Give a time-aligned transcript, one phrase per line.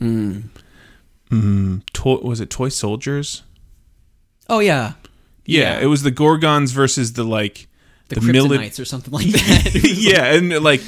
[0.00, 3.42] Mm, toy, was it Toy Soldiers?
[4.48, 4.92] Oh yeah,
[5.44, 5.80] Yeah, Yeah.
[5.80, 7.66] it was the Gorgons versus the like
[8.08, 9.70] the, mili- Kryptonites or something like that.
[9.98, 10.80] yeah, and like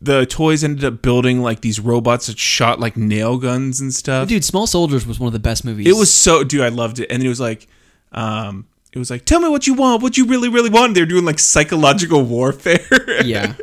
[0.00, 4.28] the toys ended up building like these robots that shot like nail guns and stuff.
[4.28, 5.86] Dude, Small Soldiers was one of the best movies.
[5.88, 7.10] It was so dude, I loved it.
[7.10, 7.66] And it was like
[8.12, 10.94] um it was like, tell me what you want, what you really, really want.
[10.94, 13.24] They're doing like psychological warfare.
[13.24, 13.54] yeah.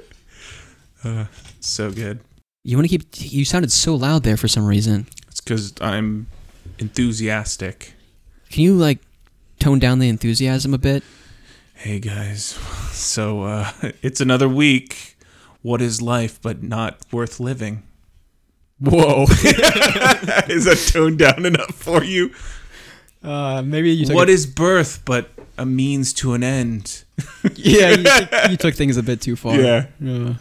[1.61, 2.19] so good.
[2.63, 3.07] You want to keep?
[3.31, 5.07] You sounded so loud there for some reason.
[5.27, 6.27] It's because I'm
[6.77, 7.93] enthusiastic.
[8.51, 8.99] Can you like
[9.59, 11.03] tone down the enthusiasm a bit?
[11.73, 12.43] Hey guys,
[12.91, 13.71] so uh,
[14.03, 15.17] it's another week.
[15.63, 17.83] What is life but not worth living?
[18.79, 19.23] Whoa.
[19.29, 22.31] is that toned down enough for you?
[23.23, 27.03] Uh, maybe you What is birth but a means to an end?
[27.55, 29.55] yeah, you, took- you took things a bit too far.
[29.55, 29.85] Yeah.
[29.99, 30.33] Yeah.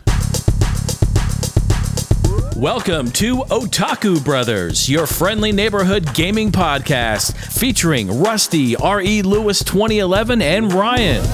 [2.61, 9.23] Welcome to Otaku Brothers, your friendly neighborhood gaming podcast featuring Rusty, R.E.
[9.23, 11.25] Lewis 2011, and Ryan.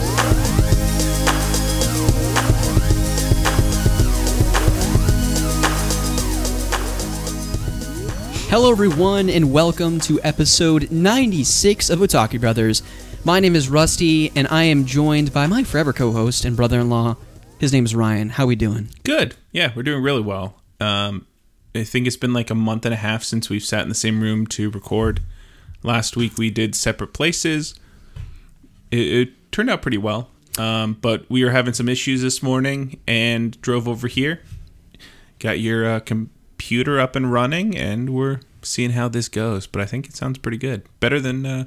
[8.48, 12.84] Hello, everyone, and welcome to episode 96 of Otaku Brothers.
[13.24, 17.16] My name is Rusty, and I am joined by my forever co-host and brother-in-law.
[17.58, 18.28] His name is Ryan.
[18.28, 18.90] How are we doing?
[19.02, 19.34] Good.
[19.50, 20.62] Yeah, we're doing really well.
[20.80, 21.26] Um,
[21.74, 23.94] I think it's been like a month and a half since we've sat in the
[23.94, 25.20] same room to record.
[25.82, 27.74] Last week we did separate places.
[28.90, 33.00] It, it turned out pretty well, um, but we were having some issues this morning
[33.06, 34.42] and drove over here.
[35.38, 39.66] Got your uh, computer up and running, and we're seeing how this goes.
[39.66, 40.82] But I think it sounds pretty good.
[40.98, 41.64] Better than uh,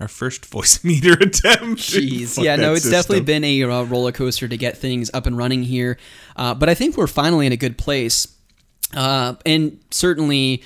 [0.00, 1.80] our first voice meter attempt.
[1.80, 5.36] Jeez, yeah, no, it's definitely been a uh, roller coaster to get things up and
[5.36, 5.98] running here,
[6.36, 8.28] uh, but I think we're finally in a good place,
[8.94, 10.62] uh, and certainly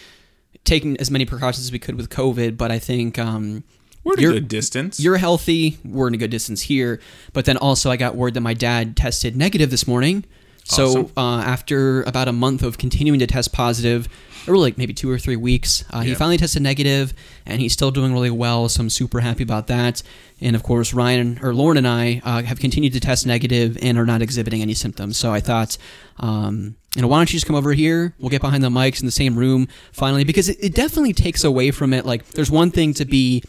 [0.65, 2.57] taking as many precautions as we could with COVID.
[2.57, 3.65] But I think um,
[4.05, 5.01] We're at a good distance.
[5.01, 5.79] You're healthy.
[5.85, 7.01] We're in a good distance here.
[7.33, 10.25] But then also, I got word that my dad tested negative this morning.
[10.65, 11.13] So Awesome.
[11.17, 14.07] uh, after about a month of continuing to test positive,
[14.47, 17.13] or like maybe two or three weeks, uh, he finally tested negative,
[17.47, 18.69] and he's still doing really well.
[18.69, 20.03] So I'm super happy about that.
[20.41, 23.99] And of course, Ryan or Lauren and I uh, have continued to test negative and
[23.99, 25.17] are not exhibiting any symptoms.
[25.17, 25.77] So I thought.
[26.19, 28.15] Um, you know, why don't you just come over here?
[28.19, 31.45] We'll get behind the mics in the same room finally, because it, it definitely takes
[31.45, 32.05] away from it.
[32.05, 33.45] Like, there's one thing to be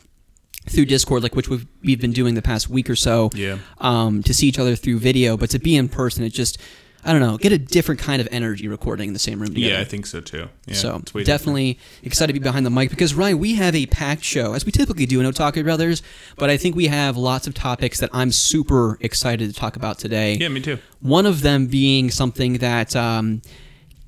[0.70, 3.58] through Discord, like which we've, we've been doing the past week or so, Yeah.
[3.80, 6.60] um, to see each other through video, but to be in person, it just,
[7.04, 9.74] I don't know, get a different kind of energy recording in the same room together.
[9.74, 10.50] yeah, I think so too.
[10.66, 11.26] Yeah, so way different.
[11.28, 14.66] definitely excited to be behind the mic because Ryan, we have a packed show as
[14.66, 16.04] we typically do in Otaku Brothers,
[16.38, 19.98] but I think we have lots of topics that I'm super excited to talk about
[20.00, 20.36] today.
[20.36, 20.78] Yeah, me too.
[21.00, 23.42] One of them being something that um,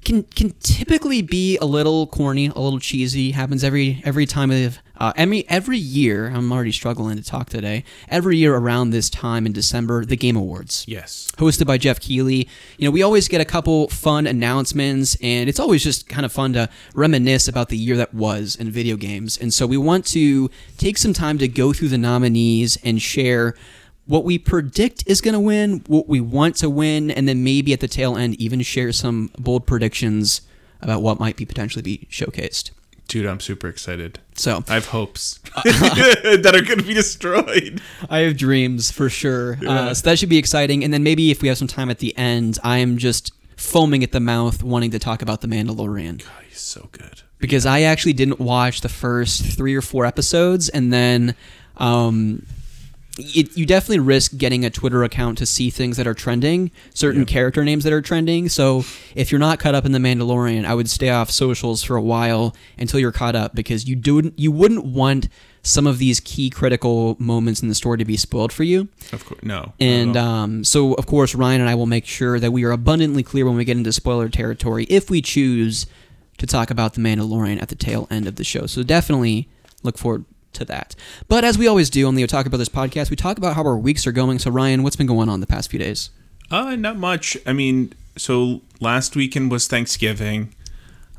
[0.03, 3.31] can can typically be a little corny, a little cheesy.
[3.31, 6.27] Happens every every time of uh, every every year.
[6.27, 7.83] I'm already struggling to talk today.
[8.07, 11.29] Every year around this time in December, the Game Awards Yes.
[11.37, 12.47] hosted by Geoff Keighley.
[12.77, 16.31] You know, we always get a couple fun announcements, and it's always just kind of
[16.31, 19.37] fun to reminisce about the year that was in video games.
[19.37, 23.55] And so we want to take some time to go through the nominees and share
[24.05, 27.73] what we predict is going to win, what we want to win, and then maybe
[27.73, 30.41] at the tail end even share some bold predictions
[30.81, 32.71] about what might be potentially be showcased.
[33.07, 34.19] Dude, I'm super excited.
[34.35, 37.81] So I have hopes that are going to be destroyed.
[38.09, 39.57] I have dreams for sure.
[39.65, 40.83] Uh, so that should be exciting.
[40.83, 44.03] And then maybe if we have some time at the end, I am just foaming
[44.03, 46.23] at the mouth wanting to talk about The Mandalorian.
[46.25, 47.21] Oh, he's so good.
[47.39, 50.69] Because I actually didn't watch the first three or four episodes.
[50.69, 51.35] And then
[51.77, 52.45] um,
[53.17, 57.21] it, you definitely risk getting a Twitter account to see things that are trending, certain
[57.21, 57.25] Yeah.
[57.25, 58.49] character names that are trending.
[58.49, 58.83] So
[59.15, 62.01] if you're not caught up in The Mandalorian, I would stay off socials for a
[62.01, 65.29] while until you're caught up because you do you wouldn't want
[65.61, 68.89] some of these key critical moments in the story to be spoiled for you.
[69.13, 69.71] Of course, no.
[69.79, 73.23] And um, so, of course, Ryan and I will make sure that we are abundantly
[73.23, 75.85] clear when we get into spoiler territory if we choose
[76.39, 78.65] to talk about The Mandalorian at the tail end of the show.
[78.65, 79.47] So, definitely
[79.83, 80.95] look forward to that.
[81.27, 83.77] But as we always do on the Otaku Brothers podcast, we talk about how our
[83.77, 84.39] weeks are going.
[84.39, 86.09] So, Ryan, what's been going on the past few days?
[86.51, 87.35] uh, not much.
[87.47, 90.53] I mean, so last weekend was Thanksgiving.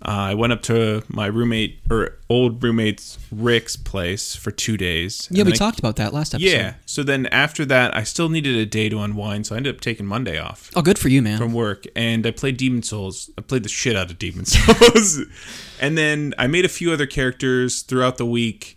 [0.07, 5.27] Uh, I went up to my roommate or old roommate's Rick's place for two days.
[5.31, 6.47] Yeah, we I- talked about that last episode.
[6.51, 6.75] Yeah.
[6.85, 9.81] So then after that, I still needed a day to unwind, so I ended up
[9.81, 10.71] taking Monday off.
[10.77, 11.39] Oh, good for you, man.
[11.39, 13.31] from work and I played Demon's Souls.
[13.39, 15.21] I played the shit out of Demon Souls.
[15.81, 18.74] and then I made a few other characters throughout the week.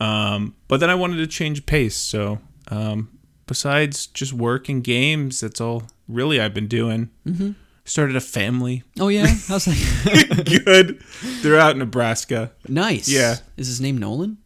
[0.00, 1.96] Um, but then I wanted to change pace.
[1.96, 2.38] So
[2.68, 3.10] um,
[3.46, 7.10] besides just work and games, that's all really I've been doing.
[7.26, 7.52] Mm-hmm.
[7.84, 8.82] started a family.
[9.00, 10.62] Oh yeah, how's that?
[10.64, 11.02] Good.
[11.42, 12.52] They're out in Nebraska.
[12.68, 13.08] nice.
[13.08, 13.36] Yeah.
[13.56, 14.38] Is his name Nolan?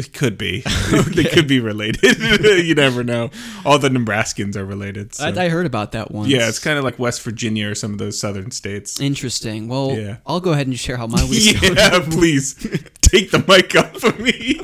[0.00, 0.60] It could be.
[1.14, 2.18] they could be related.
[2.66, 3.30] you never know.
[3.66, 5.14] All the Nebraskans are related.
[5.14, 6.28] so- I, I heard about that one.
[6.30, 8.98] yeah, it's kind of like West Virginia or some of those southern states.
[9.00, 9.68] interesting.
[9.68, 10.16] Well, Yeah.
[10.26, 11.30] I'll go ahead and share how my going.
[11.76, 12.54] Yeah, please
[13.02, 14.60] take the mic off of me.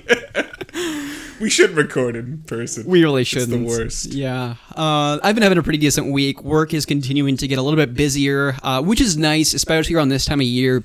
[1.41, 2.87] we should record in person.
[2.87, 3.51] We really shouldn't.
[3.51, 4.07] the worst.
[4.07, 4.55] Yeah.
[4.75, 6.43] Uh, I've been having a pretty decent week.
[6.43, 10.09] Work is continuing to get a little bit busier, uh, which is nice, especially around
[10.09, 10.83] this time of year.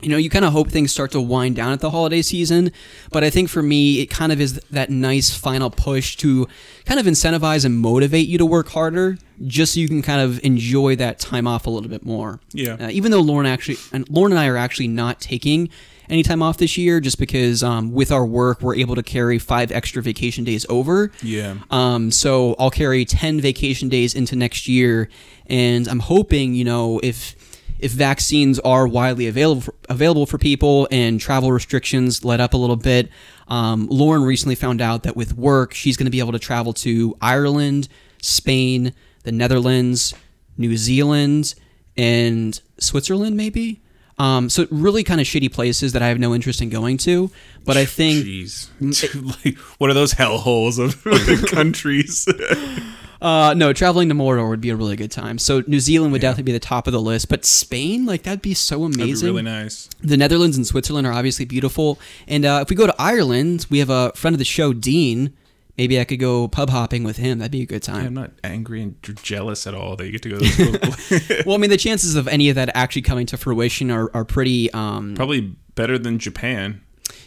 [0.00, 2.70] You know, you kind of hope things start to wind down at the holiday season,
[3.10, 6.46] but I think for me, it kind of is that nice final push to
[6.84, 10.42] kind of incentivize and motivate you to work harder, just so you can kind of
[10.44, 12.38] enjoy that time off a little bit more.
[12.52, 12.74] Yeah.
[12.74, 15.68] Uh, even though Lauren actually and Lauren and I are actually not taking
[16.08, 19.38] any time off this year, just because um, with our work we're able to carry
[19.38, 21.10] five extra vacation days over.
[21.22, 21.56] Yeah.
[21.70, 25.08] Um, so I'll carry 10 vacation days into next year.
[25.46, 27.34] And I'm hoping, you know, if
[27.78, 32.56] if vaccines are widely available for, available for people and travel restrictions let up a
[32.56, 33.10] little bit,
[33.48, 36.72] um, Lauren recently found out that with work, she's going to be able to travel
[36.74, 37.88] to Ireland,
[38.20, 38.92] Spain,
[39.22, 40.14] the Netherlands,
[40.56, 41.54] New Zealand,
[41.96, 43.80] and Switzerland, maybe.
[44.18, 47.30] Um, so really kind of shitty places that I have no interest in going to.
[47.64, 48.68] But I think Jeez.
[49.44, 52.26] like, what are those hellholes of countries?
[53.20, 55.38] Uh, no, traveling to Mordor would be a really good time.
[55.38, 58.42] So New Zealand would definitely be the top of the list, but Spain, like that'd
[58.42, 59.26] be so That'd be amazing.
[59.28, 59.88] really nice.
[60.00, 61.98] The Netherlands and Switzerland are obviously beautiful,
[62.28, 65.32] and uh, if we go to Ireland, we have a friend of the show, Dean.
[65.76, 67.38] Maybe I could go pub hopping with him.
[67.38, 68.06] That'd be a good time.
[68.06, 71.58] I'm not angry and jealous at all that you get to go to well, I
[71.58, 74.72] mean, the chances of any of that actually coming to fruition are, are pretty.
[74.72, 76.80] Um, Probably better than Japan.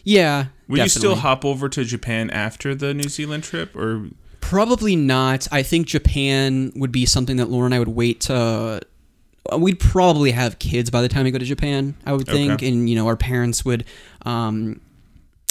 [0.04, 0.48] yeah.
[0.68, 4.10] Will you still hop over to Japan after the New Zealand trip, or
[4.42, 5.48] Probably not.
[5.52, 8.82] I think Japan would be something that Laura and I would wait to.
[9.58, 11.96] We'd probably have kids by the time we go to Japan.
[12.06, 12.68] I would think, Okay.
[12.68, 13.86] and you know, our parents would
[14.26, 14.82] um,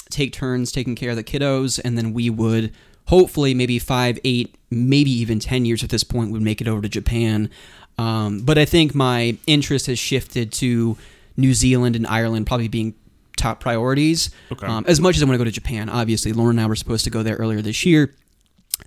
[0.09, 2.71] take turns taking care of the kiddos, and then we would
[3.07, 6.81] hopefully maybe five, eight, maybe even ten years at this point would make it over
[6.81, 7.49] to Japan.
[7.97, 10.95] Um, but I think my interest has shifted to
[11.37, 12.93] New Zealand and Ireland, probably being
[13.35, 14.29] top priorities.
[14.51, 14.65] Okay.
[14.67, 16.75] Um, as much as I want to go to Japan, obviously, Lauren and I were
[16.75, 18.13] supposed to go there earlier this year.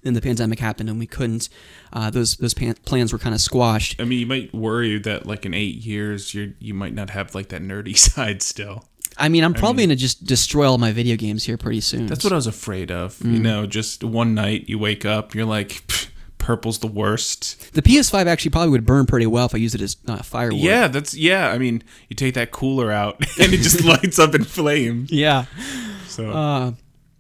[0.03, 1.49] Then the pandemic happened and we couldn't.
[1.93, 4.01] Uh, those those pan- plans were kind of squashed.
[4.01, 7.35] I mean, you might worry that like in eight years, you you might not have
[7.35, 8.85] like that nerdy side still.
[9.17, 12.07] I mean, I'm probably gonna just destroy all my video games here pretty soon.
[12.07, 13.17] That's what I was afraid of.
[13.19, 13.33] Mm.
[13.35, 15.83] You know, just one night you wake up, you're like,
[16.39, 17.73] purple's the worst.
[17.75, 20.61] the PS5 actually probably would burn pretty well if I used it as uh, firewood.
[20.61, 21.49] Yeah, that's yeah.
[21.51, 25.11] I mean, you take that cooler out and it just lights up in flames.
[25.13, 25.45] yeah.
[26.09, 26.73] So Uh,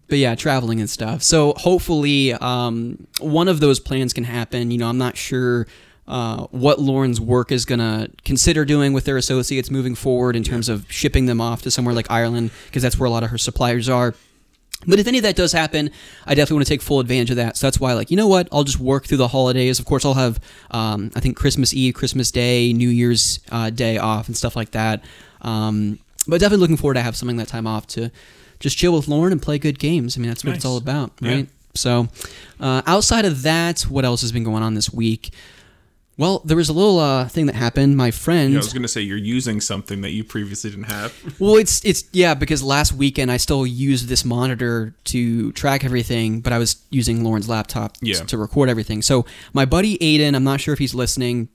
[0.08, 1.22] but yeah, traveling and stuff.
[1.22, 4.70] So hopefully, um, one of those plans can happen.
[4.70, 5.66] You know, I'm not sure
[6.06, 10.68] uh, what Lauren's work is gonna consider doing with their associates moving forward in terms
[10.68, 13.38] of shipping them off to somewhere like Ireland, because that's where a lot of her
[13.38, 14.14] suppliers are.
[14.86, 15.90] But if any of that does happen,
[16.26, 17.56] I definitely want to take full advantage of that.
[17.56, 18.48] So that's why, like, you know what?
[18.52, 19.78] I'll just work through the holidays.
[19.78, 20.38] Of course, I'll have,
[20.72, 24.72] um, I think, Christmas Eve, Christmas Day, New Year's uh, Day off, and stuff like
[24.72, 25.02] that.
[25.40, 28.10] Um, but definitely looking forward to have something that time off to
[28.64, 30.16] just chill with Lauren and play good games.
[30.16, 31.28] I mean, that's what it's all about, Yeah.
[31.30, 31.48] right?
[31.74, 32.08] So,
[32.60, 35.30] uh, outside of that, what else has been going on this week?
[36.16, 37.96] Well, there was a little uh, thing that happened.
[37.96, 38.52] My friend.
[38.52, 41.12] yeah, I was gonna say you're using something that you previously didn't have.
[41.40, 46.40] Well, it's it's yeah because last weekend I still used this monitor to track everything,
[46.40, 48.20] but I was using Lauren's laptop Yeah.
[48.30, 49.02] to record everything.
[49.02, 51.48] So my buddy Aiden, I'm not sure if he's listening.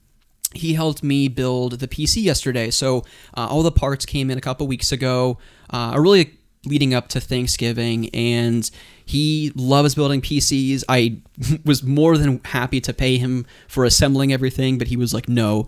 [0.54, 2.70] He helped me build the PC yesterday.
[2.72, 3.06] So
[3.38, 5.38] uh, all the parts came in a couple weeks ago.
[5.70, 6.34] Uh, really
[6.66, 8.70] leading up to Thanksgiving, and
[9.06, 10.84] he loves building PCs.
[10.90, 11.18] I
[11.66, 15.68] was more than happy to pay him for assembling everything, but he was like, "No,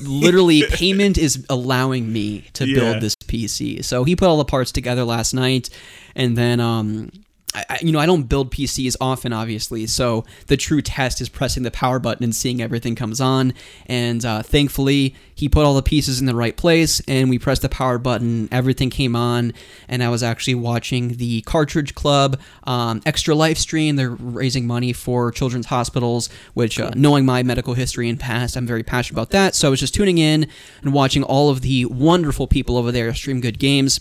[0.00, 2.74] literally payment is allowing me to Yeah.
[2.74, 3.84] build this PC.
[3.84, 5.70] So he put all the parts together last night,
[6.14, 7.10] and then um,
[7.54, 9.86] I, you know I don't build PCs often, obviously.
[9.86, 13.52] So the true test is pressing the power button and seeing everything comes on.
[13.86, 17.62] And uh, thankfully, he put all the pieces in the right place, and we pressed
[17.62, 18.48] the power button.
[18.50, 19.52] Everything came on,
[19.88, 23.96] and I was actually watching the Cartridge Club um, extra live stream.
[23.96, 28.66] They're raising money for children's hospitals, which, uh, knowing my medical history and past, I'm
[28.66, 29.54] very passionate about that.
[29.54, 30.46] So I was just tuning in
[30.82, 34.00] and watching all of the wonderful people over there stream good games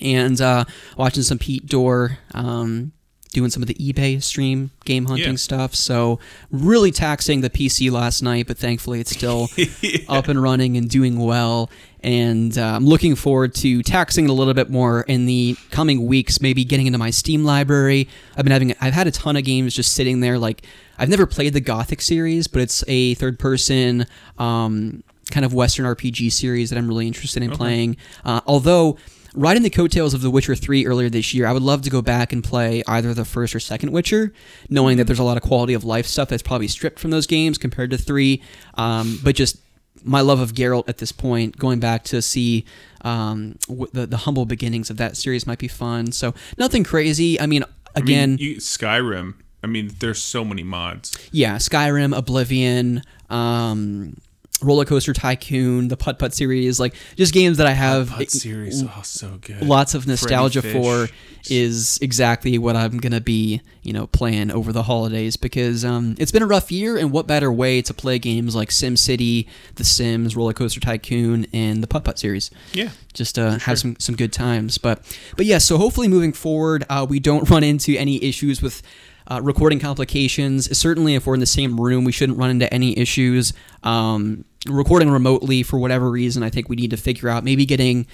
[0.00, 0.64] and uh,
[0.96, 2.92] watching some Pete Dorr um,
[3.32, 5.36] doing some of the eBay stream game hunting Yeah.
[5.36, 5.74] stuff.
[5.74, 6.18] So
[6.50, 9.48] really taxing the PC last night, but thankfully it's still
[10.08, 11.70] up and running and doing well.
[12.00, 16.06] And uh, I'm looking forward to taxing it a little bit more in the coming
[16.06, 16.40] weeks.
[16.40, 18.08] Maybe getting into my Steam library.
[18.36, 20.38] I've been having I've had a ton of games just sitting there.
[20.38, 20.62] Like
[20.96, 24.06] I've never played the Gothic series, but it's a third person.
[24.38, 27.98] Um, kind of Western RPG series that I'm really interested in playing.
[28.24, 28.96] Uh, although
[29.38, 32.02] riding the coattails of The Witcher 3 earlier this year, I would love to go
[32.02, 34.32] back and play either the first or second Witcher,
[34.68, 37.26] knowing that there's a lot of quality of life stuff that's probably stripped from those
[37.26, 38.42] games compared to 3.
[38.74, 39.58] Um, but just
[40.04, 42.64] my love of Geralt at this point, going back to see
[43.02, 46.12] um, w- the, the humble beginnings of that series might be fun.
[46.12, 47.40] So nothing crazy.
[47.40, 47.64] I mean,
[47.94, 49.34] I mean, again, you, Skyrim.
[49.62, 51.18] I mean, there's so many mods.
[51.32, 54.16] yeah, Skyrim, Oblivion, um,
[54.60, 58.82] Roller Coaster Tycoon, the Putt Putt series, like just games that I have Putt series,
[58.82, 59.62] oh, so good.
[59.62, 61.08] lots of nostalgia for
[61.48, 66.32] is exactly what I'm gonna be, you know, playing over the holidays because um, it's
[66.32, 69.46] been a rough year, and what better way to play games like Sim City,
[69.76, 72.50] The Sims, Roller Coaster Tycoon, and the Putt Putt series?
[72.72, 72.90] Yeah.
[73.14, 74.76] just uh, have some some good times.
[74.78, 75.02] But
[75.36, 78.82] but yeah, so hopefully moving forward, uh, we don't run into any issues with.
[79.30, 80.74] Uh, recording complications.
[80.78, 83.52] Certainly, if we're in the same room, we shouldn't run into any issues.
[83.82, 88.06] Um, recording remotely, for whatever reason, I think we need to figure out maybe getting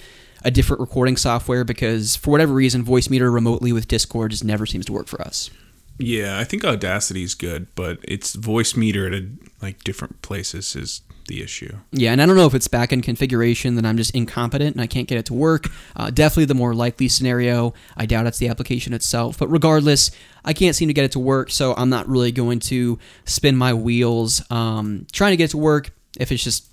[0.43, 4.85] a different recording software because, for whatever reason, Voicemeeter remotely with Discord just never seems
[4.85, 5.49] to work for us.
[5.97, 9.27] Yeah, I think Audacity is good, but it's Voicemeeter at a,
[9.61, 11.77] like different places is the issue.
[11.91, 14.87] Yeah, and I don't know if it's backend configuration that I'm just incompetent and I
[14.87, 15.67] can't get it to work.
[15.95, 17.73] Uh, definitely the more likely scenario.
[17.97, 19.39] I doubt it's the application itself.
[19.39, 20.11] But regardless,
[20.43, 23.55] I can't seem to get it to work, so I'm not really going to spin
[23.55, 26.67] my wheels um, trying to get it to work if it's just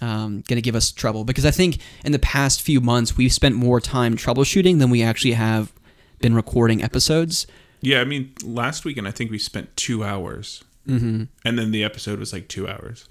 [0.00, 1.24] um, going to give us trouble.
[1.24, 5.02] Because I think in the past few months, we've spent more time troubleshooting than we
[5.02, 5.72] actually have
[6.20, 7.46] been recording episodes.
[7.80, 11.24] Yeah, I mean, last weekend I think we spent two hours, mm-hmm.
[11.44, 13.08] and then the episode was like two hours.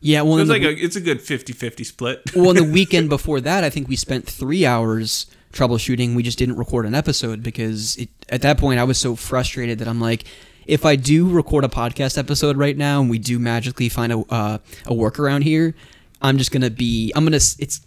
[0.00, 2.20] Yeah, well, So it's like a, it's a good 50-50 split.
[2.36, 6.14] well, in the weekend before that, I think we spent three hours troubleshooting.
[6.14, 9.78] We just didn't record an episode because it, at that point I was so frustrated
[9.78, 10.24] that I'm like,
[10.66, 14.18] if I do record a podcast episode right now and we do magically find a
[14.30, 15.74] uh, a workaround here,
[16.22, 17.80] I'm just gonna be I'm gonna it's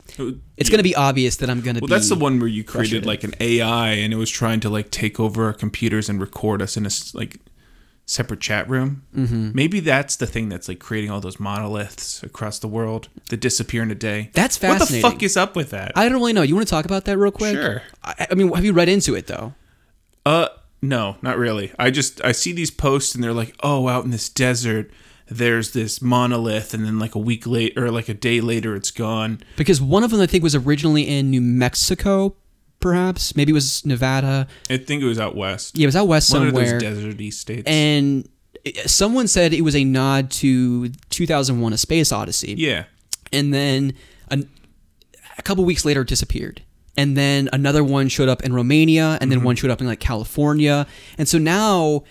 [0.57, 1.93] it's gonna be obvious that I'm gonna Well, be.
[1.93, 4.91] that's the one where you created like an AI and it was trying to like
[4.91, 7.39] take over our computers and record us in a like
[8.05, 9.03] separate chat room.
[9.15, 9.51] Mm-hmm.
[9.53, 13.81] Maybe that's the thing that's like creating all those monoliths across the world that disappear
[13.81, 14.29] in a day.
[14.33, 15.93] That's What the fuck is up with that?
[15.95, 16.41] I don't really know.
[16.41, 17.55] You want to talk about that real quick?
[17.55, 17.81] Sure.
[18.03, 19.53] I, I mean, have you read into it though?
[20.25, 20.49] Uh,
[20.83, 21.71] no, not really.
[21.79, 24.91] I just I see these posts and they're like, oh, out in this desert,
[25.27, 28.91] there's this monolith, and then like a week later or like a day later, it's
[28.91, 29.39] gone.
[29.55, 32.35] Because one of them I think was originally in New Mexico,
[32.81, 34.45] perhaps maybe it was Nevada.
[34.69, 35.77] I think it was out west.
[35.77, 36.75] Yeah, it was out west One somewhere.
[36.75, 37.63] of those deserty states.
[37.65, 38.27] and
[38.85, 42.85] someone said it was a nod to 2001 a space odyssey yeah,
[43.33, 43.91] and then
[44.29, 44.49] an,
[45.37, 46.61] a couple weeks later it disappeared
[46.97, 49.45] and then another one showed up in romania and then Mm-hmm.
[49.47, 50.85] one showed up in like california
[51.17, 52.03] and so now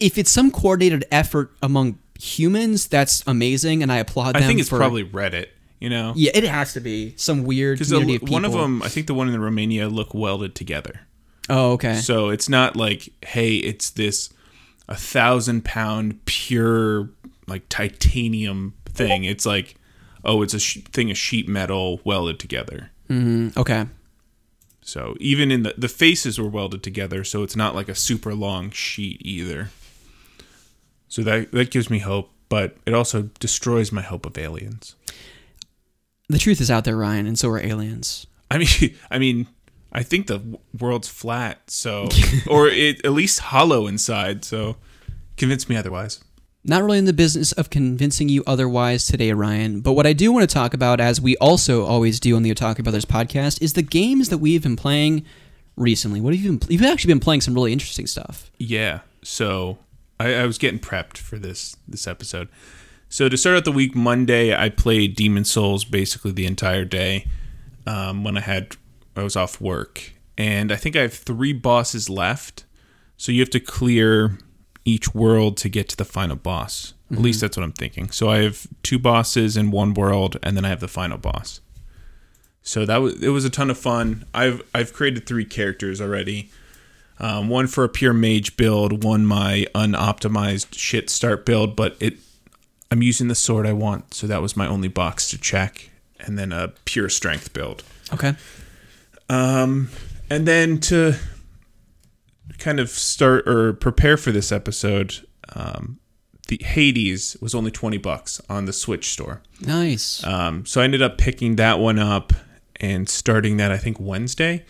[0.00, 4.42] if it's some coordinated effort among humans that's amazing and i applaud them.
[4.42, 5.46] I think it's for probably Reddit.
[5.78, 8.82] You know, yeah it has to be some weird community of people one of them,
[8.82, 11.00] I think the one in Romania, look welded together.
[11.50, 14.30] oh okay So it's not like, hey, it's this
[14.88, 17.10] a thousand pound pure
[17.46, 19.24] like titanium thing.
[19.24, 19.76] It's like,
[20.24, 22.90] oh, it's a sh- thing of sheet metal welded together.
[23.08, 23.58] Mm-hmm.
[23.58, 23.86] okay
[24.82, 28.34] So even in the the faces were welded together, so it's not like a super
[28.34, 29.70] long sheet either.
[31.08, 34.94] So that that gives me hope, but it also destroys my hope of aliens.
[36.28, 39.46] the truth is out there ryan and so are aliens I mean, I mean,
[39.92, 40.40] I think the
[40.78, 42.08] world's flat, so
[42.48, 44.44] or it at least hollow inside.
[44.44, 44.76] So
[45.36, 46.20] convince me otherwise.
[46.68, 49.80] Not really in the business of convincing you otherwise today, Ryan.
[49.80, 52.52] But what I do want to talk about, as we also always do on the
[52.52, 55.24] Otaku Brothers podcast, is the games that we've been playing
[55.76, 56.20] recently.
[56.20, 56.68] What have you been?
[56.68, 58.50] You've actually been playing some really interesting stuff.
[58.58, 59.00] Yeah.
[59.22, 59.78] So
[60.18, 62.48] I, I was getting prepped for this this episode.
[63.08, 67.28] So to start out the week, Monday I played Demon's Souls basically the entire day.
[67.86, 68.76] Um, when I had
[69.14, 72.64] I was off work, and I think I have three bosses left.
[73.16, 74.38] So you have to clear
[74.86, 76.94] each world to get to the final boss.
[77.12, 78.10] At least that's what I'm thinking.
[78.10, 81.60] So I have two bosses in one world, and then I have the final boss.
[82.62, 84.24] So that was it was a ton of fun.
[84.34, 86.50] I've I've created three characters already.
[87.18, 92.18] Um, one for a pure mage build, one my unoptimized shit start build, but it
[92.90, 95.90] I'm using the sword I want, so that was my only box to check,
[96.20, 97.84] and then a pure strength build.
[98.12, 98.34] Okay.
[99.28, 99.90] Um,
[100.30, 101.16] and then to
[102.58, 105.98] kind of start or prepare for this episode, um,
[106.48, 109.42] the Hades was only twenty bucks on the Switch store.
[109.60, 110.24] Nice.
[110.24, 112.32] Um, so I ended up picking that one up
[112.76, 114.64] and starting that I think Wednesday,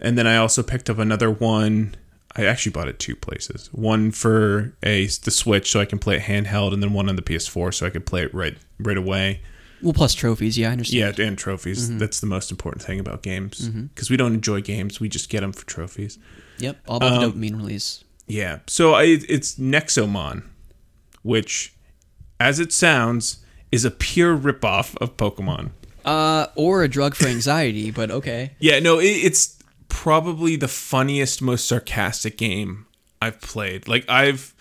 [0.00, 1.94] and then I also picked up another one.
[2.36, 3.68] I actually bought it two places.
[3.72, 7.16] One for a the Switch so I can play it handheld, and then one on
[7.16, 9.40] the PS4 so I could play it right right away.
[9.82, 10.56] Well, plus trophies.
[10.58, 11.18] Yeah, I understand.
[11.18, 11.88] Yeah, and trophies.
[11.88, 11.98] Mm-hmm.
[11.98, 15.42] That's the most important thing about games because we don't enjoy games; we just get
[15.42, 16.18] them for trophies.
[16.58, 16.78] Yep.
[16.88, 18.04] All about Um, the dopamine release.
[18.26, 18.60] Yeah.
[18.66, 20.44] So I, it's Nexomon,
[21.22, 21.74] which,
[22.40, 23.38] as it sounds,
[23.72, 25.70] is a pure ripoff of Pokemon.
[26.04, 28.52] Uh, or a drug for anxiety, but okay.
[28.58, 29.58] Yeah, no, it, it's
[29.88, 32.86] probably the funniest, most sarcastic game
[33.22, 33.88] I've played.
[33.88, 34.54] Like I've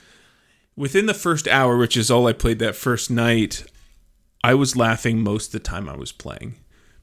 [0.76, 3.66] within the first hour, which is all I played that first night,
[4.44, 6.56] I was laughing most of the time I was playing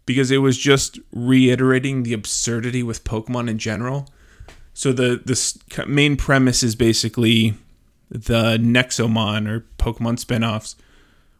[0.06, 4.08] because it was just reiterating the absurdity with Pokemon in general.
[4.74, 7.54] So the the main premise is basically
[8.08, 10.76] the Nexomon or Pokemon spin-offs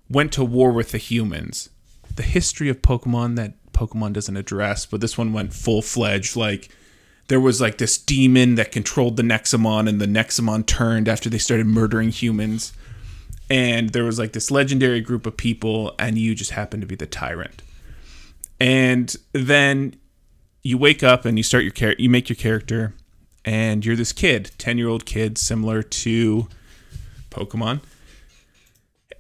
[0.09, 1.71] went to war with the humans.
[2.15, 6.37] The history of Pokemon that Pokemon doesn't address, but this one went full fledged.
[6.37, 6.69] Like
[7.29, 11.39] there was like this demon that controlled the Nexomon, and the Nexomon turned after they
[11.39, 12.73] started murdering humans.
[13.49, 16.95] And there was like this legendary group of people, and you just happened to be
[16.95, 17.63] the tyrant.
[18.61, 19.97] And then
[20.63, 22.95] you wake up and you start your char- you make your character,
[23.45, 26.49] and you're this kid, ten year old kid, similar to
[27.31, 27.81] Pokemon.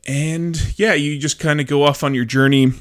[0.06, 2.72] And yeah, you just kind of go off on your journey,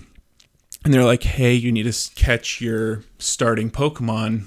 [0.83, 4.45] and they're like, "Hey, you need to catch your starting Pokemon.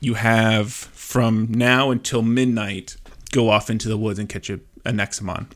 [0.00, 2.96] You have from now until midnight.
[3.32, 5.46] Go off into the woods and catch a, a Nexomon."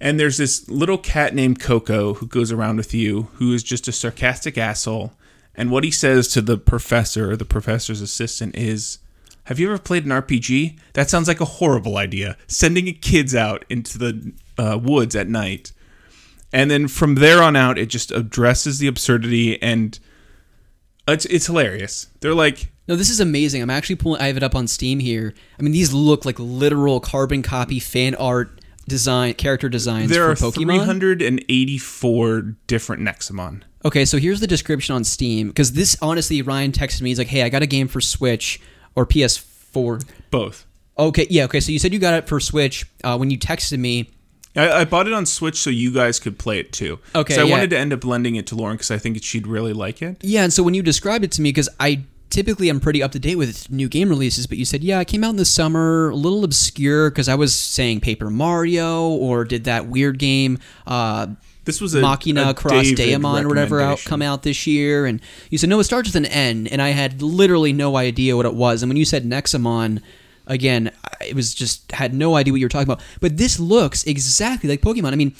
[0.00, 3.88] And there's this little cat named Coco who goes around with you, who is just
[3.88, 5.12] a sarcastic asshole.
[5.54, 8.98] And what he says to the professor or the professor's assistant is,
[9.44, 10.78] Have you ever played an RPG?
[10.94, 12.36] That sounds like a horrible idea.
[12.46, 15.72] Sending kids out into the uh, woods at night.
[16.52, 19.98] And then from there on out, it just addresses the absurdity and
[21.06, 22.08] it's, it's hilarious.
[22.20, 23.60] They're like, No, this is amazing.
[23.60, 24.22] I'm actually pulling.
[24.22, 25.34] I have it up on Steam here.
[25.58, 30.36] I mean, these look like literal carbon copy fan art design character designs there are
[30.36, 30.98] for Pokemon.
[30.98, 33.62] 384 different Nexomon.
[33.84, 37.10] Okay, so here's the description on Steam because this honestly, Ryan texted me.
[37.10, 38.60] He's like, "Hey, I got a game for Switch
[38.96, 40.66] or PS4." Both.
[40.98, 41.60] Okay, yeah, okay.
[41.60, 44.10] So you said you got it for Switch uh, when you texted me.
[44.56, 47.00] I, I bought it on Switch so you guys could play it too.
[47.14, 47.50] Okay, So I yeah.
[47.50, 50.18] wanted to end up lending it to Lauren because I think she'd really like it.
[50.22, 53.12] Yeah, and so when you described it to me, because I typically am pretty up
[53.12, 55.44] to date with new game releases, but you said, yeah, it came out in the
[55.44, 60.58] summer, a little obscure because I was saying Paper Mario or did that weird game.
[60.86, 61.28] Uh,
[61.64, 65.20] This was a Machina a Cross Daemon or whatever out come out this year, and
[65.50, 68.46] you said no, it starts with an N, and I had literally no idea what
[68.46, 68.82] it was.
[68.82, 70.02] And when you said Nexomon,
[70.46, 70.90] again,
[71.26, 73.02] it was just had no idea what you were talking about.
[73.20, 75.12] But this looks exactly like Pokemon.
[75.12, 75.34] I mean,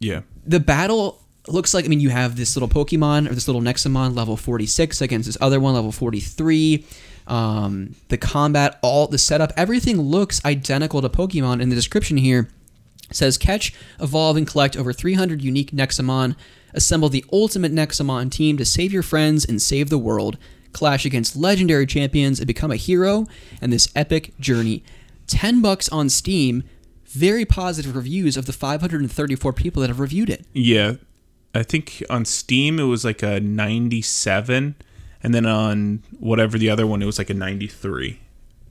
[0.00, 0.20] Yeah.
[0.46, 4.14] the battle looks like I mean you have this little Pokemon or this little Nexomon
[4.14, 6.84] level 46 against this other one level 43.
[7.26, 11.60] Um, the combat, all the setup, everything looks identical to Pokemon.
[11.62, 12.48] In the description here
[13.10, 16.36] says catch, evolve, and collect over 300 unique Nexomon.
[16.74, 20.36] Assemble the ultimate Nexomon team to save your friends and save the world.
[20.72, 23.26] Clash against legendary champions and become a hero
[23.62, 24.84] in this epic journey.
[25.26, 26.62] 10 bucks on Steam.
[27.06, 30.44] Very positive reviews of the 534 people that have reviewed it.
[30.52, 30.94] Yeah.
[31.54, 34.74] I think on Steam it was like a 97
[35.22, 38.20] and then on whatever the other one it was like a 93.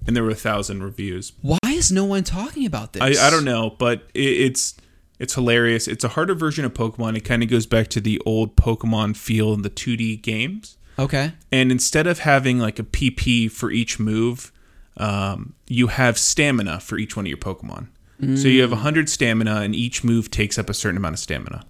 [0.06, 1.34] And there were a thousand reviews.
[1.42, 3.02] Why is no one talking about this?
[3.02, 4.76] I, I don't know, but it, it's
[5.20, 5.88] it's hilarious.
[5.88, 7.18] It's a harder version of Pokemon.
[7.18, 10.78] It kind of goes back to the old Pokemon feel in the 2D games.
[11.00, 11.34] Okay.
[11.52, 14.52] And instead of having like a PP for each move,
[14.98, 17.88] um, you have stamina for each one of your Pokemon.
[18.36, 21.66] So you have 100 stamina, and each move takes up a certain amount of stamina.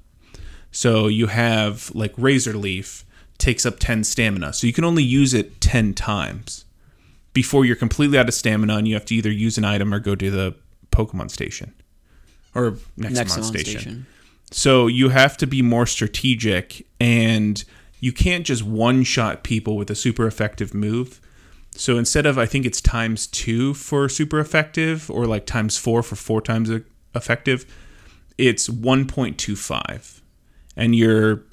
[0.72, 3.06] So you have like Razor Leaf
[3.38, 4.54] takes up 10 stamina.
[4.54, 6.64] So you can only use it 10 times
[7.38, 10.00] before you're completely out of stamina, and you have to either use an item or
[10.00, 10.56] go to the
[10.89, 11.71] Pokemon station
[12.56, 13.80] or next, Nexomon station.
[13.80, 14.06] station.
[14.50, 17.63] So you have to be more strategic and
[18.00, 21.21] you can't just one shot people with a super effective move.
[21.73, 26.02] So instead of, I think it's times two for super effective or like times four
[26.02, 26.71] for four times
[27.13, 27.71] effective,
[28.39, 30.21] it's 1.25.
[30.76, 31.43] And you're,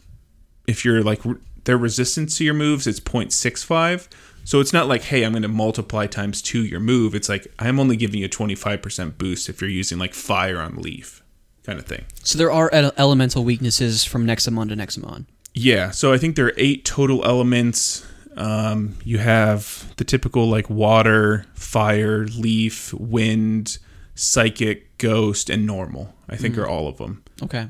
[0.66, 1.20] if you're like,
[1.64, 4.08] their resistance to your moves, it's 0.65.
[4.44, 7.14] So it's not like, hey, I'm going to multiply times two your move.
[7.14, 10.76] It's like, I'm only giving you a 25% boost if you're using like fire on
[10.76, 11.22] leaf
[11.64, 12.04] kind of thing.
[12.22, 15.26] So there are ele- elemental weaknesses from Nexomon to Nexomon.
[15.54, 18.04] Yeah, so I think there are eight total elements.
[18.36, 23.78] Um, you have the typical like water, fire, leaf, wind,
[24.14, 26.14] psychic, ghost, and normal.
[26.28, 27.22] I think are all of them.
[27.42, 27.68] Okay.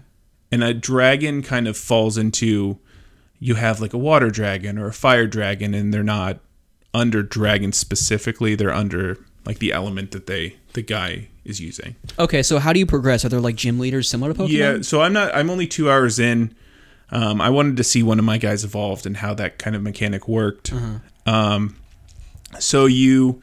[0.51, 2.79] And a dragon kind of falls into
[3.39, 6.39] you have like a water dragon or a fire dragon, and they're not
[6.95, 8.55] under dragon specifically.
[8.55, 11.97] They're under like the element that they the guy is using.
[12.19, 13.25] Okay, so how do you progress?
[13.25, 14.49] Are there like gym leaders similar to Pokemon?
[14.51, 15.35] Yeah, so I'm not.
[15.35, 16.55] I'm only two hours in.
[17.11, 19.83] Um, I wanted to see one of my guys evolved and how that kind of
[19.83, 20.73] mechanic worked.
[21.27, 21.77] Um,
[22.59, 23.43] so you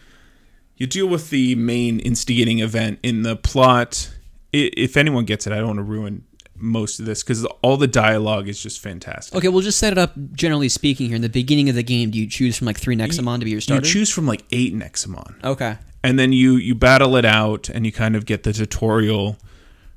[0.77, 4.11] you deal with the main instigating event in the plot.
[4.51, 6.25] If anyone gets it, I don't want to ruin
[6.61, 9.35] most of this because all the dialogue is just fantastic.
[9.35, 10.13] Okay, we'll just set it up.
[10.33, 12.95] Generally speaking, here in the beginning of the game, do you choose from like three
[12.95, 13.85] Nexomon to be your starter?
[13.85, 15.43] You choose from like eight Nexomon.
[15.43, 15.77] okay.
[16.03, 19.37] and then you you battle it out and you kind of get the tutorial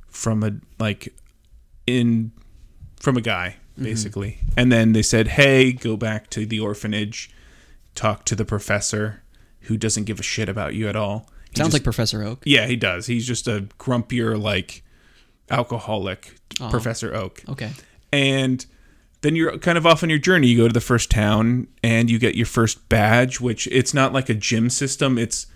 [0.09, 1.13] from a like
[1.87, 2.31] in
[3.01, 3.85] from a guy mm-hmm.
[3.85, 7.31] basically and then they said hey go back to the orphanage
[7.95, 9.23] talk to the professor
[9.63, 12.43] who doesn't give a shit about you at all He Sounds just- like Professor Oak.
[12.45, 14.84] yeah he does he's just a grumpier like
[15.51, 16.35] alcoholic
[16.71, 17.71] professor oak Okay.
[18.13, 18.65] and
[19.23, 20.49] then you're kind of off on your journey.
[20.49, 24.13] You go to the first town and you get your first badge, which it's not
[24.13, 25.17] like a gym system.
[25.17, 25.47] It's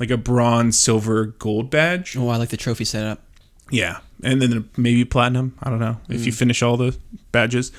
[0.00, 2.16] like a bronze, silver, gold badge.
[2.16, 3.22] Oh, I like the trophy setup.
[3.70, 5.56] Yeah, and then maybe platinum.
[5.62, 6.96] I don't know if you finish all the
[7.30, 7.70] badges.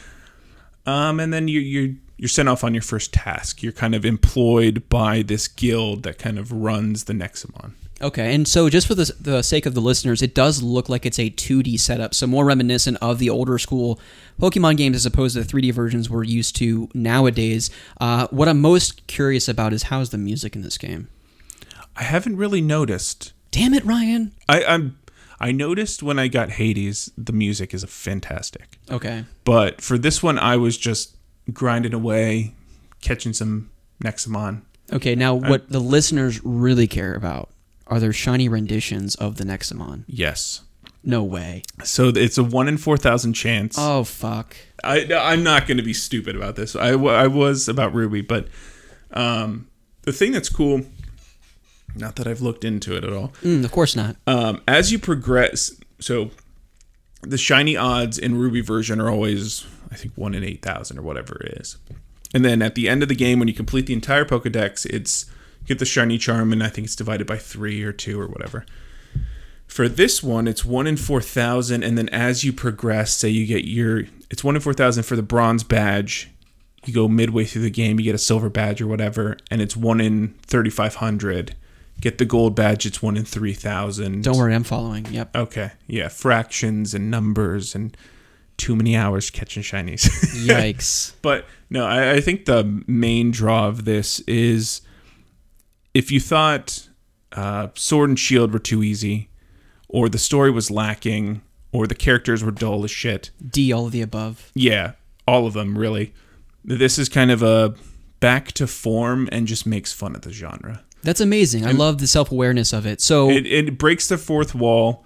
[0.85, 3.61] Um, and then you you you're sent off on your first task.
[3.61, 7.73] You're kind of employed by this guild that kind of runs the Nexomon.
[8.01, 11.05] Okay, and so just for the, the sake of the listeners, it does look like
[11.05, 13.99] it's a 2D setup, so more reminiscent of the older school
[14.39, 17.69] Pokemon games as opposed to the 3D versions we're used to nowadays.
[18.01, 21.08] Uh, what I'm most curious about is how's the music in this game?
[21.95, 23.31] I haven't really noticed.
[23.51, 24.34] Damn it, Ryan.
[24.49, 24.99] I, I'm
[25.39, 28.77] I noticed when I got Hades, the music is fantastic.
[28.89, 29.25] Okay.
[29.43, 31.15] But for this one, I was just
[31.53, 32.53] grinding away,
[33.01, 33.69] catching some
[34.03, 34.63] Nexomon.
[34.91, 37.49] Okay, now what the listeners really care about
[37.87, 40.03] are there shiny renditions of the Nexomon.
[40.07, 40.61] Yes.
[41.03, 41.61] No way.
[41.83, 43.75] So it's a one in four thousand chance.
[43.77, 44.55] Oh, fuck.
[44.83, 46.75] I, I'm not going to be stupid about this.
[46.75, 48.47] I, I was about Ruby, but
[49.11, 49.67] um,
[50.01, 50.81] the thing that's cool,
[51.95, 54.15] not that I've looked into it at all, Mm, of course not.
[54.27, 56.31] um, as you progress, so
[57.21, 61.37] the shiny odds in Ruby version are always, I think, one in 8,000 or whatever
[61.43, 61.77] it is.
[62.33, 65.25] And then at the end of the game, when you complete the entire Pokedex, it's
[65.65, 68.65] get the shiny charm, and I think it's divided by three or two or whatever.
[69.67, 73.65] For this one, it's one in 4,000, and then as you progress, say you get
[73.65, 76.30] your, it's one in 4,000 for the bronze badge.
[76.86, 79.75] You go midway through the game, you get a silver badge or whatever, and it's
[79.75, 81.56] one in 3,500.
[81.99, 84.23] Get the gold badge, it's one in 3,000.
[84.23, 85.06] Don't worry, I'm following.
[85.08, 85.36] Yep.
[85.36, 85.71] Okay.
[85.88, 86.10] Yeah.
[86.10, 87.97] Fractions and numbers and
[88.58, 90.04] too many hours catching shinies.
[90.45, 91.13] Yikes.
[91.21, 94.82] but no, I, I think the main draw of this is
[95.95, 96.88] if you thought
[97.31, 99.29] uh, Sword and Shield were too easy,
[99.89, 103.31] or the story was lacking, or the characters were dull as shit.
[103.43, 104.51] D, all of the above.
[104.53, 104.91] Yeah.
[105.27, 106.13] All of them, really.
[106.63, 107.73] This is kind of a
[108.19, 110.84] back to form and just makes fun of the genre.
[111.01, 111.65] That's amazing.
[111.65, 112.99] I love the self awareness of it.
[113.01, 115.05] So, it, it breaks the fourth wall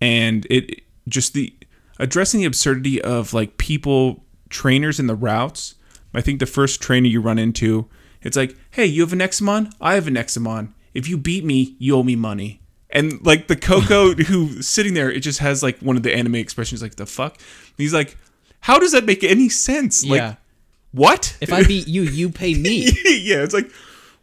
[0.00, 1.54] and it just the
[1.98, 5.76] addressing the absurdity of like people trainers in the routes
[6.14, 7.88] i think the first trainer you run into
[8.22, 11.76] it's like hey you have an examon i have an examon if you beat me
[11.78, 12.60] you owe me money.
[12.94, 16.34] And like the coco who's sitting there it just has like one of the anime
[16.34, 17.36] expressions like the fuck?
[17.36, 18.18] And he's like
[18.62, 20.04] how does that make any sense?
[20.04, 20.34] Like yeah.
[20.92, 21.36] what?
[21.40, 22.84] If I beat you, you pay me.
[23.04, 23.70] yeah, it's like,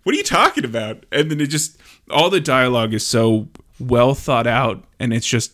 [0.04, 1.06] what are you talking about?
[1.12, 1.78] And then it just,
[2.10, 5.54] all the dialogue is so well thought out, and it's just,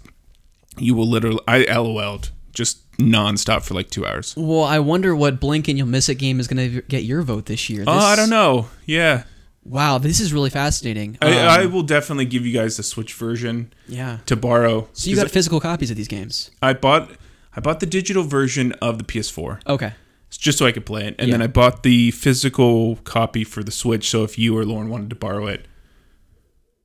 [0.77, 4.34] you will literally, I LOL'd just nonstop for like two hours.
[4.38, 7.21] well, I wonder what Blink and You'll Miss It game is going to get your
[7.21, 7.84] vote this year.
[7.88, 8.67] Oh, I don't know.
[8.86, 9.23] Yeah.
[9.63, 11.17] Wow, this is really fascinating.
[11.21, 14.19] I, Um, I will definitely give you guys the Switch version yeah.
[14.27, 14.88] to borrow.
[14.93, 16.51] So you got physical copies of these games.
[16.62, 17.10] I bought,
[17.55, 19.93] I bought the digital version of the PS4 Okay.
[20.29, 23.71] just so I could play it, and then I bought the physical copy for the
[23.71, 24.08] Switch.
[24.08, 25.65] So if you or Lauren wanted to borrow it,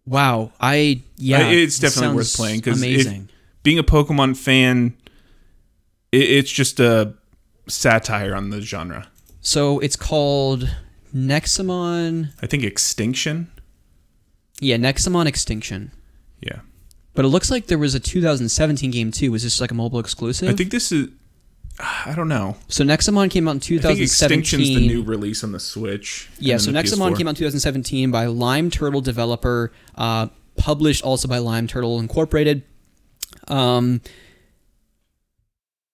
[0.07, 0.53] Wow.
[0.61, 1.49] I yeah.
[1.51, 3.29] It's definitely worth playing because amazing.
[3.63, 4.97] being a Pokemon fan,
[6.13, 7.15] it's just a
[7.69, 9.07] satire on the genre.
[9.41, 10.69] so it's called
[11.15, 12.31] Nexomon.
[12.43, 13.51] I think Extinction.
[14.61, 15.91] Yeah, Nexomon Extinction.
[16.41, 16.61] Yeah,
[17.15, 19.31] But it looks like there was a 2017 game too.
[19.33, 20.49] Was this like a mobile exclusive?
[20.49, 21.09] I think this is.
[21.79, 22.57] I don't know.
[22.69, 22.85] so.
[22.85, 24.39] Nexomon came out in I think 2017.
[24.41, 26.29] Extinction's the new release on the Switch.
[26.39, 27.17] Yeah, so Nexomon PS4.
[27.19, 32.65] came out in 2017 by Lime Turtle developer, uh, published also by Lime Turtle Incorporated.
[33.49, 34.03] Um,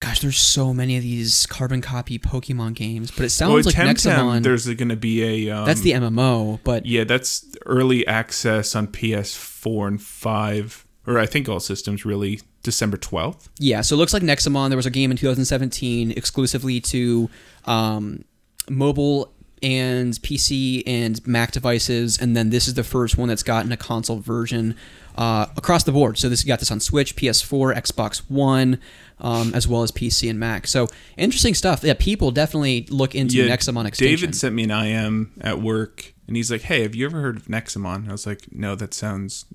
[0.01, 3.75] gosh, there's so many of these carbon copy Pokemon games, but it sounds Well, like
[3.97, 4.43] Nexomon.
[4.43, 5.57] there's going to be a.
[5.57, 11.27] Um, that's the MMO, but Yeah, that's early access on PS4 and five, or I
[11.27, 13.49] think all systems really December twelfth.
[13.59, 13.81] yeah.
[13.81, 14.69] So it looks like Nexomon.
[14.71, 17.31] There was a game in 2017 exclusively to
[17.65, 18.25] um,
[18.69, 23.73] mobile and PC and Mac devices, and then this is the first one that's gotten
[23.73, 24.77] a console version
[25.17, 26.19] uh, across the board.
[26.19, 28.79] So this got this on Switch, PS4, Xbox One,
[29.19, 30.67] um, as well as PC and Mac.
[30.67, 31.83] So interesting stuff.
[31.83, 34.17] Yeah, people definitely look into Yeah, Nexomon Extinction.
[34.17, 37.37] David sent me an IM at work, and he's like, "Hey, have you ever heard
[37.37, 39.47] of Nexomon?" I was like, "No, that sounds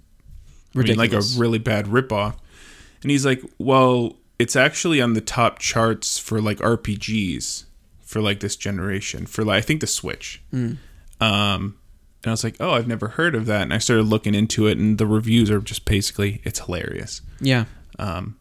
[0.76, 2.36] I mean, like a really bad ripoff."
[3.04, 7.66] And he's like, "Well, it's actually on the top charts for like RPGs
[8.12, 10.74] for like this generation for like I think the Switch." Hmm.
[11.20, 11.78] Um,
[12.24, 14.68] and I was like, "Oh, I've never heard of that." And I started looking into
[14.68, 17.22] it, and the reviews are just basically it's hilarious.
[17.40, 17.66] yeah.
[18.00, 18.38] Um,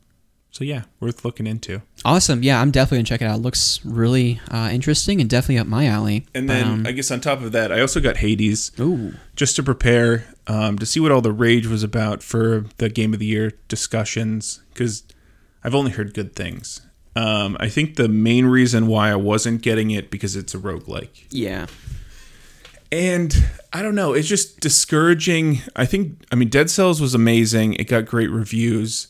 [0.52, 1.80] so yeah, worth looking into.
[2.04, 2.42] Awesome.
[2.42, 3.38] Yeah, I'm definitely gonna check it out.
[3.38, 6.26] It looks really uh, interesting and definitely up my alley.
[6.34, 8.72] And then Um, I guess on top of that, I also got Hades.
[8.80, 12.88] ooh, just to prepare um, to see what all the rage was about for the
[12.88, 15.04] game of the year discussions because
[15.62, 16.80] I've only heard good things.
[17.16, 21.26] Um, I think the main reason why I wasn't getting it because it's a roguelike.
[21.30, 21.66] yeah,
[22.92, 23.34] And
[23.72, 25.58] I don't know, it's just discouraging.
[25.76, 27.74] I think I mean Dead Cells was amazing.
[27.74, 29.08] It got great reviews.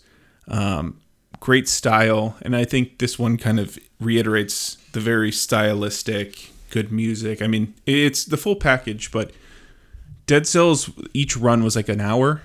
[0.48, 1.00] Um,
[1.38, 7.40] great style, and I think this one kind of reiterates the very stylistic, good music.
[7.40, 9.30] I mean, it's the full package, but
[10.26, 12.42] Dead Cells each run was like an hour.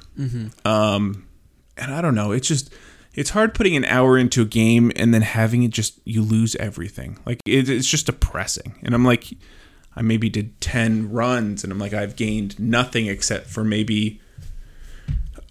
[0.65, 1.25] Um,
[1.77, 2.73] and I don't know, it's just
[3.15, 6.55] it's hard putting an hour into a game and then having it just you lose
[6.57, 7.17] everything.
[7.25, 8.75] Like it, it's just depressing.
[8.83, 9.33] And I'm like,
[9.95, 14.19] I maybe did ten runs, and I'm like, I've gained nothing except for maybe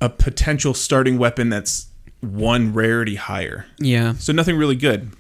[0.01, 1.87] a potential starting weapon that's
[2.21, 3.67] one rarity higher.
[3.79, 5.11] yeah, So nothing really good.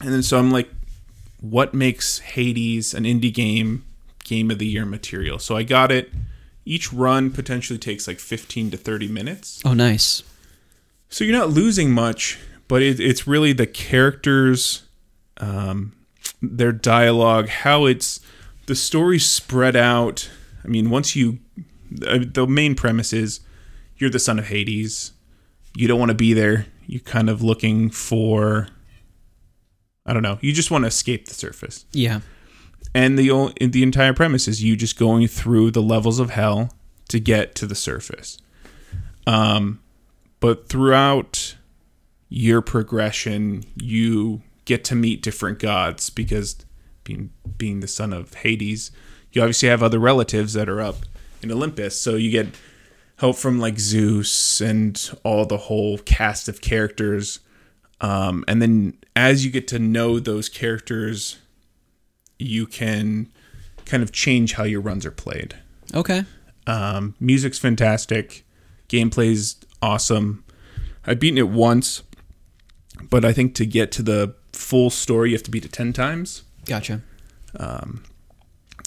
[0.00, 0.68] And then so I'm like,
[1.40, 3.84] what makes Hades an indie game
[4.24, 5.38] game of the year material?
[5.38, 6.10] So I got it.
[6.64, 9.62] Each run potentially takes like 15 to 30 minutes.
[9.64, 10.22] oh nice.
[11.12, 14.84] So you're not losing much, but it, it's really the characters,
[15.36, 15.92] um,
[16.40, 18.20] their dialogue, how it's
[18.64, 20.30] the story spread out.
[20.64, 21.38] I mean, once you,
[22.06, 23.40] uh, the main premise is
[23.98, 25.12] you're the son of Hades.
[25.76, 26.64] You don't want to be there.
[26.86, 28.68] You're kind of looking for,
[30.06, 30.38] I don't know.
[30.40, 32.20] You just want to escape the surface Yeah,
[32.94, 36.72] and the the entire premise is you just going through the levels of hell
[37.08, 38.38] to get to the surface.
[39.26, 39.80] Um,
[40.42, 41.56] but throughout
[42.28, 46.56] your progression, you get to meet different gods because
[47.04, 48.90] being being the son of Hades,
[49.32, 50.96] you obviously have other relatives that are up
[51.42, 52.48] in Olympus, so you get
[53.16, 57.40] help from like Zeus and all the whole cast of characters.
[58.00, 61.38] Um, and then as you get to know those characters
[62.38, 63.30] you can
[63.84, 65.54] kind of change how your runs are played.
[65.94, 66.24] okay,
[66.66, 68.44] Um, music's fantastic,
[68.88, 70.44] gameplay's awesome.
[71.06, 72.02] I've beaten it once,
[73.10, 75.92] but I think to get to the full story, you have to beat it 10
[75.92, 76.44] times.
[76.64, 77.02] gotcha.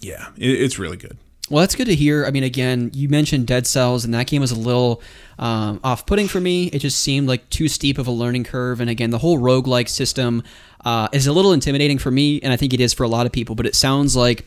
[0.02, 1.18] Yeah, it, it's really good.
[1.50, 2.26] Well, that's good to hear.
[2.26, 5.02] I mean, again, you mentioned Dead Cells, and that game was a little
[5.38, 6.68] um, off putting for me.
[6.68, 8.82] It just seemed like too steep of a learning curve.
[8.82, 10.42] And again, the whole roguelike system
[10.84, 13.28] uh, is a little intimidating for me, and I think it is for a lot
[13.28, 13.54] of people.
[13.54, 14.46] But it sounds like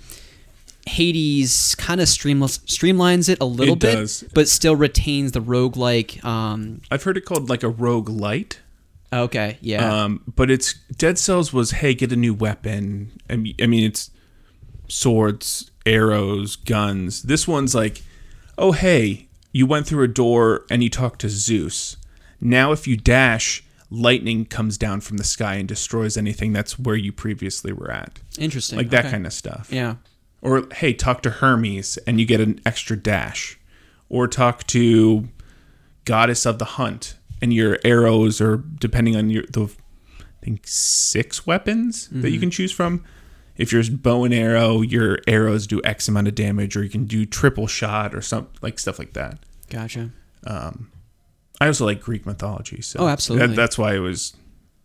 [0.88, 4.24] Hades kind of streamless, streamlines it a little It bit, does.
[4.35, 6.24] but still retains the roguelike.
[6.24, 8.61] Um, I've heard it called like a rogue light.
[9.12, 10.03] okay, yeah.
[10.05, 13.12] Um, but it's Dead Cells was hey, get a new weapon.
[13.31, 14.11] I mean, I mean it's
[14.88, 17.22] swords, arrows, guns.
[17.22, 18.03] This one's like,
[18.57, 21.96] oh hey, you went through a door and you talked to Zeus.
[22.40, 26.96] Now if you dash, lightning comes down from the sky and destroys anything that's where
[26.96, 28.18] you previously were at.
[28.38, 28.79] Interesting.
[28.79, 29.11] Like that Okay.
[29.12, 29.68] kind of stuff.
[29.72, 29.96] Yeah.
[30.40, 33.59] Or hey, talk to Hermes and you get an extra dash.
[34.09, 35.29] Or talk to
[36.05, 39.68] Goddess of the Hunt and your arrows or depending on your the
[40.20, 42.40] I think six weapons that you mm-hmm.
[42.40, 43.05] can choose from.
[43.57, 47.07] If you're bow and arrow, your arrows do X amount of damage, or you can
[47.07, 49.40] do triple shot or some like stuff like that.
[49.68, 50.11] Gotcha.
[50.46, 50.92] Um,
[51.61, 53.48] I also like Greek mythology, so Oh, absolutely.
[53.48, 54.35] that- that's why it was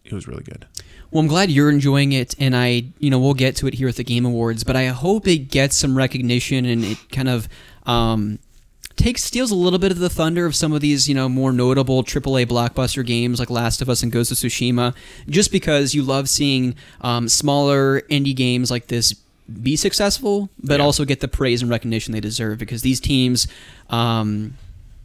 [0.05, 0.65] it was really good.
[1.11, 3.87] Well, I'm glad you're enjoying it, and I, you know, we'll get to it here
[3.87, 7.47] at the Game Awards, but I hope it gets some recognition and it kind of
[7.85, 8.39] um,
[8.95, 11.51] takes steals a little bit of the thunder of some of these, you know, more
[11.51, 14.95] notable AAA blockbuster games like Last of Us and Ghost of Tsushima,
[15.29, 19.13] just because you love seeing um, smaller indie games like this
[19.61, 20.85] be successful, but Yeah.
[20.85, 23.47] also get the praise and recognition they deserve because these teams
[23.89, 24.55] um,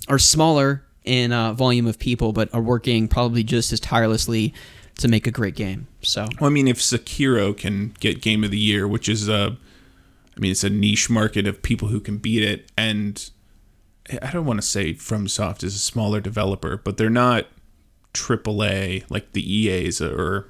[0.09, 4.55] are smaller in uh, volume of people, but are working probably just as tirelessly
[4.99, 5.87] to make a great game.
[6.03, 9.57] So Well, I mean, if Sekiro can get Game of the Year, which is a,
[10.37, 13.29] I mean, it's a niche market of people who can beat it, and
[14.23, 17.47] I don't want to say FromSoft is a smaller developer, but they're not
[18.15, 20.49] AAA like the EAs or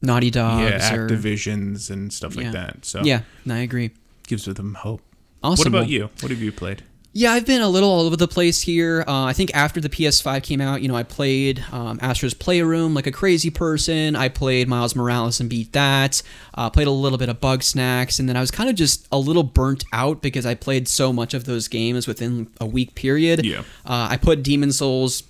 [0.00, 0.62] Naughty Dogs.
[0.70, 2.50] yeah, or, Activisions and stuff like Yeah.
[2.52, 2.84] that.
[2.84, 3.90] So Yeah, I agree.
[4.26, 5.00] gives them hope.
[5.42, 5.60] Awesome.
[5.60, 6.10] What about Well, you?
[6.20, 6.82] What have you played?
[7.14, 9.04] Yeah, I've been a little all over the place here.
[9.06, 12.94] Uh, I think after the PS5 came out, you know, I played um, Astro's Playroom
[12.94, 14.16] like a crazy person.
[14.16, 16.22] I played Miles Morales and beat that.
[16.54, 19.18] Uh, played a little bit of Bugsnax, and then I was kind of just a
[19.18, 23.44] little burnt out because I played so much of those games within a week period.
[23.44, 23.60] Yeah.
[23.84, 25.22] Uh, I put Demon's Souls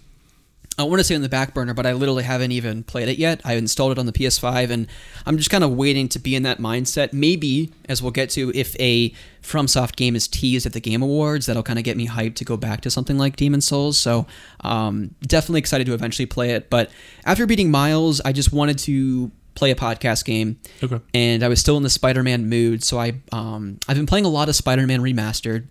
[0.79, 3.19] I want to say on the back burner, but I literally haven't even played it
[3.19, 3.41] yet.
[3.45, 4.87] I installed it on the PS5, and
[5.27, 7.13] I'm just kind of waiting to be in that mindset.
[7.13, 9.11] Maybe, as we'll get to, if a
[9.43, 12.45] FromSoft game is teased at the Game Awards, that'll kind of get me hyped to
[12.45, 13.99] go back to something like Demon Souls.
[13.99, 14.27] So,
[14.61, 16.71] um, definitely excited to eventually play it.
[16.71, 16.91] But
[17.25, 20.59] after beating Miles, I just wanted to play a podcast game.
[20.83, 21.01] Okay.
[21.13, 24.31] And I was still in the Spider-Man mood, so I um, I've been playing a
[24.31, 25.67] lot of Spider-Man Remastered,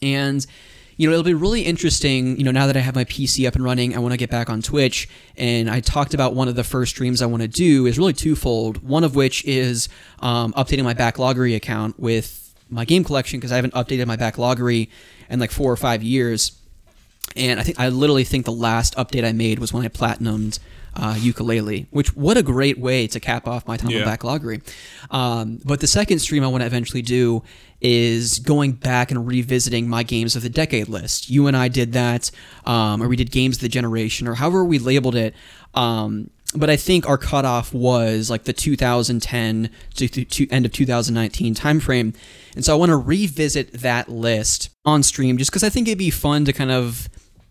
[0.00, 0.46] and
[0.96, 2.36] you know it'll be really interesting.
[2.36, 4.30] You know now that I have my PC up and running, I want to get
[4.30, 7.48] back on Twitch, and I talked about one of the first streams I want to
[7.48, 8.82] do is really twofold.
[8.86, 9.88] One of which is
[10.20, 14.88] um, updating my backloggery account with my game collection because I haven't updated my backloggery
[15.28, 16.52] in like four or five years.
[17.36, 20.58] And I think I literally think the last update I made was when I platinumed
[20.94, 24.02] uh, Yooka-Laylee, which what a great way to cap off my time Yeah.
[24.04, 24.60] on backloggery.
[25.10, 27.42] Um, but the second stream I want to eventually do
[27.82, 31.28] is going back and revisiting my games of the decade list.
[31.28, 32.30] You and I did that,
[32.64, 35.34] um, or we did games of the generation, or however we labeled it.
[35.74, 40.72] Um, but I think our cutoff was like the 2010 to, to, to end of
[40.72, 42.14] 2019 timeframe.
[42.54, 45.98] And so I want to revisit that list on stream just because I think it'd
[45.98, 47.08] be fun to kind of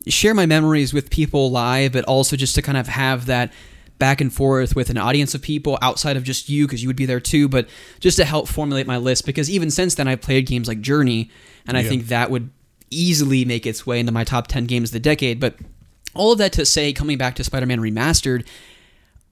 [0.08, 3.52] share my memories with people live, but also just to kind of have that
[4.02, 6.96] back and forth with an audience of people outside of just you because you would
[6.98, 7.70] be there too, but
[8.02, 11.30] just to help formulate my list because even since then I've played games like Journey
[11.68, 11.90] and I Yeah.
[11.90, 12.50] think that would
[12.90, 15.40] easily make its way into my top 10 games of the decade.
[15.40, 15.56] But
[16.16, 18.44] all of that to say, coming back to Spider Man Remastered,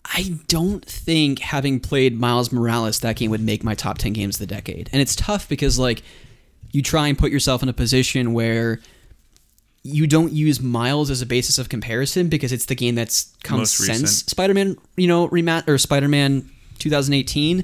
[0.06, 4.36] I don't think having played Miles Morales, that game would make my top 10 games
[4.36, 4.90] of the decade.
[4.94, 6.04] And it's tough because, like,
[6.72, 8.80] you try and put yourself in a position where
[9.84, 13.60] you don't use Miles as a basis of comparison because it's the game that's come
[13.60, 14.30] Most since recent.
[14.30, 17.64] Spider-Man, you know, remat or Spider-Man 2018,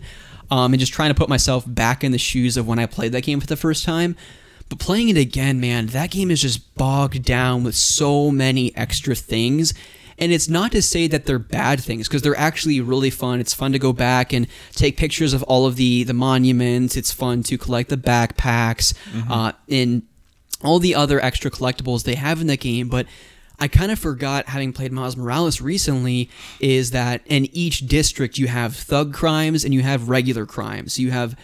[0.52, 3.12] um, and just trying to put myself back in the shoes of when I played
[3.12, 4.16] that game for the first time.
[4.70, 9.14] But playing it again, man, that game is just bogged down with so many extra
[9.14, 9.74] things.
[10.18, 13.42] And it's not to say that they're bad things because they're actually really fun.
[13.42, 16.96] It's fun to go back and take pictures of all of the the monuments.
[16.96, 18.94] It's fun to collect the backpacks
[19.30, 20.04] uh, and
[20.66, 22.90] all the other extra collectibles they have in the game.
[22.90, 23.06] But
[23.60, 28.48] I kind of forgot, having played Miles Morales recently, is that in each district you
[28.48, 30.94] have thug crimes and you have regular crimes.
[30.94, 31.38] So you have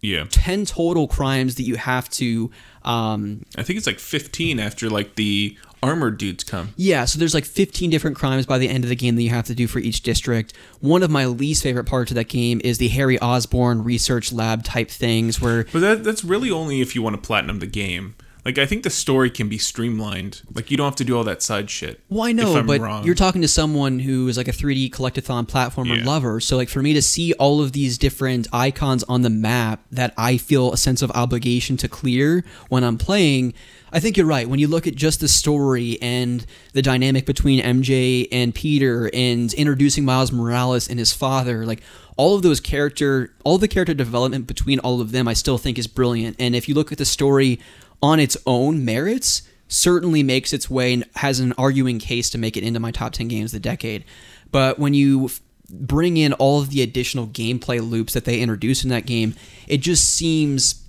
[0.00, 0.24] Yeah.
[0.30, 2.50] 10 total crimes that you have to
[2.82, 6.72] um, I think it's like 15 after like the armored dudes come.
[6.76, 9.28] Yeah, so there's like 15 different crimes by the end of the game that you
[9.30, 10.54] have to do for each district.
[10.80, 14.64] One of my least favorite parts of that game is the Harry Osborn research lab
[14.64, 18.14] type things where But that, that's really only if you want to platinum the game.
[18.44, 20.42] Like I think the story can be streamlined.
[20.54, 22.00] Like you don't have to do all that side shit.
[22.08, 23.04] Well, I if know, I'm but wrong.
[23.04, 26.04] you're talking to someone who is like a 3D collectathon platformer Yeah.
[26.06, 26.40] lover.
[26.40, 30.14] So, like, for me to see all of these different icons on the map that
[30.16, 33.52] I feel a sense of obligation to clear when I'm playing,
[33.92, 34.48] I think you're right.
[34.48, 39.52] When you look at just the story and the dynamic between MJ and Peter and
[39.54, 41.82] introducing Miles Morales and his father, like,
[42.16, 45.78] all of those character, all the character development between all of them, I still think
[45.78, 46.36] is brilliant.
[46.38, 47.58] And if you look at the story
[48.02, 52.56] on its own merits, certainly makes its way and has an arguing case to make
[52.56, 54.04] it into my top 10 games of the decade.
[54.50, 58.82] But when you f- bring in all of the additional gameplay loops that they introduce
[58.82, 59.34] in that game,
[59.68, 60.84] it just seems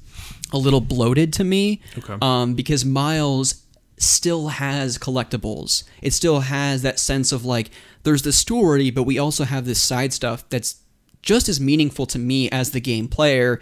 [0.52, 1.82] a little bloated to me.
[1.98, 2.18] Okay.
[2.22, 3.64] Um, because Miles
[3.98, 5.84] still has collectibles.
[6.02, 7.70] It still has that sense of like
[8.04, 10.82] there's the story, but we also have this side stuff that's
[11.22, 13.60] just as meaningful to me as the game player.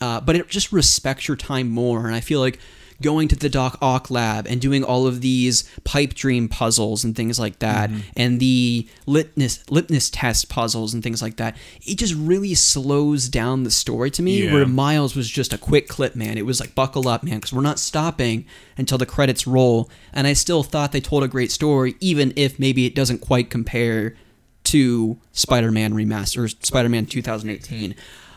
[0.00, 2.58] Uh, but it just respects your time more, and I feel like
[3.02, 7.16] going to the Doc Ock lab and doing all of these pipe dream puzzles and
[7.16, 12.14] things like that, and the litmus litmus test puzzles and things like that, it just
[12.14, 14.44] really slows down the story to me.
[14.44, 14.52] Yeah.
[14.52, 16.38] Where Miles was just a quick clip, man.
[16.38, 19.90] It was like buckle up, man, because we're not stopping until the credits roll.
[20.12, 23.50] And I still thought they told a great story, even if maybe it doesn't quite
[23.50, 24.16] compare
[24.64, 27.94] to Spider-Man Remaster, or Spider-Man 2018.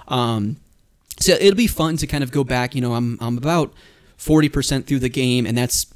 [0.07, 0.57] Um,
[1.19, 2.75] so it'll be fun to kind of go back.
[2.75, 3.73] You know, I'm I'm about
[4.17, 5.87] forty percent through the game, and that's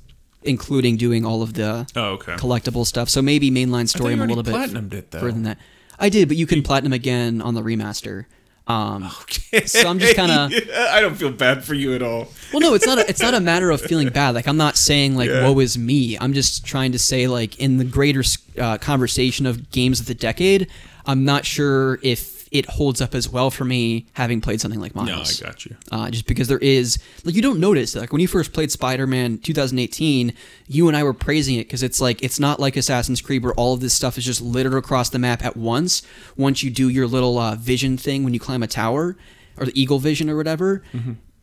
[0.43, 2.34] including doing all of the Oh, okay.
[2.34, 3.09] collectible stuff.
[3.09, 5.20] So maybe mainline story I'm a little bit platinumed it though.
[5.20, 5.57] further than that.
[5.99, 8.26] I did, but you can platinum again on the remaster.
[8.68, 9.65] Um, Okay.
[9.65, 10.49] So I'm just kinda-
[10.93, 12.28] I don't feel bad for you at all.
[12.53, 12.97] well, no, it's not.
[12.99, 14.36] A, it's not a matter of feeling bad.
[14.36, 15.47] Like I'm not saying like Yeah.
[15.49, 16.18] woe is me.
[16.20, 18.24] I'm just trying to say like in the greater
[18.59, 20.68] uh, conversation of games of the decade,
[21.05, 24.80] I'm not sure if if it holds up as well for me having played something
[24.80, 25.41] like Miles.
[25.41, 25.76] No, I got you.
[25.91, 29.38] Uh, just because there is like you don't notice like when you first played Spider-Man
[29.39, 30.34] 2018,
[30.68, 33.54] you and I were praising it because it's like it's not like Assassin's Creed where
[33.54, 36.02] all of this stuff is just littered across the map at once.
[36.36, 39.18] Once you do your little uh, vision thing when you climb a tower
[39.58, 40.84] or the eagle vision or whatever.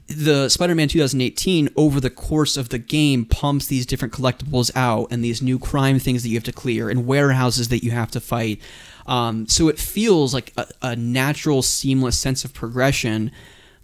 [0.07, 5.25] The Spider-Man 2018 over the course of the game pumps these different collectibles out and
[5.25, 8.21] these new crime things that you have to clear and warehouses that you have to
[8.21, 8.61] fight.
[9.07, 13.31] Um, so it feels like a, a natural, seamless sense of progression.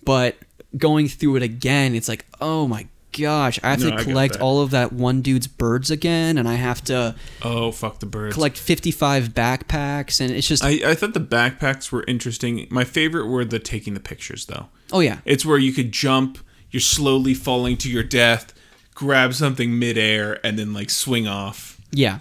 [0.05, 0.37] But
[0.77, 2.87] going through it again, it's like, oh my
[3.19, 6.55] gosh, I have No, to collect all of that one dude's birds again, and I
[6.55, 8.35] have to Oh, fuck the birds.
[8.35, 12.67] collect 55 backpacks, and it's just, I, I thought the backpacks were interesting.
[12.71, 14.69] My favorite were the taking the pictures, though.
[14.93, 16.39] oh yeah, It's where you could jump,
[16.71, 18.55] you're slowly falling to your death,
[18.95, 21.81] grab something midair, and then like swing off.
[21.91, 22.21] yeah.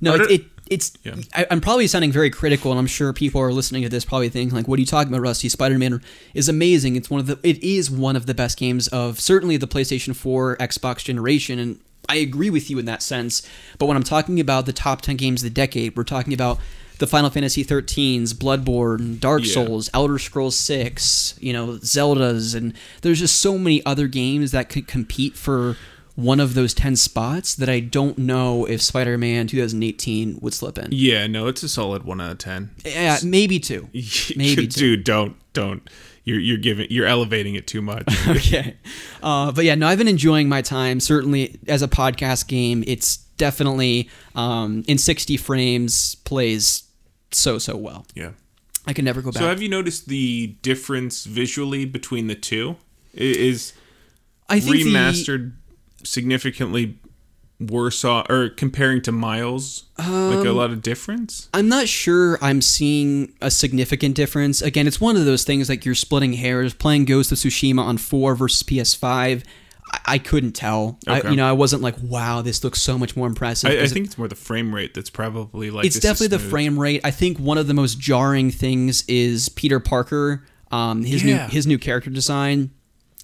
[0.00, 0.92] No, it, it it's.
[1.02, 1.16] Yeah.
[1.34, 4.28] I, I'm probably sounding very critical, and I'm sure people are listening to this probably
[4.28, 5.48] thinking like, "What are you talking about, Rusty?
[5.48, 6.00] Spider-Man
[6.34, 6.96] is amazing.
[6.96, 7.38] It's one of the.
[7.42, 11.80] It is one of the best games of certainly the PlayStation 4, Xbox generation, and
[12.08, 13.42] I agree with you in that sense.
[13.78, 16.58] But when I'm talking about the top 10 games of the decade, we're talking about
[16.98, 19.54] the Final Fantasy 13s, Bloodborne, Dark Yeah.
[19.54, 24.68] Souls, Elder Scrolls 6, you know, Zeldas, and there's just so many other games that
[24.68, 25.76] could compete for
[26.16, 30.88] one of those 10 spots that I don't know if Spider-Man 2018 would slip in.
[30.92, 32.70] Yeah, no, it's a solid one out of ten.
[32.84, 33.88] Yeah, maybe two.
[34.36, 34.96] Maybe two.
[34.96, 35.88] dude, don't, don't.
[36.26, 38.04] You're you're giving, you're elevating it too much.
[38.28, 38.76] okay.
[39.22, 40.98] Uh, but yeah, no, I've been enjoying my time.
[41.00, 46.84] Certainly, as a podcast game, it's definitely um, in 60 frames plays
[47.32, 48.06] so so well.
[48.14, 48.30] yeah.
[48.86, 49.40] I can never go back.
[49.40, 52.76] So have you noticed the difference visually between the two?
[53.14, 53.72] Is
[54.48, 55.52] I think the- remastered
[56.04, 56.98] significantly
[57.60, 61.48] worse off, or comparing to Miles, like a Um, lot of difference?
[61.54, 64.60] I'm not sure I'm seeing a significant difference.
[64.60, 66.74] Again, it's one of those things like you're splitting hairs.
[66.74, 69.44] Playing Ghost of Tsushima on 4 versus PS5,
[69.92, 70.98] I, I couldn't tell.
[71.06, 73.70] I, you know, I wasn't like, wow, this looks so much more impressive.
[73.70, 75.86] I, I think it's more the frame rate that's probably like.
[75.86, 77.02] it's definitely the frame rate.
[77.04, 81.46] I think one of the most jarring things is Peter Parker, um, his Yeah.
[81.46, 82.72] new his new character design.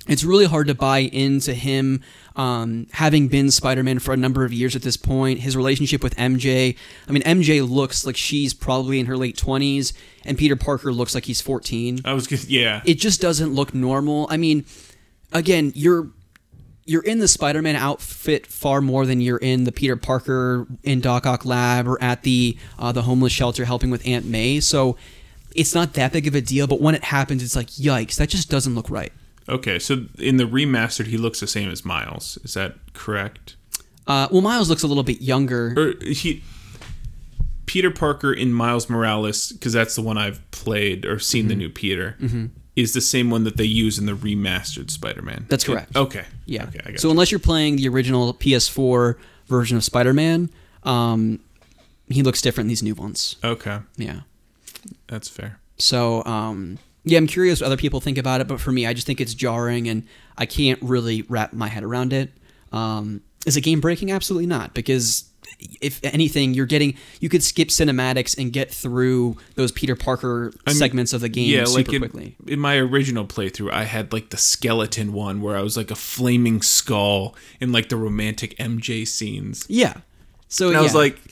[0.08, 2.00] It's really hard to buy into him
[2.40, 5.40] um, having been Spider-Man for a number of years at this point.
[5.40, 6.74] His relationship with MJ.
[7.06, 9.92] I mean, MJ looks like she's probably in her late twenties,
[10.24, 12.80] and Peter Parker looks like he's fourteen I was gonna, yeah.
[12.86, 14.26] it just doesn't look normal.
[14.30, 14.64] I mean,
[15.32, 16.08] again, you're
[16.86, 21.26] you're in the Spider-Man outfit far more than you're in the Peter Parker in Doc
[21.26, 24.60] Ock Lab or at the uh, the homeless shelter helping with Aunt May.
[24.60, 24.96] So
[25.54, 26.66] it's not that big of a deal.
[26.66, 28.16] But when it happens, it's like yikes.
[28.16, 29.12] That just doesn't look right.
[29.50, 32.38] Okay, so in the remastered, he looks the same as Miles.
[32.44, 33.56] Is that correct?
[34.06, 35.74] Uh, well, Miles looks a little bit younger.
[35.76, 36.42] Or he,
[37.66, 41.48] Peter Parker in Miles Morales, because that's the one I've played or seen Mm-hmm.
[41.48, 42.16] the new Peter,
[42.76, 45.46] is the same one that they use in the remastered Spider-Man.
[45.48, 45.94] That's correct.
[45.96, 46.24] Okay.
[46.46, 46.64] Yeah.
[46.64, 47.12] Okay, I got so you.
[47.12, 50.50] unless you're playing the original PS4 version of Spider-Man,
[50.84, 51.40] um,
[52.08, 53.36] he looks different in these new ones.
[53.44, 54.20] Okay, Yeah.
[55.08, 55.58] that's fair.
[55.78, 58.92] So, um, yeah, I'm curious what other people think about it, but for me, I
[58.92, 62.32] just think it's jarring and I can't really wrap my head around it.
[62.72, 64.12] Um, is it game breaking?
[64.12, 65.24] Absolutely not, because
[65.80, 70.70] if anything, you're getting you could skip cinematics and get through those Peter Parker I
[70.70, 72.36] mean, segments of the game yeah, super like in, quickly.
[72.46, 75.96] in my original playthrough, I had like the skeleton one where I was like a
[75.96, 79.66] flaming skull in like the romantic MJ scenes.
[79.68, 79.94] Yeah.
[80.48, 81.29] So And I was like,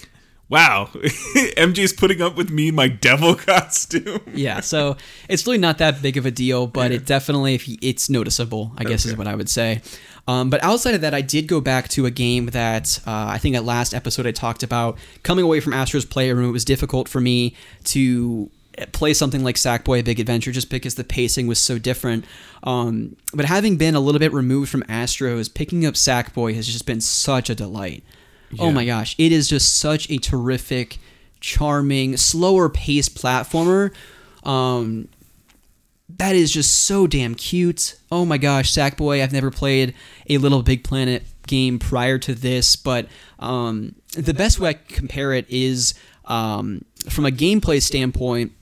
[0.49, 4.20] wow, MJ's putting up with me in my devil costume.
[4.34, 4.96] yeah, so
[5.28, 8.72] it's really not that big of a deal, but it definitely if you, it's noticeable,
[8.78, 9.82] I guess is what I would say.
[10.26, 13.38] Um, but outside of that, I did go back to a game that uh, I
[13.38, 14.99] think at last episode I talked about.
[15.22, 18.51] Coming away from Astro's Playroom, it was difficult for me to
[18.92, 22.24] play something like Sackboy: A Big Adventure just because the pacing was so different.
[22.62, 26.86] Um, but having been a little bit removed from Astros, picking up Sackboy has just
[26.86, 28.05] been such a delight.
[28.59, 30.99] Oh my gosh, it is just such a terrific,
[31.40, 33.92] charming, slower paced platformer.
[34.44, 35.09] Um,
[36.16, 37.99] that is just so damn cute.
[38.11, 39.22] Oh my gosh, Sackboy!
[39.22, 39.94] I've never played
[40.28, 44.96] a Little Big Planet game prior to this, but um, the best way I can
[44.96, 45.94] compare it is
[46.24, 48.53] um, from a gameplay standpoint.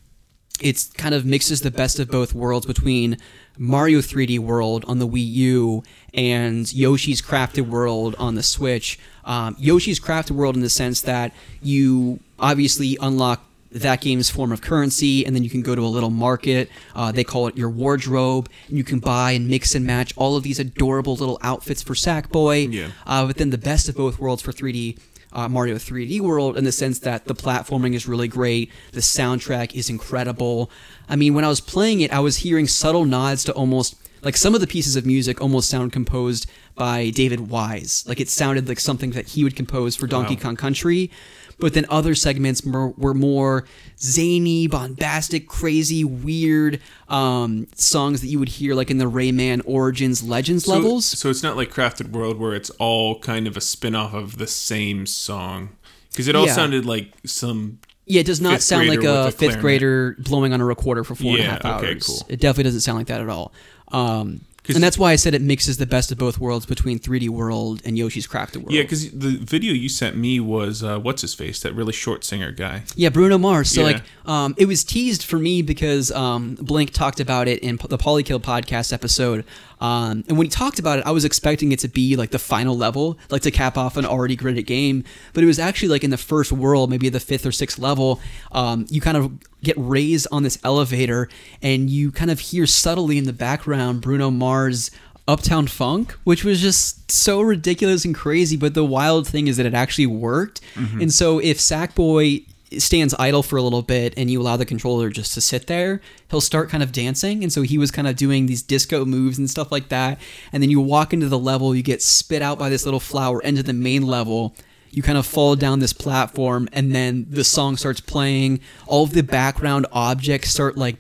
[0.61, 3.19] It's kind of mixes the best of both worlds between
[3.59, 5.83] Mario 3D World on the Wii U
[6.15, 8.99] and Yoshi's Crafted World on the Switch.
[9.27, 14.63] Um, Yoshi's Crafted World in the sense that you obviously unlock that game's form of
[14.63, 16.71] currency, and then you can go to a little market.
[16.95, 20.37] Uh, they call it your wardrobe, and you can buy and mix and match all
[20.37, 22.73] of these adorable little outfits for Sackboy.
[22.73, 22.89] Yeah.
[23.07, 24.99] Uh, but then the best of both worlds for 3D
[25.33, 29.75] uh, Mario 3D World in the sense that the platforming is really great, the soundtrack
[29.75, 30.71] is incredible.
[31.09, 34.37] I mean, when I was playing it, I was hearing subtle nods to almost like
[34.37, 38.05] some of the pieces of music almost sound composed by David Wise.
[38.09, 40.41] Like it sounded like something that he would compose for Donkey Wow.
[40.43, 41.11] Kong Country.
[41.59, 43.65] But then other segments were, were more
[43.99, 50.23] zany, bombastic, crazy, weird um, songs that you would hear like in the Rayman Origins
[50.23, 51.07] Legends So- levels.
[51.07, 54.37] So, it's not like Crafted World where it's all kind of a spin off of
[54.39, 55.71] the same song.
[56.11, 56.53] Because it all Yeah.
[56.55, 57.79] sounded like some.
[58.07, 59.61] Yeah, it does not sound like a a fifth clarinet.
[59.61, 62.07] grader blowing on a recorder for four and a Yeah, half okay, hours.
[62.07, 62.27] cool.
[62.29, 63.53] It definitely doesn't sound like that at all.
[63.93, 64.41] Um,
[64.75, 67.81] and that's why I said it mixes the best of both worlds between 3D World
[67.85, 68.73] and Yoshi's Crafted World.
[68.73, 72.25] Yeah, because the video you sent me was uh, what's his face, that really short
[72.25, 72.83] singer guy.
[72.97, 73.71] Yeah, Bruno Mars.
[73.71, 73.87] So Yeah.
[73.87, 77.99] like, um, it was teased for me because um, Blink talked about it in the
[77.99, 79.45] Polykill podcast episode.
[79.81, 82.39] Um, and when he talked about it, I was expecting it to be like the
[82.39, 85.05] final level, like to cap off an already gridded game.
[85.33, 88.21] But it was actually like in the first world, maybe the fifth or sixth level.
[88.53, 91.29] Um, you kind of get raised on this elevator,
[91.61, 94.91] and you kind of hear subtly in the background Bruno Mars.
[95.29, 99.67] Uptown Funk, which was just so ridiculous and crazy, but the wild thing is that
[99.67, 100.61] it actually worked.
[101.01, 102.47] And so if Sackboy
[102.79, 106.01] stands idle for a little bit and you allow the controller just to sit there,
[106.31, 107.43] he'll start kind of dancing.
[107.43, 110.21] And so he was kind of doing these disco moves and stuff like that.
[110.53, 113.41] And then you walk into the level, you get spit out by this little flower
[113.41, 114.55] into the main level.
[114.91, 118.61] You kind of fall down this platform, and then the song starts playing.
[118.87, 120.97] All of the background objects start like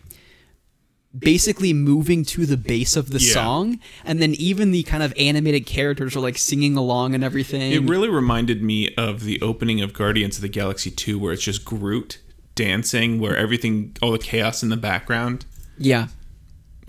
[1.18, 3.32] basically moving to the base of the Yeah.
[3.34, 3.78] song.
[4.04, 7.72] And then even the kind of animated characters are like singing along and everything.
[7.72, 11.42] It really reminded me of the opening of Guardians of the Galaxy 2, where it's
[11.42, 12.18] just Groot
[12.54, 15.44] dancing, where everything, all the chaos in the background.
[15.78, 16.08] yeah.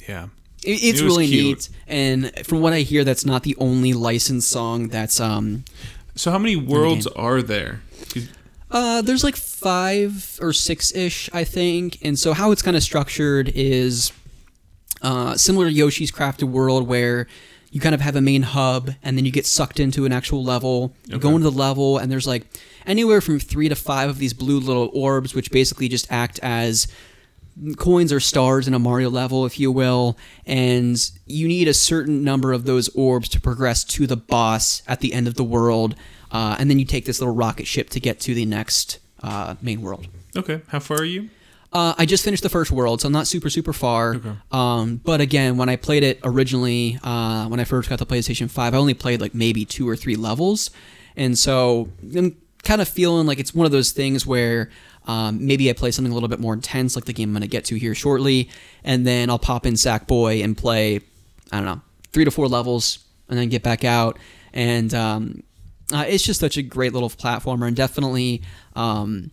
[0.08, 0.28] Yeah.
[0.64, 1.46] It, it's It really cute.
[1.46, 4.88] neat, and from what I hear, that's not the only licensed song.
[4.88, 5.66] That's um,
[6.16, 7.82] So, how many worlds are there?
[8.70, 12.00] Uh, there's like five or six ish, I think.
[12.04, 14.12] And so how it's kind of structured is
[15.02, 17.28] uh, similar to Yoshi's Crafted World, where
[17.72, 20.44] you kind of have a main hub, and then you get sucked into an actual
[20.44, 20.94] level.
[21.06, 22.46] You go into the level, and there's like
[22.86, 26.88] anywhere from three to five of these blue little orbs, which basically just act as
[27.78, 32.24] coins or stars in a Mario level, if you will, and you need a certain
[32.24, 35.96] number of those orbs to progress to the boss at the end of the world,
[36.32, 39.56] uh, and then you take this little rocket ship to get to the next uh,
[39.62, 40.08] main world.
[40.36, 40.62] Okay.
[40.68, 41.30] How far are you?
[41.74, 44.20] Uh, I just finished the first world, so I'm not super super far.
[44.52, 48.50] Um, but again, when I played it originally, uh, when I first got the PlayStation
[48.50, 50.72] Five, I only played like maybe two or three levels,
[51.16, 54.70] and so I'm kind of feeling like it's one of those things where
[55.08, 57.42] um, maybe I play something a little bit more intense, like the game I'm going
[57.42, 58.50] to get to here shortly,
[58.84, 61.02] and then I'll pop in Sackboy and play,
[61.52, 63.00] I don't know, three to four levels,
[63.30, 64.18] and then get back out,
[64.54, 65.44] and um,
[65.94, 68.42] uh, it's just such a great little platformer, and definitely.
[68.76, 69.32] Um,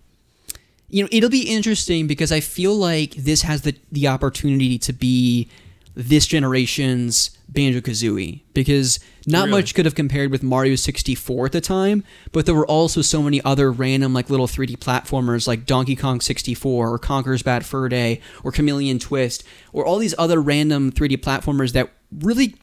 [0.88, 4.92] you know, it'll be interesting because I feel like this has the the opportunity to
[4.92, 5.48] be
[5.96, 9.50] this generation's Banjo Kazooie because not Really?
[9.50, 12.02] much could have compared with Mario 64 at the time,
[12.32, 16.20] but there were also so many other random like little 3D platformers like Donkey Kong
[16.20, 21.18] 64 or Conker's Bad Fur Day or Chameleon Twist or all these other random 3D
[21.18, 21.90] platformers that
[22.20, 22.56] really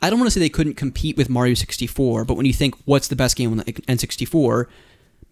[0.00, 2.76] I don't want to say they couldn't compete with Mario 64, but when you think
[2.84, 4.66] what's the best game on the N64,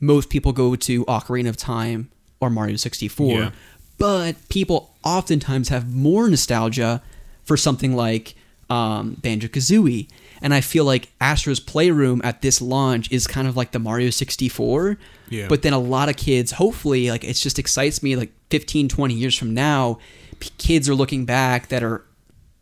[0.01, 2.11] most people go to Ocarina of Time
[2.41, 3.33] or Mario 64.
[3.33, 3.51] Yeah.
[3.99, 7.03] But people oftentimes have more nostalgia
[7.45, 8.35] for something like
[8.69, 10.09] um, Banjo Kazooie.
[10.43, 14.11] And I feel like Astro's Playroom at this launch is kind of like the Mario
[14.11, 14.99] 64.
[15.31, 15.49] Yeah.
[15.49, 19.15] But then a lot of kids, hopefully, like it just excites me like 15, 20
[19.15, 19.99] years from now,
[20.41, 22.05] p- kids are looking back that are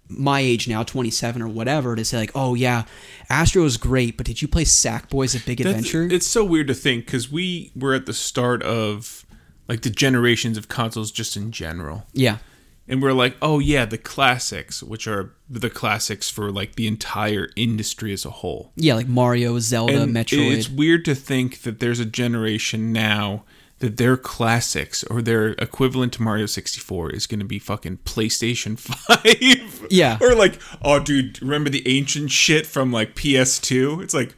[0.09, 2.85] my age now, 27 or whatever, to say like, oh yeah,
[3.31, 6.15] Astro is great, but did you play Sackboy's A Big That's- Adventure?
[6.15, 9.25] It's so weird to think because we were at the start of
[9.69, 12.07] like the generations of consoles just in general.
[12.13, 12.39] yeah.
[12.87, 17.49] And we're like, oh yeah, the classics, which are the classics for like the entire
[17.57, 18.73] industry as a whole.
[18.77, 20.55] Yeah, like Mario, Zelda, And Metroid.
[20.55, 23.45] It's weird to think that there's a generation now
[23.85, 28.78] that their classics or their equivalent to Mario 64 is going to be fucking PlayStation
[28.78, 29.89] 5.
[29.91, 30.18] Yeah.
[30.20, 34.03] or like, oh, dude, remember the ancient shit from like PS2?
[34.03, 34.35] It's like,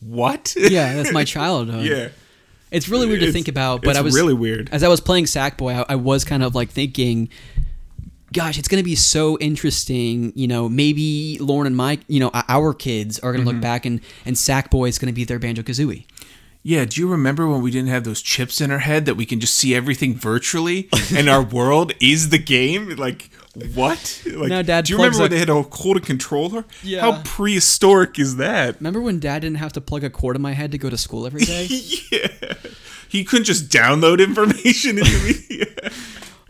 [0.00, 0.54] what?
[0.56, 1.84] yeah, that's my childhood.
[1.86, 2.08] yeah.
[2.70, 4.68] It's really weird to It's- think about, but I was really weird.
[4.70, 7.28] As I was playing Sackboy, I, I was kind of like thinking,
[8.32, 10.32] gosh, it's going to be so interesting.
[10.36, 13.56] You know, maybe Lauren and Mike, you know, our kids are going to Mm-hmm.
[13.56, 16.04] look back and and Sackboy is going to be their Banjo Kazooie.
[16.62, 19.24] Yeah, do you remember when we didn't have those chips in our head that we
[19.24, 22.96] can just see everything virtually and our world is the game?
[22.96, 23.30] Like
[23.74, 24.22] what?
[24.26, 26.64] Like, Now Dad do you remember plugs when they had to hold a controller?
[26.82, 27.00] Yeah.
[27.00, 28.76] How prehistoric is that?
[28.76, 30.98] Remember when Dad didn't have to plug a cord in my head to go to
[30.98, 31.66] school every day?
[32.12, 32.54] yeah.
[33.08, 35.64] He couldn't just download information into me.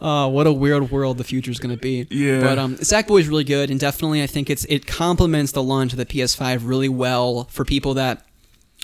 [0.00, 2.06] Uh, what a weird world the future is going to be.
[2.10, 2.40] Yeah.
[2.40, 5.92] But um, Sackboy is really good, and definitely I think it's it complements the launch
[5.92, 8.24] of the PS5 really well for people that.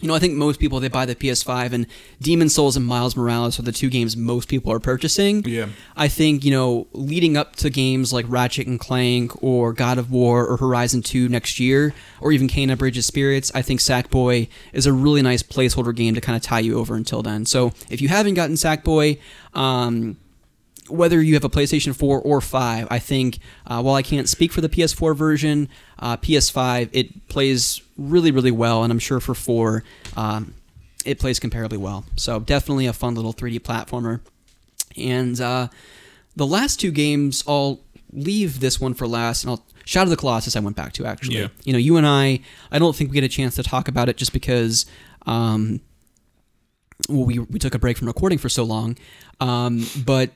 [0.03, 1.87] You know, I think most people they buy the PS5 and
[2.21, 5.43] Demon Souls and Miles Morales are the two games most people are purchasing.
[5.47, 5.69] Yeah.
[5.97, 10.11] I think, you know, leading up to games like Ratchet and Clank or God of
[10.11, 14.49] War or Horizon 2 next year, or even Kena Bridge of Spirits, I think Sackboy
[14.75, 17.47] is a really nice placeholder game to kind of tie you over until then.
[17.47, 19.19] So if you haven't gotten Sackboy,
[19.55, 20.19] um,
[20.89, 24.53] whether you have a PlayStation 4 or 5, I think uh, while I can't speak
[24.53, 25.69] for the PS4 version,
[25.99, 29.83] uh, PS5 it plays really really well, and I'm sure for 4
[30.17, 30.55] um,
[31.05, 32.05] it plays comparably well.
[32.17, 34.21] So definitely a fun little 3D platformer.
[34.97, 35.69] And uh,
[36.35, 37.81] the last two games, I'll
[38.13, 40.57] leave this one for last, and I'll Shadow of the Colossus.
[40.57, 41.39] I went back to actually.
[41.39, 41.49] Yeah.
[41.65, 42.41] You know, you and I,
[42.73, 44.85] I don't think we get a chance to talk about it just because.
[45.27, 45.81] Um,
[47.09, 48.97] well, we, we took a break from recording for so long.
[49.41, 50.31] Um, but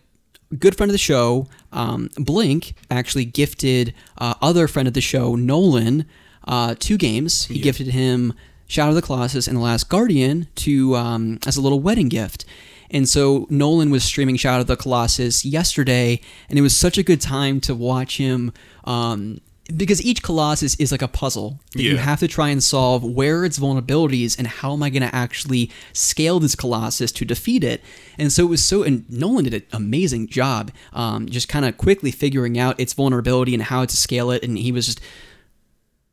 [0.58, 5.36] good friend of the show, um, Blink, actually gifted uh, other friend of the show,
[5.36, 6.06] Nolan,
[6.46, 7.44] uh, two games.
[7.46, 8.34] He gifted him
[8.66, 12.44] Shadow of the Colossus and The Last Guardian to um, as a little wedding gift.
[12.90, 17.02] And so Nolan was streaming Shadow of the Colossus yesterday, and it was such a
[17.02, 18.52] good time to watch him.
[18.84, 19.40] Um,
[19.76, 23.44] because each Colossus is like a puzzle that you have to try and solve where
[23.44, 27.80] its vulnerabilities and how am I going to actually scale this Colossus to defeat it.
[28.18, 31.76] And so it was so, and Nolan did an amazing job, um, just kind of
[31.78, 34.42] quickly figuring out its vulnerability and how to scale it.
[34.42, 35.00] And he was just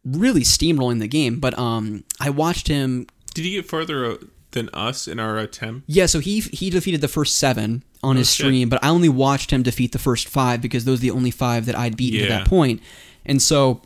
[0.06, 1.40] really steamrolling the game.
[1.40, 4.16] But um, I watched him Did he get further uh,
[4.52, 5.84] than us in our attempt?
[5.88, 8.46] yeah, so he he defeated the first seven on his shit.
[8.46, 11.32] stream, but I only watched him defeat the first five because those are the only
[11.32, 12.38] five that I'd beaten to Yeah.
[12.40, 12.82] that point.
[13.28, 13.82] And so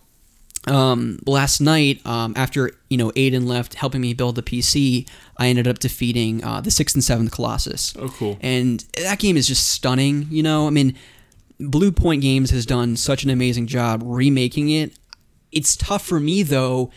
[0.68, 5.48] um, last night, um, after you know Aiden left helping me build the PC, I
[5.48, 7.94] ended up defeating uh, the sixth and seventh Colossus.
[7.98, 8.38] Oh, cool.
[8.42, 10.28] And that game is just stunning.
[10.30, 10.96] You know, I mean,
[11.60, 14.98] Bluepoint Games has done such an amazing job remaking it.
[15.52, 16.92] It's tough for me though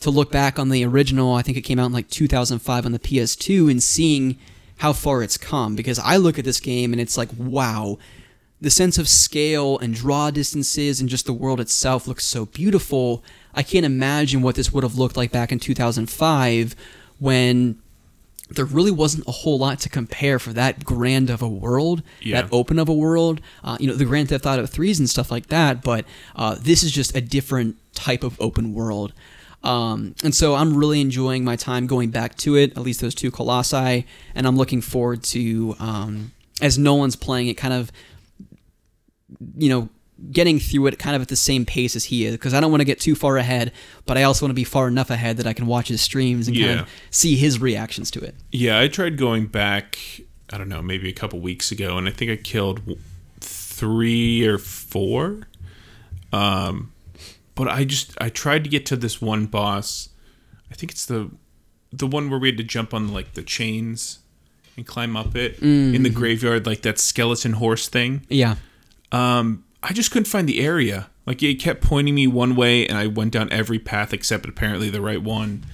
[0.00, 1.34] to look back on the original.
[1.34, 4.38] I think it came out in like 2005 on the PS2 and seeing
[4.78, 7.98] how far it's come because I look at this game and it's like wow.
[8.60, 13.24] The sense of scale and draw distances and just the world itself looks so beautiful.
[13.54, 16.76] I can't imagine what this would have looked like back in 2005
[17.18, 17.78] when
[18.50, 22.42] there really wasn't a whole lot to compare for that grand of a world, Yeah.
[22.42, 23.40] that open of a world.
[23.62, 25.82] Uh, you know, the Grand Theft Auto threes and stuff like that.
[25.82, 26.04] But
[26.36, 29.12] uh, this is just a different type of open world.
[29.62, 33.14] Um, and so I'm really enjoying my time going back to it, at least those
[33.14, 36.32] two Colossi, and I'm looking forward to um,
[36.62, 37.92] as Nolan's playing it, kind of,
[39.56, 39.88] you know,
[40.32, 42.70] getting through it kind of at the same pace as he is, because I don't
[42.70, 43.72] want to get too far ahead,
[44.06, 46.46] but I also want to be far enough ahead that I can watch his streams
[46.46, 48.34] and kind of see his reactions to it.
[48.52, 49.98] Yeah, I tried going back.
[50.52, 52.80] I don't know, maybe a couple weeks ago, and I think I killed
[53.40, 55.42] three or four.
[56.32, 56.92] Um,
[57.54, 60.08] but I just I tried to get to this one boss.
[60.70, 61.30] I think it's the
[61.92, 64.18] the one where we had to jump on like the chains
[64.76, 68.26] and climb up it in the graveyard, like that skeleton horse thing.
[68.28, 68.56] Yeah.
[69.12, 71.08] Um, I just couldn't find the area.
[71.26, 74.90] Like it kept pointing me one way, and I went down every path except apparently
[74.90, 75.64] the right one.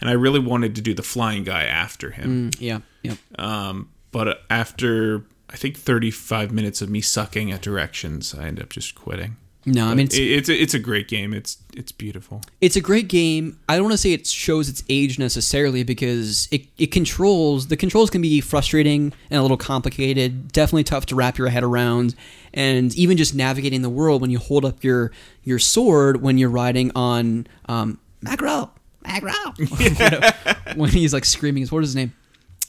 [0.00, 2.50] And I really wanted to do the flying guy after him.
[2.50, 2.78] Mm, yeah.
[3.02, 3.18] Yep.
[3.38, 8.70] Um, but after I think 35 minutes of me sucking at directions, I ended up
[8.70, 9.36] just quitting.
[9.64, 11.32] No, I mean it's, it's a, it's a great game.
[11.32, 12.42] It's it's beautiful.
[12.60, 13.60] it's a great game.
[13.68, 17.76] I don't want to say it shows its age necessarily because it, it controls the
[17.76, 20.50] controls can be frustrating and a little complicated.
[20.50, 22.16] Definitely tough to wrap your head around,
[22.54, 25.10] and even just navigating the world when you hold up your
[25.44, 28.70] your sword when you're riding on um, Magro,
[29.04, 29.32] Magro.
[30.76, 32.12] when he's like screaming, what is his name?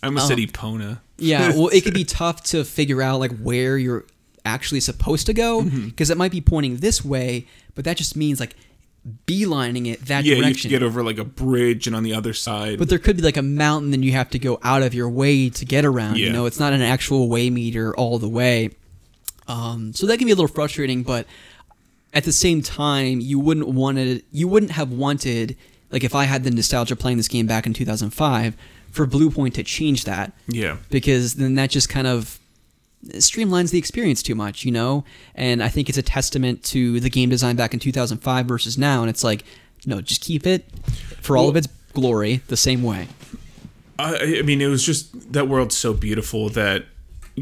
[0.01, 0.99] I almost said Epona.
[1.17, 4.05] Yeah, well, it could be tough to figure out like where you're
[4.45, 5.85] actually supposed to go Mm-hmm.
[5.89, 8.55] because it might be pointing this way, but that just means like
[9.27, 10.69] beelining it that Yeah, you have direction.
[10.69, 12.79] to get over like a bridge and on the other side.
[12.79, 15.09] but there could be like a mountain, and you have to go out of your
[15.09, 16.17] way to get around.
[16.17, 18.71] You know, it's not an actual way meter all the way.
[19.47, 21.27] Um, so that can be a little frustrating, but
[22.13, 24.23] at the same time, you wouldn't want it.
[24.31, 25.57] You wouldn't have wanted
[25.91, 28.55] like if I had the nostalgia playing this game back in 2005
[28.91, 32.39] for Bluepoint to change that yeah, because then that just kind of
[33.09, 35.03] streamlines the experience too much, you know?
[35.35, 39.01] And I think it's a testament to the game design back in 2005 versus now.
[39.01, 39.43] And it's like,
[39.85, 40.65] no, just keep it
[41.21, 43.07] for all of its glory the same way.
[43.99, 46.85] I, I mean, it was just that world's so beautiful that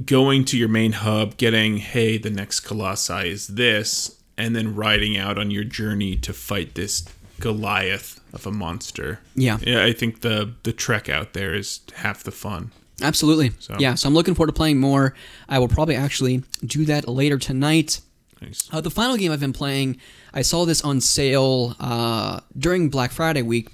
[0.06, 5.18] going to your main hub, getting hey, the next colossi is this, and then riding
[5.18, 7.06] out on your journey to fight this
[7.40, 9.20] Goliath of a monster.
[9.36, 9.58] Yeah.
[9.62, 9.84] yeah.
[9.84, 12.72] I think the the trek out there is half the fun.
[13.02, 13.52] Absolutely.
[13.80, 15.16] Yeah, so I'm looking forward to playing more.
[15.50, 18.00] I will probably actually do that later tonight.
[18.40, 18.70] Nice.
[18.72, 19.98] Uh, the final game I've been playing,
[20.36, 23.70] I saw this on sale uh, during Black Friday week.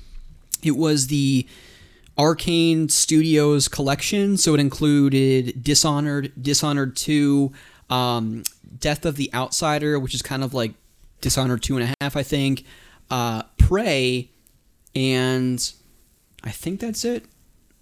[0.63, 1.45] It was the
[2.18, 7.51] Arkane Studios collection, so it included Dishonored, Dishonored 2,
[7.89, 8.43] um,
[8.80, 10.74] Death of the Outsider, which is kind of like
[11.22, 12.63] Dishonored 2.5, I think,
[13.11, 14.30] uh, Prey,
[14.95, 15.72] and
[16.43, 17.26] I think that's it.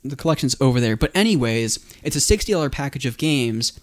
[0.04, 0.96] The collection's over there.
[0.96, 3.80] But, anyways, it's a $60 package of games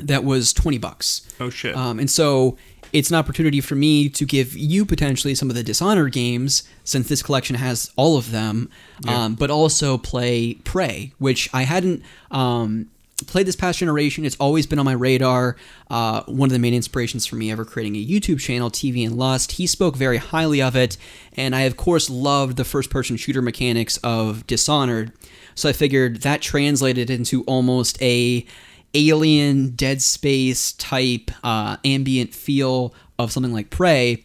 [0.00, 1.28] that was 20 bucks.
[1.38, 1.76] Oh shit.
[1.76, 2.56] Um, and so
[2.92, 7.08] it's an opportunity for me to give you potentially some of the Dishonored games, since
[7.08, 8.68] this collection has all of them,
[9.08, 12.90] um, but also play Prey, which I hadn't um,
[13.26, 14.24] played this past generation.
[14.24, 15.56] It's always been on my radar.
[15.90, 19.16] Uh, one of the main inspirations for me ever creating a YouTube channel, TV and
[19.16, 19.52] Lust.
[19.52, 20.96] He spoke very highly of it,
[21.34, 25.12] and I, of course, loved the first person shooter mechanics of Dishonored.
[25.54, 28.46] So I figured that translated into almost a
[28.94, 34.24] alien dead space type uh, ambient feel of something like prey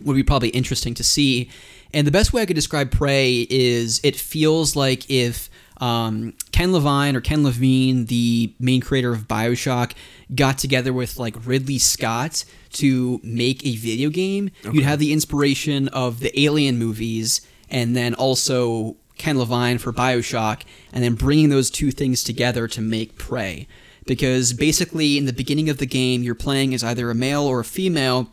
[0.00, 1.48] would be probably interesting to see
[1.94, 5.48] and the best way i could describe prey is it feels like if
[5.78, 9.92] um, ken levine or ken levine the main creator of bioshock
[10.34, 15.88] got together with like ridley scott to make a video game you'd have the inspiration
[15.88, 17.40] of the alien movies
[17.70, 22.80] and then also Ken Levine for Bioshock, and then bringing those two things together to
[22.80, 23.68] make Prey.
[24.06, 27.60] Because basically, in the beginning of the game, you're playing as either a male or
[27.60, 28.28] a female,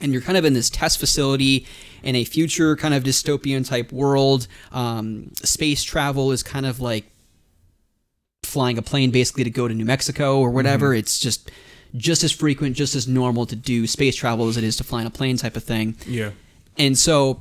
[0.00, 1.66] and you're kind of in this test facility
[2.02, 4.46] in a future kind of dystopian type world.
[4.72, 7.04] Um, space travel is kind of like
[8.42, 10.94] flying a plane basically to go to New Mexico or whatever.
[10.94, 11.50] It's just
[11.96, 15.00] just as frequent, just as normal to do space travel as it is to fly
[15.00, 15.96] in a plane type of thing.
[16.06, 16.30] yeah.
[16.76, 17.40] And so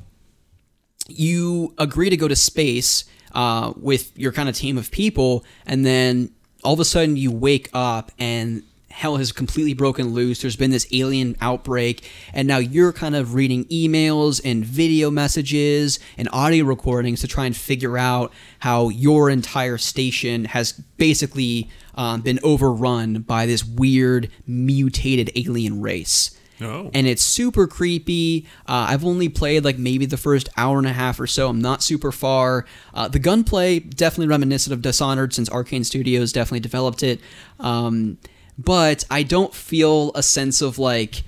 [1.08, 5.84] you agree to go to space uh, with your kind of team of people, and
[5.86, 6.30] then
[6.64, 10.42] all of a sudden you wake up and hell has completely broken loose.
[10.42, 16.00] There's been this alien outbreak, and now you're kind of reading emails and video messages
[16.16, 22.22] and audio recordings to try and figure out how your entire station has basically um,
[22.22, 26.92] been overrun by this weird mutated alien race Oh.
[26.94, 28.46] and it's super creepy.
[28.68, 31.50] Uh, I've only played like maybe the first hour and a half or so.
[31.50, 32.66] I'm not super far.
[32.94, 37.20] Uh, the gunplay definitely reminiscent of Dishonored since Arkane Studios definitely developed it.
[37.60, 38.18] Um,
[38.58, 41.24] but I don't feel a sense of like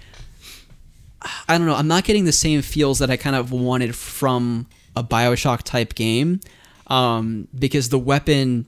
[1.48, 1.76] I don't know.
[1.76, 5.96] I'm not getting the same feels that I kind of wanted from a Bioshock type
[5.96, 6.40] game
[6.88, 8.68] um, because the weapon.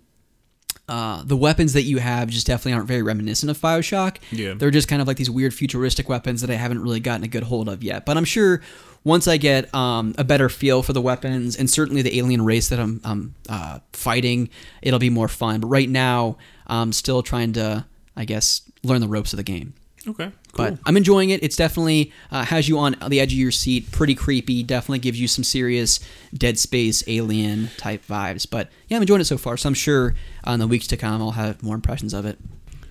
[0.90, 4.18] Uh, the weapons that you have just definitely aren't very reminiscent of Bioshock.
[4.32, 4.54] Yeah.
[4.54, 7.28] They're just kind of like these weird futuristic weapons that I haven't really gotten a
[7.28, 8.06] good hold of yet.
[8.06, 8.62] But I'm sure
[9.04, 12.70] once I get um, a better feel for the weapons and certainly the alien race
[12.70, 14.50] that I'm, I'm uh, fighting,
[14.82, 15.60] it'll be more fun.
[15.60, 17.86] But right now, I'm still trying to,
[18.16, 19.74] I guess, learn the ropes of the game.
[20.08, 20.32] Okay.
[20.54, 20.66] Cool.
[20.72, 21.44] But I'm enjoying it.
[21.44, 23.92] It's definitely uh, has you on the edge of your seat.
[23.92, 24.64] Pretty creepy.
[24.64, 26.00] Definitely gives you some serious
[26.34, 28.50] Dead Space alien type vibes.
[28.50, 29.58] But yeah, I'm enjoying it so far.
[29.58, 32.38] So I'm sure in the weeks to come I'll have more impressions of it.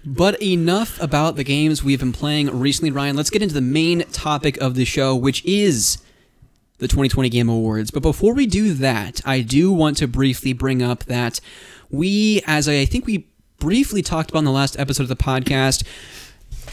[0.05, 3.17] But enough about the games we've been playing recently, Ryan.
[3.17, 5.99] Let's get into the main topic of the show, which is
[6.79, 7.91] the 2020 Game Awards.
[7.91, 11.41] But before we do that, I do want to briefly bring up that
[11.91, 13.27] we, as I think we
[13.59, 15.85] briefly talked about in the last episode of the podcast,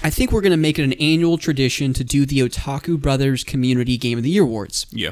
[0.04, 3.43] I think we're going to make it an annual tradition to do the Otaku Brothers
[3.43, 4.86] Community Game of the Year Awards.
[4.91, 5.12] yeah.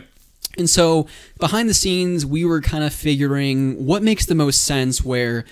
[0.58, 1.08] And so
[1.40, 5.46] behind the scenes, we were kind of figuring what makes the most sense where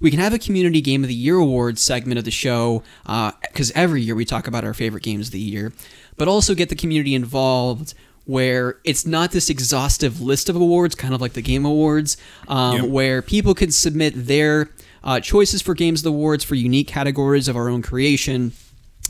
[0.00, 3.70] we can have a community game of the year awards segment of the show because
[3.74, 5.74] every year we talk about our favorite games of the year,
[6.16, 7.92] but also get the community involved
[8.24, 12.16] where it's not this exhaustive list of awards, kind of like the game awards,
[12.46, 12.82] um, Yeah.
[12.84, 14.70] where people could submit their
[15.04, 18.52] uh, choices for games of the awards for unique categories of our own creation,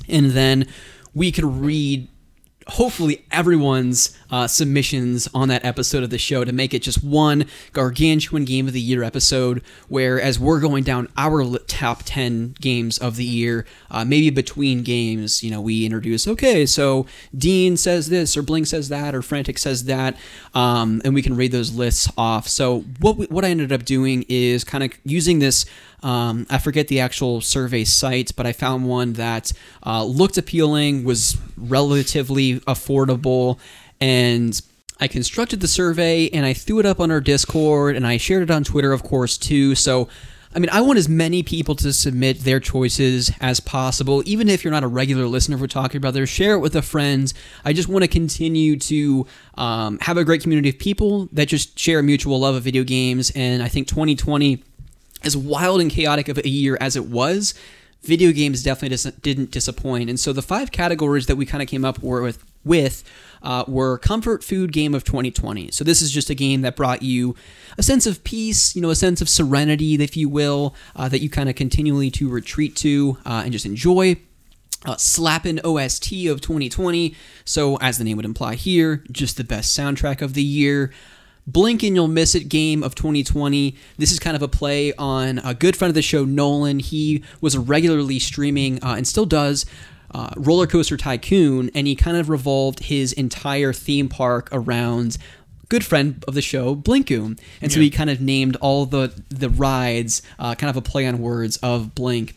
[0.08, 0.66] and then
[1.14, 2.08] we could read
[2.66, 7.46] hopefully everyone's uh, submissions on that episode of the show to make it just one
[7.72, 12.98] gargantuan game of the year episode where as we're going down our top 10 games
[12.98, 17.06] of the year uh, maybe between games you know we introduce okay so
[17.36, 20.16] dean says this or blink says that or frantic says that
[20.54, 22.48] um, and we can read those lists off.
[22.48, 25.64] So what, we, what i ended up doing is kind of using this
[26.00, 29.52] um, I forget the actual survey site, but I found one that
[29.84, 33.58] uh, looked appealing, was relatively affordable,
[34.00, 34.60] and
[35.00, 38.42] I constructed the survey and I threw it up on our Discord and I shared
[38.42, 39.74] it on Twitter, of course, too.
[39.74, 40.08] So,
[40.54, 44.22] I mean, I want as many people to submit their choices as possible.
[44.26, 47.32] Even if you're not a regular listener for Otaku Brothers, share it with a friend.
[47.64, 51.78] I just want to continue to um, have a great community of people that just
[51.78, 53.30] share a mutual love of video games.
[53.36, 54.64] And I think 2020,
[55.22, 57.54] as wild and chaotic of a year as it was,
[58.02, 60.10] video games definitely dis- didn't disappoint.
[60.10, 63.04] And so the five categories that we kind of came up with with
[63.42, 65.70] uh, were comfort food game of 2020.
[65.70, 67.34] So this is just a game that brought you
[67.76, 71.20] a sense of peace, you know, a sense of serenity, if you will, uh, that
[71.20, 74.16] you kind of continually to retreat to uh, and just enjoy.
[74.86, 77.14] Uh, Slappin' OST of 2020.
[77.44, 80.92] So, as the name would imply here, just the best soundtrack of the year.
[81.48, 83.74] Blink and You'll Miss It game of 2020.
[83.96, 86.78] This is kind of a play on a good friend of the show, Nolan.
[86.78, 89.64] He was regularly streaming uh, and still does
[90.12, 95.18] uh, Roller Coaster Tycoon, and he kind of revolved his entire theme park around
[95.68, 97.38] good friend of the show, Blinkoom.
[97.60, 97.84] And so Yeah.
[97.84, 101.56] he kind of named all the the rides, uh, kind of a play on words
[101.58, 102.34] of Blink.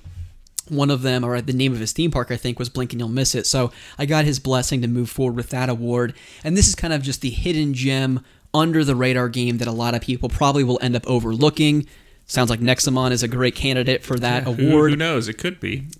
[0.68, 3.00] One of them, or the name of his theme park, I think, was Blink and
[3.02, 3.46] You'll Miss It.
[3.46, 6.14] So I got his blessing to move forward with that award.
[6.46, 8.22] And this is kind of just the hidden gem
[8.54, 11.88] under the radar game that a lot of people probably will end up overlooking.
[12.26, 15.28] Sounds like Nexomon is a great candidate for that Who, award who knows?
[15.28, 15.88] It could be.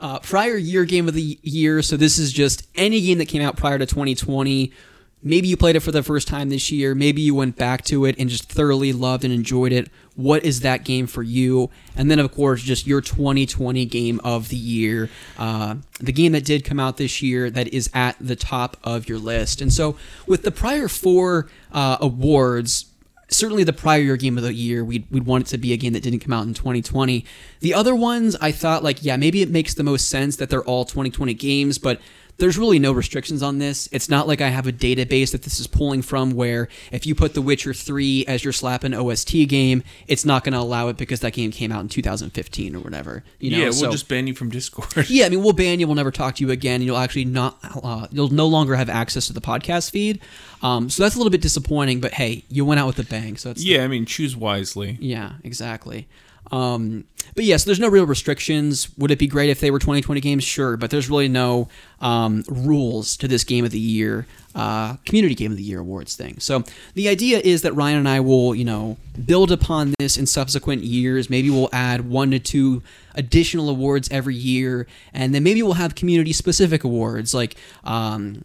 [0.00, 1.82] uh, prior year game of the year.
[1.82, 4.72] So this is just any game that came out prior to 2020.
[5.20, 6.94] Maybe you played it for the first time this year.
[6.94, 9.90] Maybe you went back to it and just thoroughly loved and enjoyed it.
[10.14, 11.70] What is that game for you?
[11.96, 15.10] And then, of course, just your 2020 game of the year.
[15.36, 19.08] Uh, the game that did come out this year that is at the top of
[19.08, 19.60] your list.
[19.60, 19.96] And so,
[20.28, 22.87] with the prior four uh, awards,
[23.28, 25.76] certainly the prior year game of the year, we'd, we'd want it to be a
[25.76, 27.24] game that didn't come out in 2020.
[27.60, 30.64] The other ones, I thought, like, yeah, maybe it makes the most sense that they're
[30.64, 32.00] all 2020 games, but
[32.38, 33.88] there's really no restrictions on this.
[33.90, 37.14] It's not like I have a database that this is pulling from where if you
[37.14, 40.96] put The Witcher 3 as your slapping OST game, it's not going to allow it
[40.96, 43.24] because that game came out in 2015 or whatever.
[43.40, 44.88] You know, yeah, we'll so- just ban you from Discord.
[45.10, 45.86] yeah, I mean, we'll ban you.
[45.88, 46.76] We'll never talk to you again.
[46.76, 47.58] And you'll actually not.
[47.82, 50.20] Uh, you'll no longer have access to the podcast feed.
[50.62, 52.00] Um, so that's a little bit disappointing.
[52.00, 53.36] But hey, you went out with a bang.
[53.36, 54.96] So that's yeah, I mean, choose wisely.
[55.00, 56.06] yeah, exactly.
[56.50, 58.88] Um, but yes, there's no real restrictions.
[58.98, 60.44] Would it be great if they were 2020 games?
[60.44, 61.68] Sure, but there's really no
[62.00, 66.16] um, rules to this game of the year, uh, community game of the year awards
[66.16, 66.36] thing.
[66.38, 70.26] So the idea is that Ryan and I will, you know, build upon this in
[70.26, 71.28] subsequent years.
[71.28, 72.82] Maybe we'll add one to two
[73.14, 78.44] additional awards every year, and then maybe we'll have community specific awards like, um,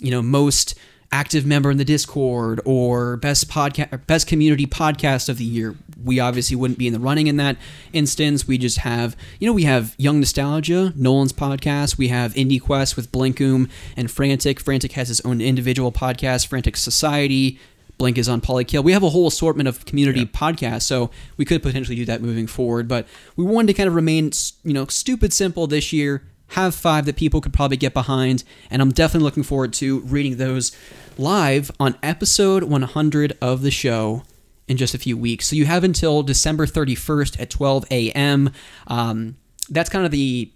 [0.00, 0.74] you know, most
[1.12, 5.76] active member in the Discord or best podcast, best community podcast of the year.
[6.04, 7.56] We obviously wouldn't be in the running in that
[7.92, 8.46] instance.
[8.46, 11.96] We just have, you know, we have Young Nostalgia, Nolan's podcast.
[11.98, 14.60] We have Indie Quest with Blinkoom and Frantic.
[14.60, 17.58] Frantic has his own individual podcast, Frantic Society.
[17.98, 18.84] Blink is on Polykill.
[18.84, 22.46] We have a whole assortment of community podcasts, so we could potentially do that moving
[22.46, 22.88] forward.
[22.88, 24.32] But we wanted to kind of remain,
[24.64, 26.22] you know, stupid simple this year.
[26.50, 30.36] Have five that people could probably get behind, and I'm definitely looking forward to reading
[30.36, 30.76] those
[31.18, 34.22] live on episode 100 of the show
[34.68, 35.48] in just a few weeks.
[35.48, 38.50] So you have until December 31st at 12 a.m.
[38.86, 39.36] Um,
[39.70, 40.50] that's kind of the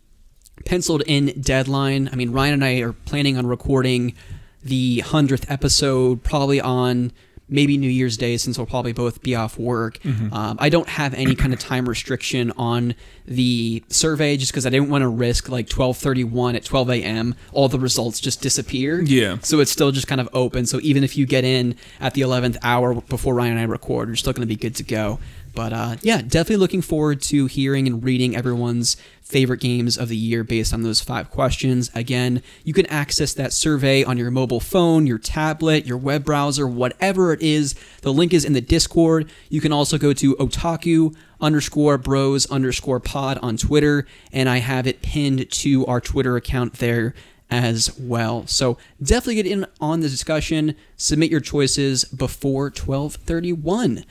[0.65, 2.09] penciled in deadline.
[2.13, 4.15] I mean, Ryan and I are planning on recording
[4.63, 7.13] the 100th episode probably on
[7.51, 9.99] maybe New Year's Day since we'll probably both be off work.
[10.07, 12.95] Um, I don't have any kind of time restriction on
[13.27, 17.35] the survey just because I didn't want to risk like 12:31 at 12 a.m.
[17.53, 19.03] all the results just disappear.
[19.03, 19.39] Yeah.
[19.43, 20.67] So it's still just kind of open.
[20.67, 24.09] So even if you get in at the 11th hour before Ryan and I record,
[24.09, 25.19] you're still going to be good to go.
[25.55, 28.97] But uh, yeah, definitely looking forward to hearing and reading everyone's
[29.31, 31.91] favorite games of the year based on those five questions.
[31.95, 36.67] Again, you can access that survey on your mobile phone, your tablet, your web browser,
[36.67, 37.75] whatever it is.
[38.03, 39.31] The link is in the Discord.
[39.49, 44.87] You can also go to otaku underscore bros underscore pod on Twitter, and I have
[44.87, 47.15] it pinned to our Twitter account there
[47.51, 48.47] as well.
[48.47, 50.75] So definitely get in on the discussion.
[50.97, 54.05] Submit your choices before 1231.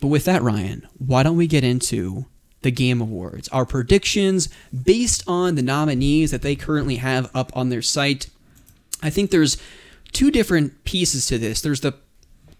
[0.00, 2.26] But with that, Ryan, why don't we get into
[2.62, 3.48] the Game Awards?
[3.48, 8.28] Our predictions based on the nominees that they currently have up on their site.
[9.02, 9.60] I think there's
[10.12, 11.60] two different pieces to this.
[11.60, 11.94] There's the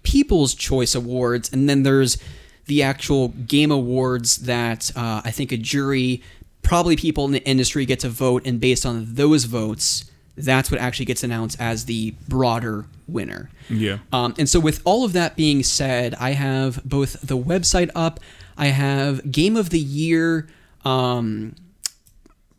[0.03, 2.19] People's Choice Awards, and then there's
[2.67, 6.23] the actual Game Awards that uh, I think a jury,
[6.63, 10.81] probably people in the industry, get to vote, and based on those votes, that's what
[10.81, 13.51] actually gets announced as the broader winner.
[13.69, 13.99] Yeah.
[14.13, 18.21] Um, and so, with all of that being said, I have both the website up,
[18.57, 20.49] I have Game of the Year
[20.85, 21.55] um,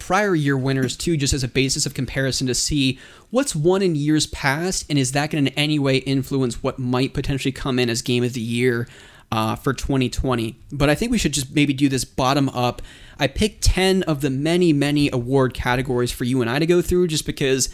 [0.04, 3.96] prior year winners too, just as a basis of comparison to see what's won in
[3.96, 7.80] years past, and is that going to in any way influence what might potentially come
[7.80, 8.86] in as game of the year
[9.32, 10.58] uh, for 2020?
[10.74, 12.82] But I think we should just maybe do this bottom up.
[13.18, 16.82] I picked 10 of the many, many award categories for you and I to go
[16.82, 17.70] through just because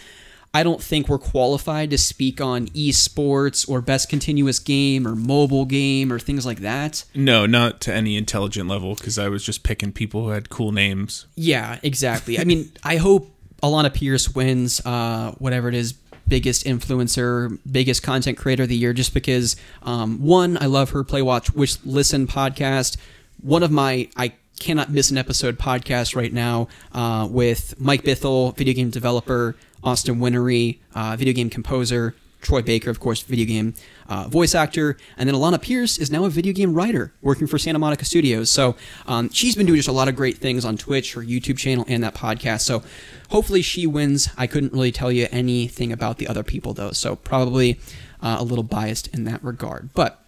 [0.53, 5.65] I don't think we're qualified to speak on esports or best continuous game or mobile
[5.65, 7.05] game or things like that.
[7.13, 10.71] No, not to any intelligent level because I was just picking people who had cool
[10.71, 11.27] names.
[11.35, 12.39] Yeah, exactly.
[12.39, 13.31] I mean, I hope
[13.61, 15.93] Alana Pierce wins uh, whatever it is
[16.27, 21.03] biggest influencer, biggest content creator of the year, just because um, one, I love her
[21.03, 22.97] Play Watch Wish Listen podcast.
[23.41, 28.55] One of my I cannot miss an episode podcast right now uh, with Mike Bithell,
[28.55, 33.73] video game developer, Austin Wintory, uh, video game composer, Troy Baker, of course, video game
[34.07, 37.57] uh, voice actor, and then Alana Pierce is now a video game writer working for
[37.57, 38.49] Santa Monica Studios.
[38.49, 38.75] So
[39.07, 41.85] um, she's been doing just a lot of great things on Twitch, her YouTube channel,
[41.87, 42.61] and that podcast.
[42.61, 42.83] So
[43.29, 44.29] hopefully she wins.
[44.37, 47.79] I couldn't really tell you anything about the other people though, so probably
[48.21, 49.89] uh, a little biased in that regard.
[49.93, 50.23] But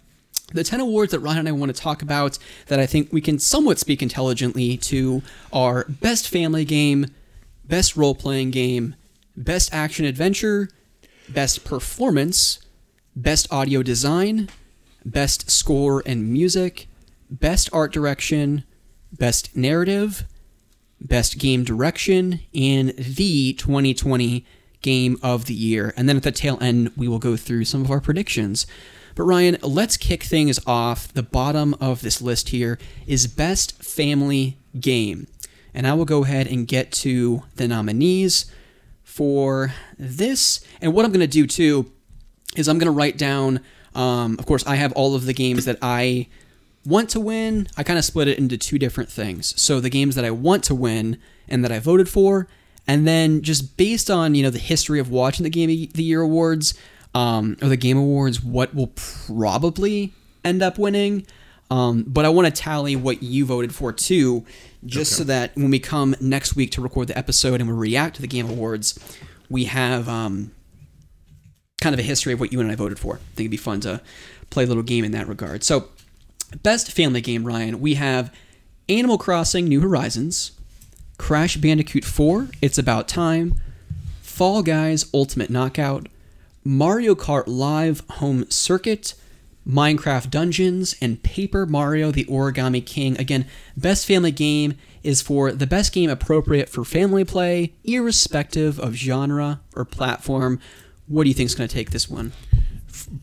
[0.52, 3.22] the 10 awards that Ryan and I want to talk about that I think we
[3.22, 7.06] can somewhat speak intelligently to are Best Family Game,
[7.64, 8.94] Best Role Playing Game,
[9.36, 10.68] Best Action Adventure,
[11.28, 12.60] Best Performance,
[13.16, 14.48] Best Audio Design,
[15.04, 16.88] Best Score and Music,
[17.30, 18.64] Best Art Direction,
[19.12, 20.24] Best Narrative,
[21.00, 24.44] Best Game Direction, and the 2020
[24.82, 25.94] Game of the Year.
[25.96, 28.66] And then at the tail end, we will go through some of our predictions.
[29.14, 31.12] But Ryan, let's kick things off.
[31.12, 35.26] The bottom of this list here is Best Family Game.
[35.74, 38.46] And I will go ahead and get to the nominees
[39.04, 40.60] for this.
[40.80, 41.90] And what I'm going to do too
[42.56, 43.60] is I'm going to write down,
[43.94, 46.28] um, of course, I have all of the games that I
[46.84, 47.68] want to win.
[47.76, 49.60] I kind of split it into two different things.
[49.60, 52.48] So the games that I want to win and that I voted for,
[52.86, 56.02] and then just based on you know the history of watching the Game of the
[56.02, 56.74] Year awards
[57.14, 58.92] um, or the Game Awards, what will
[59.26, 60.12] probably
[60.44, 61.26] end up winning.
[61.72, 64.44] Um, but I want to tally what you voted for too,
[64.84, 68.16] just so that when we come next week to record the episode and we react
[68.16, 68.98] to the Game Awards,
[69.48, 70.52] we have um,
[71.80, 73.14] kind of a history of what you and I voted for.
[73.14, 74.02] I think it'd be fun to
[74.50, 75.64] play a little game in that regard.
[75.64, 75.88] So,
[76.62, 78.30] best family game, Ryan, we have
[78.90, 80.52] Animal Crossing New Horizons,
[81.16, 83.54] Crash Bandicoot 4, It's About Time,
[84.20, 86.10] Fall Guys Ultimate Knockout,
[86.64, 89.14] Mario Kart Live Home Circuit,
[89.68, 93.18] Minecraft Dungeons, and Paper Mario the Origami King.
[93.18, 93.46] Again,
[93.76, 99.60] best family game is for the best game appropriate for family play, irrespective of genre
[99.74, 100.58] or platform.
[101.06, 102.32] What do you think is going to take this one?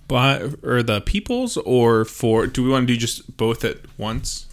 [0.07, 4.45] By, or the people's, or for, do we want to do just both at once?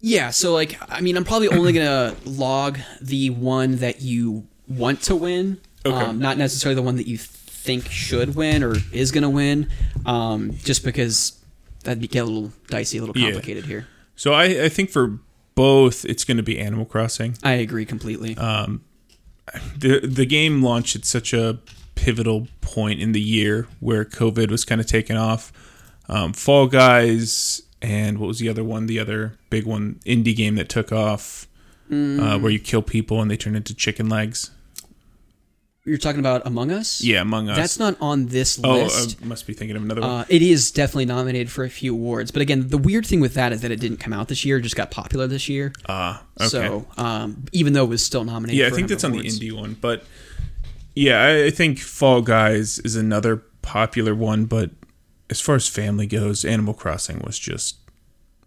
[0.00, 4.46] Yeah, so like, I mean, I'm probably only going to log the one that you
[4.66, 5.94] want to win, Okay.
[5.96, 7.18] um, not necessarily the one that you
[7.62, 9.68] think should win or is going to win,
[10.06, 11.38] um, just because
[11.84, 13.26] that'd get a little dicey, a little Yeah.
[13.32, 13.86] complicated here.
[14.16, 15.18] So I, I think for
[15.54, 17.36] both, it's going to be Animal Crossing.
[17.42, 18.34] I agree completely.
[18.34, 21.58] the the game launched at such a
[21.94, 25.52] pivotal point in the year where COVID was kind of taken off.
[26.08, 28.86] Um, Fall Guys and what was the other one?
[28.86, 31.46] The other big one, indie game that took off,
[31.90, 34.50] uh, where you kill people and they turn into chicken legs.
[35.84, 37.00] You're talking about Among Us?
[37.02, 37.56] Yeah, Among Us.
[37.56, 39.16] That's not on this list.
[39.18, 39.24] oh.
[39.24, 40.10] I must be thinking of another one.
[40.10, 43.34] Uh, it is definitely nominated for a few awards, but again, the weird thing with
[43.34, 45.72] that is that it didn't come out this year; it just got popular this year.
[45.88, 46.48] Ah, okay.
[46.48, 49.52] So, um, even though it was still nominated, yeah, I think that's on the indie
[49.52, 50.04] one, but
[50.94, 54.44] yeah, I, I think Fall Guys is another popular one.
[54.44, 54.70] But
[55.30, 57.76] as far as family goes, Animal Crossing was just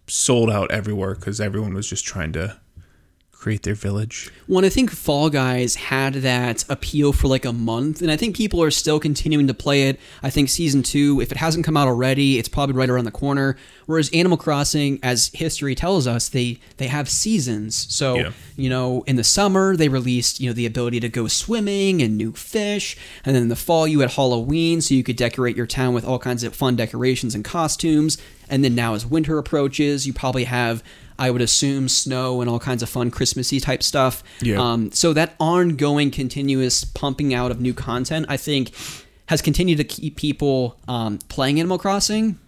[0.07, 2.59] sold out everywhere because everyone was just trying to
[3.43, 4.29] create their village.
[4.47, 8.37] Well, I think Fall Guys had that appeal for like a month, and I think
[8.37, 9.99] people are still continuing to play it.
[10.23, 13.11] I think season two, if it hasn't come out already, it's probably right around the
[13.11, 13.57] corner.
[13.85, 17.85] Whereas Animal Crossing, as history tells us, they they have seasons.
[17.93, 18.31] So Yeah.
[18.55, 22.17] you know, in the summer they released you know the ability to go swimming and
[22.17, 25.67] new fish, and then in the fall you had Halloween, so you could decorate your
[25.67, 28.17] town with all kinds of fun decorations and costumes.
[28.49, 30.83] And then now as winter approaches, you probably have
[31.17, 34.23] I would assume snow and all kinds of fun Christmassy type stuff.
[34.41, 34.57] Yeah.
[34.59, 38.71] Um, so that ongoing, continuous pumping out of new content, I think,
[39.27, 42.39] has continued to keep people um, playing Animal Crossing.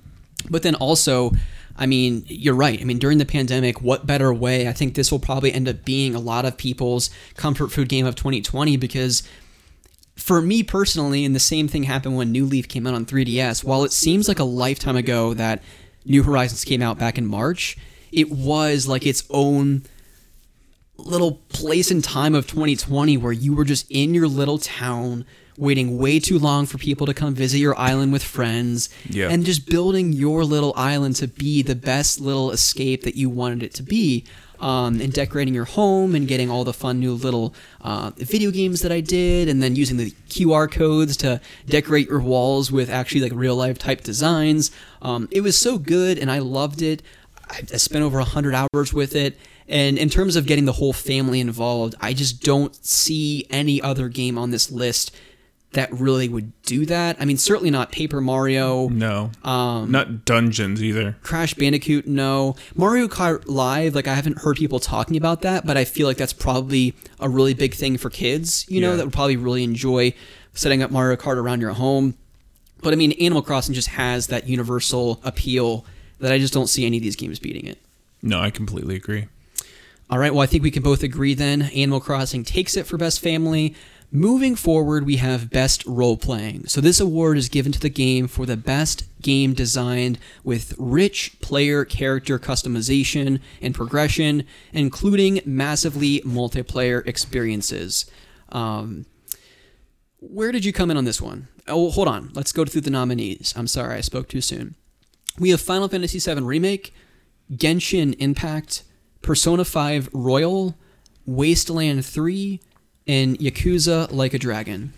[0.50, 1.32] But then also,
[1.78, 2.80] I mean, you're right.
[2.80, 4.68] I mean, during the pandemic, what better way?
[4.68, 8.06] I think this will probably end up being a lot of people's comfort food game
[8.06, 9.24] of 2020 because
[10.16, 13.64] for me personally, and the same thing happened when New Leaf came out on 3DS,
[13.64, 15.62] while it seems like a lifetime ago that
[16.06, 17.78] New Horizons came out back in March,
[18.18, 19.84] it was like its own
[20.98, 25.26] little place and time of 2020 where you were just in your little town
[25.58, 29.30] waiting way too long for people to come visit your island with friends Yeah.
[29.30, 33.64] and just building your little island to be the best little escape that you wanted
[33.64, 34.26] it to be
[34.60, 38.82] um, and decorating your home and getting all the fun new little uh, video games
[38.82, 43.22] that i did and then using the qr codes to decorate your walls with actually
[43.22, 47.02] like real life type designs um, it was so good and i loved it
[47.50, 49.38] I, I spent over 100 hours with it
[49.68, 54.10] and in terms of getting the whole family involved i just don't see any other
[54.10, 55.16] game on this list
[55.72, 57.18] that really would do that.
[57.20, 59.32] I mean, certainly not Paper Mario, No.
[59.44, 61.18] Um, Not dungeons either.
[61.22, 62.56] Crash Bandicoot, no.
[62.76, 66.16] Mario Kart Live, like I haven't heard people talking about that, but I feel like
[66.16, 68.96] that's probably a really big thing for kids, you know, Yeah.
[68.98, 70.14] that would probably really enjoy
[70.54, 72.16] setting up Mario Kart around your home.
[72.82, 75.86] But I mean, Animal Crossing just has that universal appeal
[76.20, 77.80] that I just don't see any of these games beating it.
[78.22, 79.28] No, I completely agree.
[80.10, 81.64] All right, well, I think we can both agree then.
[81.64, 83.76] Animal Crossing takes it for Best Family.
[84.12, 86.68] Moving forward, we have Best Role Playing.
[86.68, 91.38] So, this award is given to the game for the best game designed with rich
[91.42, 98.06] player character customization and progression, including massively multiplayer experiences.
[98.50, 99.08] Um,
[100.20, 101.48] where did you come in on this one?
[101.68, 102.30] Oh, hold on.
[102.34, 103.54] Let's go through the nominees.
[103.58, 104.76] I'm sorry, I spoke too soon.
[105.40, 106.94] We have Final Fantasy VII Remake,
[107.52, 108.84] Genshin Impact,
[109.22, 110.76] Persona 5 Royal,
[111.26, 112.60] Wasteland 3,
[113.08, 114.94] and Yakuza Like a Dragon.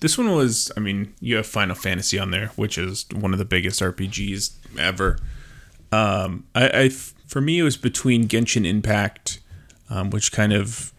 [0.00, 3.38] This one was, I mean, you have Final Fantasy on there, which is one of
[3.38, 5.18] the biggest RPGs ever.
[5.92, 9.40] Um, I, I for me, it was between Genshin Impact,
[9.88, 10.92] um, which kind of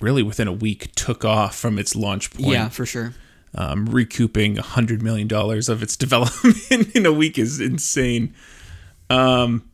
[0.00, 2.48] really within a week took off from its launch point.
[2.48, 3.14] Yeah, for sure.
[3.54, 8.34] Um, recouping a hundred million dollars of its development in a week is insane.
[9.10, 9.70] Um,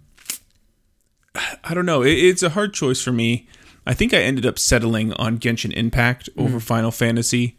[1.35, 2.03] I don't know.
[2.03, 3.49] It, it's a hard choice for me.
[3.87, 7.57] I think I ended up settling on Genshin Impact over Final Fantasy,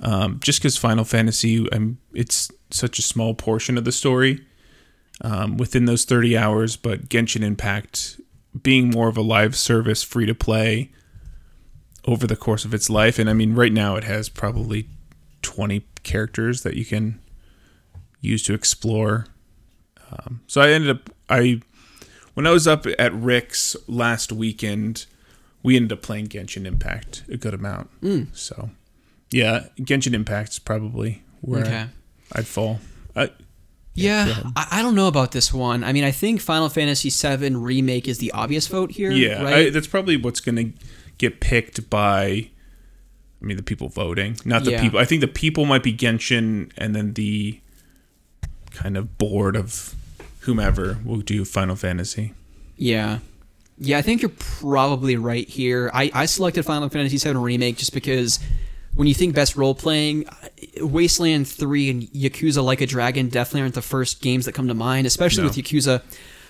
[0.00, 4.44] um, just because Final Fantasy, um, it's such a small portion of the story
[5.22, 6.76] um, within those thirty hours.
[6.76, 8.20] But Genshin Impact,
[8.60, 10.92] being more of a live service, free to play
[12.04, 14.88] over the course of its life, and I mean, right now it has probably
[15.42, 17.20] 20 characters that you can
[18.20, 19.26] use to explore.
[20.10, 21.60] Um, so I ended up I
[22.34, 25.06] when I was up at Rick's last weekend,
[25.62, 27.90] we ended up playing Genshin Impact a good amount.
[28.32, 28.70] So
[29.30, 31.86] yeah, Genshin Impact's probably where Okay.
[32.32, 32.80] I'd fall.
[33.14, 33.30] I,
[33.94, 35.82] Yeah, I, I don't know about this one.
[35.82, 39.10] I mean, I think Final Fantasy VII Remake is the obvious vote here.
[39.10, 39.66] yeah, right?
[39.68, 40.78] I, that's probably what's going to
[41.18, 42.50] get picked by.
[43.42, 44.80] I mean, the people voting, not the Yeah.
[44.82, 44.98] people.
[44.98, 47.60] I think the people might be Genshin, and then the
[48.70, 49.94] kind of board of
[50.40, 52.32] whomever will do Final Fantasy.
[52.76, 53.18] Yeah.
[53.78, 55.90] Yeah, I think you're probably right here.
[55.92, 58.38] I, I selected Final Fantasy VII Remake just because
[58.94, 63.62] when you think best role playing, uh, Wasteland 3 and Yakuza Like a Dragon definitely
[63.62, 65.48] aren't the first games that come to mind, especially No.
[65.48, 66.02] with Yakuza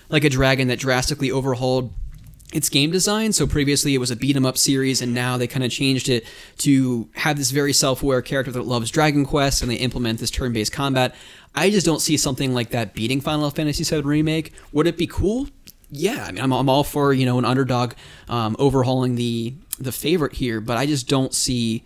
[0.09, 1.91] Like a Dragon that drastically overhauled
[2.53, 3.33] its game design.
[3.33, 6.09] So previously it was a beat 'em up series, and now they kind of changed
[6.09, 6.25] it
[6.59, 10.31] to have this very self aware character that loves Dragon Quest, and they implement this
[10.31, 11.15] turn based combat.
[11.55, 14.53] I just don't see something like that beating Final Fantasy VII Remake.
[14.73, 15.47] Would it be cool?
[15.89, 17.93] Yeah, I mean, I'm, I'm all for you know an underdog
[18.29, 21.83] um, overhauling the the favorite here, but I just don't see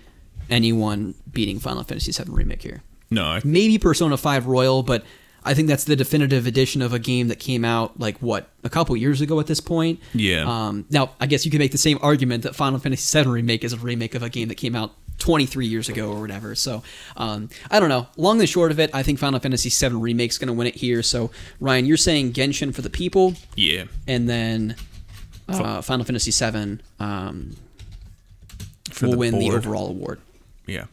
[0.50, 5.04] anyone beating Final Fantasy VII Remake here No, I, maybe Persona 5 Royal, but
[5.44, 8.70] I think that's the definitive edition of a game that came out like what a
[8.70, 10.00] couple years ago at this point.
[10.14, 10.44] Yeah.
[10.46, 13.64] Um, now I guess you could make the same argument that Final Fantasy VII remake
[13.64, 16.56] is a remake of a game that came out 23 years ago or whatever.
[16.56, 16.84] So
[17.16, 18.08] um, I don't know.
[18.18, 20.76] Long and short of it, I think Final Fantasy VII remake's going to win it
[20.76, 21.02] here.
[21.04, 23.86] So Ryan, you're saying Genshin for the people, yeah.
[24.08, 24.76] and then
[25.48, 27.56] uh, Final Fantasy VII um,
[28.90, 30.20] For will the win the overall award.
[30.66, 30.86] Yeah.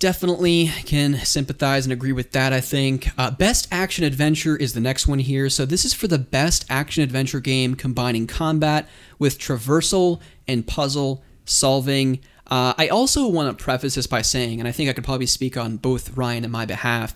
[0.00, 2.52] Definitely can sympathize and agree with that.
[2.52, 5.48] I think uh, best action adventure is the next one here.
[5.48, 11.22] So this is for the best action adventure game combining combat with traversal and puzzle
[11.44, 12.18] solving.
[12.50, 15.26] Uh, I also want to preface this by saying, and I think I could probably
[15.26, 17.14] speak on both Ryan and my behalf.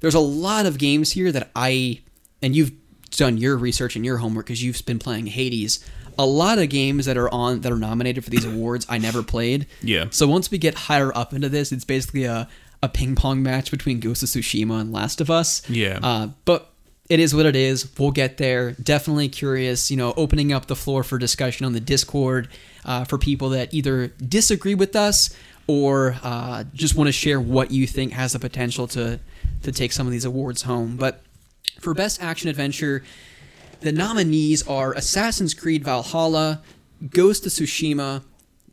[0.00, 2.02] There's a lot of games here that I,
[2.42, 2.72] and you've
[3.10, 5.84] done your research and your homework because you've been playing Hades.
[6.18, 9.22] A lot of games that are on that are nominated for these awards I never
[9.22, 9.66] played.
[9.82, 10.06] Yeah.
[10.10, 12.48] So once we get higher up into this, it's basically a,
[12.82, 15.68] a ping pong match between Ghost of Tsushima and Last of Us.
[15.70, 16.00] Yeah.
[16.02, 16.72] Uh, but
[17.08, 17.88] it is what it is.
[17.98, 18.72] We'll get there.
[18.72, 22.48] Definitely curious, you know, opening up the floor for discussion on the Discord
[22.84, 25.34] uh, for people that either disagree with us
[25.66, 29.20] or uh, just want to share what you think has the potential to
[29.62, 30.96] to take some of these awards home.
[30.96, 31.22] But
[31.80, 33.04] for best action adventure,
[33.80, 36.62] the nominees are Assassin's Creed Valhalla,
[37.10, 38.22] Ghost of Tsushima,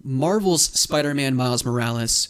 [0.04, 2.30] Marvel's Spider-Man Miles Morales,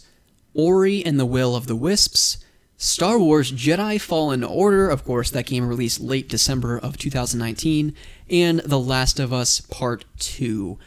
[0.54, 2.38] Ori and the Will of the Wisps,
[2.78, 7.94] Star Wars Jedi Fallen Order, of course, that game released late December of 2019,
[8.28, 10.78] and The Last of Us Part 2.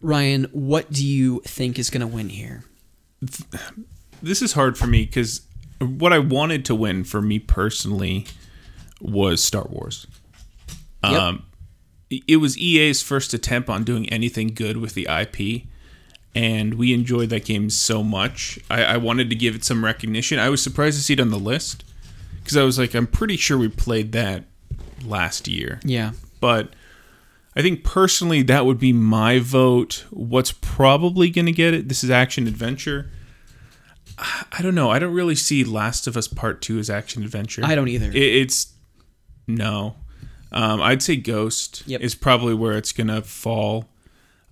[0.00, 2.64] Ryan, what do you think is going to win here?
[4.20, 5.42] This is hard for me because
[5.78, 8.26] what I wanted to win for me personally
[9.00, 10.06] was Star Wars.
[11.04, 11.12] Yep.
[11.12, 11.44] Um,
[12.10, 15.64] it was EA's first attempt on doing anything good with the IP,
[16.34, 18.58] and we enjoyed that game so much.
[18.70, 20.38] I, I wanted to give it some recognition.
[20.38, 21.84] I was surprised to see it on the list
[22.42, 24.44] because I was like, I'm pretty sure we played that
[25.04, 25.80] last year.
[25.84, 26.12] Yeah.
[26.40, 26.74] But
[27.54, 30.04] I think personally that would be my vote.
[30.10, 31.88] What's probably going to get it?
[31.88, 33.10] This is action adventure.
[34.18, 34.90] I don't know.
[34.90, 37.62] I don't really see Last of Us Part Two as action adventure.
[37.64, 38.10] I don't either.
[38.10, 38.72] It, it's
[39.46, 39.96] no.
[40.52, 42.00] Um, I'd say Ghost Yep.
[42.00, 43.88] is probably where it's gonna fall.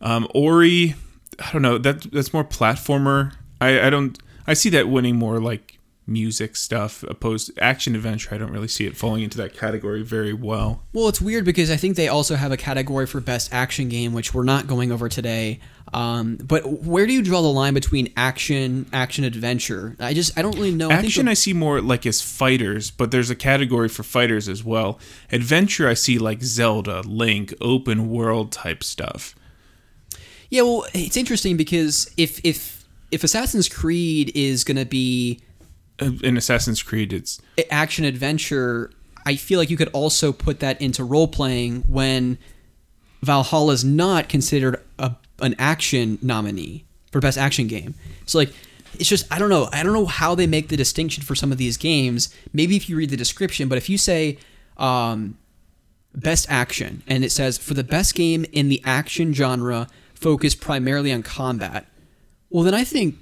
[0.01, 0.95] Um, Ori,
[1.39, 1.79] I don't know.
[1.79, 3.33] That that's more platformer.
[3.61, 4.19] I, I don't.
[4.47, 5.79] I see that winning more like
[6.11, 8.35] music stuff opposed to action adventure.
[8.35, 10.83] I don't really see it falling into that category very well.
[10.93, 14.13] Well, it's weird because I think they also have a category for best action game,
[14.13, 15.61] which we're not going over today.
[15.93, 19.97] Um, but where do you draw the line between action, action adventure?
[19.99, 20.91] I just I don't really know.
[20.91, 24.65] Action I I see more like as fighters, but there's a category for fighters as
[24.65, 24.99] well.
[25.33, 29.35] Adventure I see like Zelda, Link, open world type stuff.
[30.51, 32.81] yeah, well, it's interesting because if if
[33.11, 35.41] if Assassin's Creed is going to be
[36.01, 37.41] In Assassin's Creed, it's
[37.71, 38.91] action adventure,
[39.27, 42.39] I feel like you could also put that into role playing when
[43.23, 47.95] Valhalla is not considered a, an action nominee for best action game.
[48.27, 48.53] So like
[48.95, 49.69] it's just I don't know.
[49.73, 52.35] I don't know how they make the distinction for some of these games.
[52.53, 54.39] Maybe if you read the description, but if you say
[54.77, 55.39] um,
[56.15, 61.13] best action and it says for the best game in the action genre focused primarily
[61.13, 61.87] on combat,
[62.49, 63.17] well then I think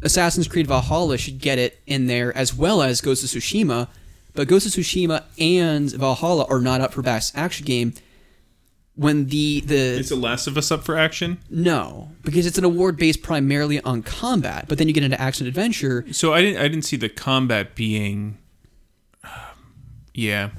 [0.00, 3.88] Assassin's Creed Valhalla should get it in there as well as Ghost of Tsushima,
[4.34, 7.92] but Ghost of Tsushima and Valhalla are not up for best action game.
[8.94, 11.38] When the the is The Last of Us up for action?
[11.48, 15.46] no, because it's an award based primarily on combat, but then you get into action
[15.46, 16.04] adventure.
[16.12, 18.36] So I didn't I didn't see the combat being.
[19.24, 19.30] Um,
[20.12, 20.50] yeah,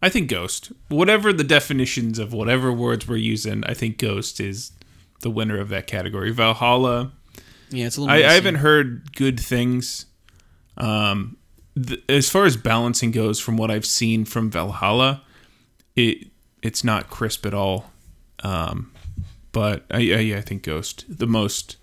[0.00, 0.72] I think Ghost.
[0.88, 4.72] Whatever the definitions of whatever words we're using, I think Ghost is
[5.20, 6.30] the winner of that category.
[6.30, 7.12] Valhalla.
[7.74, 8.14] Yeah, it's a little.
[8.14, 10.06] I, I haven't heard good things.
[10.76, 11.36] Um,
[11.80, 15.22] th- as far as balancing goes, from what I've seen from Valhalla,
[15.96, 16.28] it
[16.62, 17.90] it's not crisp at all.
[18.42, 18.92] Um,
[19.52, 21.76] but I, I I think Ghost the most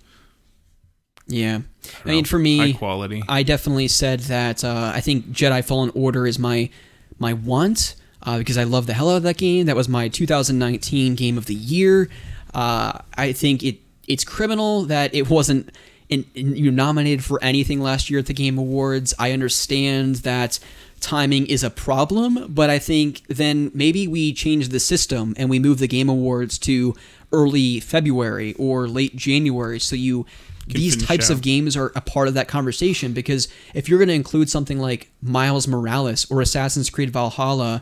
[1.27, 1.61] Yeah,
[2.05, 3.23] I mean for me, quality.
[3.27, 6.69] I definitely said that uh, I think Jedi Fallen Order is my
[7.17, 9.65] my want uh, because I love the hell out of that game.
[9.65, 12.09] That was my 2019 game of the year.
[12.53, 13.77] Uh, I think it
[14.11, 15.71] it's criminal that it wasn't
[16.09, 19.13] in, in, you nominated for anything last year at the Game Awards.
[19.17, 20.59] I understand that
[20.99, 25.57] timing is a problem, but I think then maybe we change the system and we
[25.57, 26.93] move the Game Awards to
[27.31, 30.25] early February or late January so you
[30.67, 34.13] these types of games are a part of that conversation because if you're going to
[34.13, 37.81] include something like Miles Morales or Assassin's Creed Valhalla,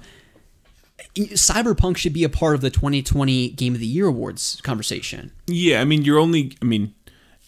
[1.15, 5.31] Cyberpunk should be a part of the 2020 Game of the Year awards conversation.
[5.47, 6.55] Yeah, I mean, you're only.
[6.61, 6.93] I mean,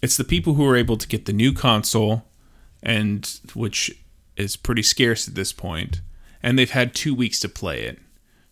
[0.01, 2.25] it's the people who are able to get the new console,
[2.81, 3.91] and which
[4.35, 6.01] is pretty scarce at this point,
[6.41, 7.99] and they've had two weeks to play it.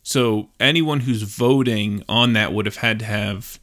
[0.03, 3.59] So anyone who's voting on that would have had to have.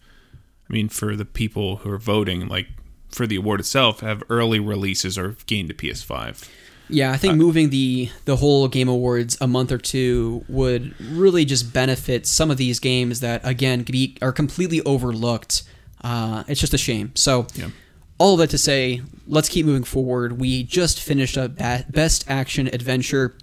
[0.69, 2.67] I mean, for the people who are voting, like
[3.09, 6.49] for the award itself, have early releases or gained a PS5.
[6.89, 11.45] Yeah, I think moving the the whole Game Awards a month or two would really
[11.45, 15.63] just benefit some of these games that again be are completely overlooked.
[16.05, 17.11] Uh, it's just a shame.
[17.17, 17.71] So, Yeah.
[18.19, 20.39] all of that to say, let's keep moving forward.
[20.39, 23.35] We just finished a ba- best action adventure.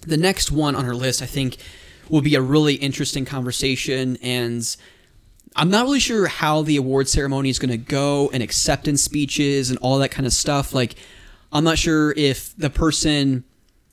[0.00, 1.58] The next one on our list, I think,
[2.08, 4.76] will be a really interesting conversation and.
[5.58, 9.70] I'm not really sure how the award ceremony is going to go and acceptance speeches
[9.70, 10.74] and all that kind of stuff.
[10.74, 10.96] Like,
[11.52, 13.44] I'm not sure if the person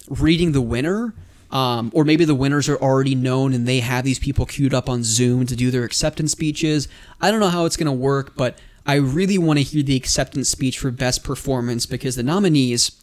[0.09, 1.13] reading the winner,
[1.51, 4.89] um, or maybe the winners are already known and they have these people queued up
[4.89, 6.87] on Zoom to do their acceptance speeches.
[7.21, 9.95] I don't know how it's going to work, but I really want to hear the
[9.95, 12.99] acceptance speech for best performance because the nominees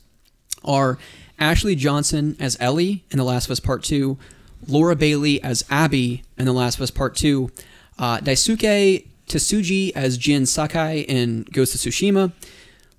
[0.65, 0.99] are
[1.39, 4.19] Ashley Johnson as Ellie in The Last of Us Part 2,
[4.67, 7.51] Laura Bailey as Abby in The Last of Us Part 2,
[7.99, 12.33] uh, Daisuke Tsuji as Jin Sakai in Ghost of Tsushima,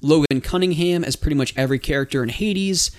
[0.02, 2.92] Logan Cunningham as pretty much every character in Hades,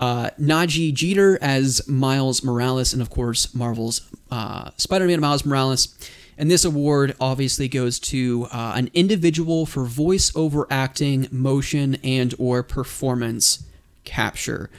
[0.00, 5.96] uh, Nadji Jeter as Miles Morales, and of course Marvel's uh, Spider-Man Miles Morales,
[6.38, 12.32] And this award obviously goes to uh, an individual for voice over acting, motion, and
[12.38, 13.64] or performance
[14.04, 14.70] capture.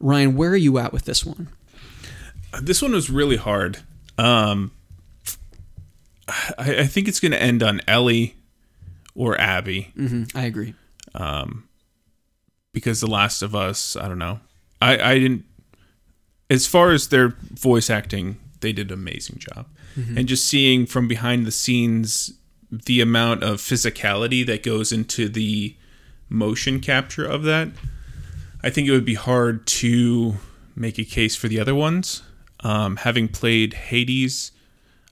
[0.00, 1.48] Ryan, where are you at with this one?
[2.62, 3.78] This one was really hard.
[4.16, 4.70] Um,
[6.56, 8.34] I, I think it's going to end on Ellie
[9.14, 10.74] or Abby Mm-hmm, I agree.
[12.72, 13.96] because The Last of Us.
[13.96, 14.40] I don't know.
[14.80, 15.44] I I didn't.
[16.50, 19.66] As far as their voice acting, they did an amazing job,
[19.96, 22.32] and just seeing from behind the scenes
[22.70, 25.76] the amount of physicality that goes into the
[26.28, 27.68] motion capture of that.
[28.62, 30.34] I think it would be hard to
[30.74, 32.22] make a case for the other ones.
[32.60, 34.50] Um, having played Hades,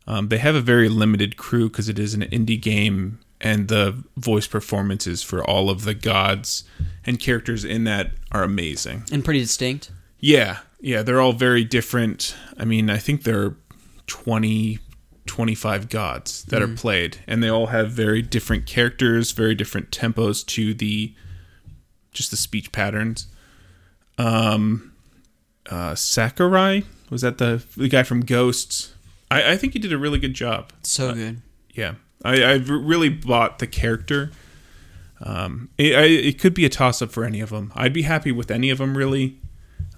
[0.07, 4.03] um, they have a very limited crew because it is an indie game, and the
[4.17, 6.65] voice performances for all of the gods
[7.05, 9.05] and characters in that are amazing.
[9.11, 9.91] And pretty distinct.
[10.21, 12.37] Yeah, yeah, they're all very different.
[12.57, 13.57] I mean, I think there are
[14.07, 14.79] 20,
[15.27, 20.47] 25 gods that are played, and they all have very different characters, very different tempos
[20.47, 21.15] to the
[22.13, 23.27] just the speech patterns.
[24.19, 24.93] Um,
[25.71, 28.95] uh, Sakurai was that the the guy from Ghosts?
[29.31, 30.73] I, I think he did a really good job.
[30.83, 31.43] So good.
[31.75, 31.95] Yeah,
[32.25, 34.31] I I've really bought the character.
[35.21, 37.73] Um, it, I, it could be a toss up for any of them.
[37.77, 39.39] I'd be happy with any of them really,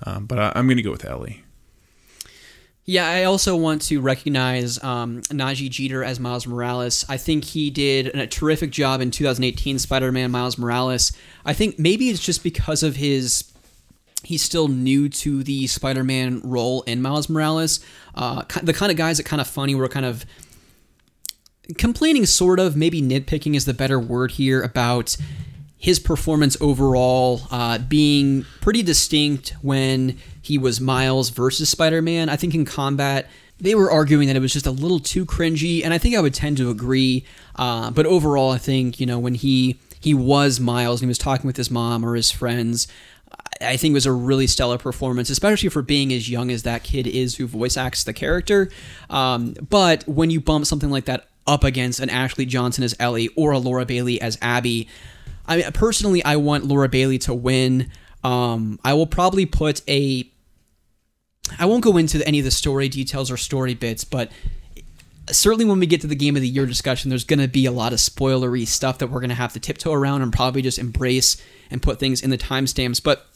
[0.04, 1.44] um, but I, I'm going to go with Ellie.
[2.86, 7.02] Yeah, I also want to recognize um, Nadji Jeter as Miles Morales.
[7.08, 11.12] I think he did a terrific job in 2018 Spider-Man Miles Morales.
[11.46, 13.50] I think maybe it's just because of his
[14.22, 17.80] he's still new to the Spider-Man role in Miles Morales.
[18.14, 20.26] Uh, the kind of guys that kind of funny were kind of
[21.78, 25.16] complaining, sort of maybe nitpicking is the better word here about
[25.78, 32.28] his performance overall uh, being pretty distinct when he was Miles versus Spider Man.
[32.28, 33.28] I think in combat,
[33.60, 36.20] they were arguing that it was just a little too cringy, and I think I
[36.20, 37.24] would tend to agree.
[37.56, 39.78] Uh, but overall, I think, you know, when he.
[40.00, 42.88] He was Miles and he was talking with his mom or his friends.
[43.62, 46.84] I- think it was a really stellar performance, especially for being as young as that
[46.84, 48.68] kid is who voice acts the character.
[49.08, 53.28] Um, but when you bump something like that up against an Ashley Johnson as Ellie
[53.36, 54.88] or a Laura Bailey as Abby,
[55.46, 57.90] I personally, I want Laura Bailey to win.
[58.22, 60.30] Um, I will probably put a.
[61.58, 64.32] I won't go into any of the story details or story bits, but
[65.30, 67.66] certainly when we get to the game of the year discussion, there's going to be
[67.66, 70.62] a lot of spoilery stuff that we're going to have to tiptoe around and probably
[70.62, 71.36] just embrace
[71.70, 73.02] and put things in the timestamps.
[73.02, 73.26] But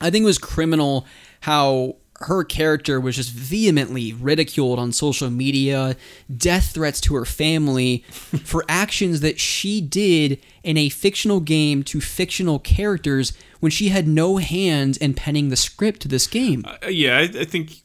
[0.00, 1.06] I think it was criminal
[1.40, 5.96] how her character was just vehemently ridiculed on social media,
[6.34, 7.98] death threats to her family
[8.44, 14.06] for actions that she did in a fictional game to fictional characters when she had
[14.06, 16.64] no hand in penning the script to this game.
[16.66, 17.82] Uh, yeah, I, I think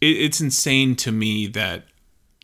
[0.00, 1.84] it, it's insane to me that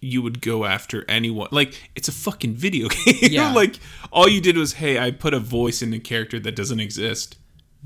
[0.00, 1.48] you would go after anyone.
[1.52, 3.16] Like it's a fucking video game.
[3.22, 3.52] Yeah.
[3.54, 3.78] like
[4.10, 7.38] all you did was, hey, I put a voice in a character that doesn't exist,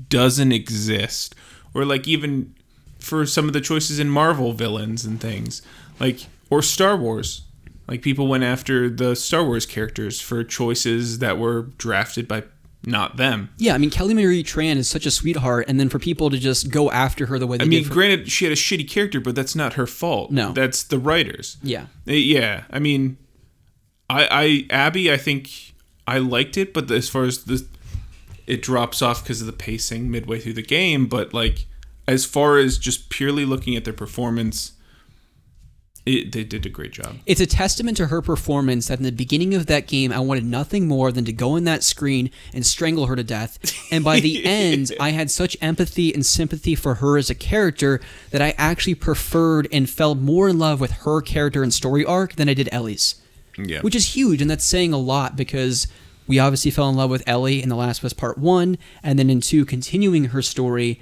[0.09, 1.35] doesn't exist,
[1.73, 2.55] or like even
[3.07, 5.61] for some of the choices in Marvel villains and things,
[5.99, 7.43] like or Star Wars.
[7.87, 12.43] Like people went after the Star Wars characters for choices that were drafted by
[12.85, 13.49] not them.
[13.57, 16.37] Yeah, I mean Kelly Marie Tran is such a sweetheart, and then for people to
[16.37, 17.85] just go after her the way they I mean.
[17.85, 20.31] For, granted, she had a shitty character, but that's not her fault.
[20.31, 20.51] No.
[20.51, 21.57] that's the writers.
[21.63, 23.17] yeah, Uh, Yeah, I mean,
[24.09, 24.27] I,
[24.69, 25.73] I Abby, I think
[26.05, 27.65] I liked it, but as far as the,
[28.45, 31.07] it drops off because of the pacing midway through the game.
[31.07, 31.67] But like,
[32.07, 34.73] as far as just purely looking at their performance,
[36.05, 37.17] it, they did a great job.
[37.25, 40.45] It's a testament to her performance that in the beginning of that game, I wanted
[40.45, 43.59] nothing more than to go in that screen and strangle her to death.
[43.91, 47.99] And by the end, I had such empathy and sympathy for her as a character
[48.31, 52.35] that I actually preferred and fell more in love with her character and story arc
[52.37, 53.15] than I did Ellie's.
[53.57, 55.87] Yeah, Which is huge, and that's saying a lot because
[56.27, 59.17] we obviously fell in love with Ellie in The Last of Us Part 1, and
[59.17, 61.01] then in 2, continuing her story.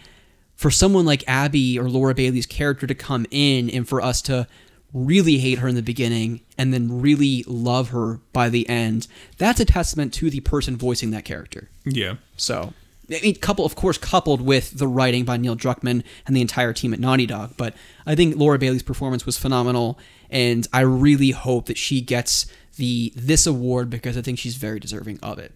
[0.55, 4.47] For someone like Abby or Laura Bailey's character to come in and for us to
[4.93, 9.07] really hate her in the beginning and then really love her by the end,
[9.37, 11.69] that's a testament to the person voicing that character.
[11.83, 12.73] yeah, So,
[13.11, 16.71] I mean, couple, of course, coupled with the writing by Neil Druckmann and the entire
[16.73, 17.55] team at Naughty Dog.
[17.57, 17.75] But
[18.05, 19.99] I think Laura Bailey's performance was phenomenal,
[20.29, 24.79] and I really hope that she gets the this award because I think she's very
[24.79, 25.53] deserving of it.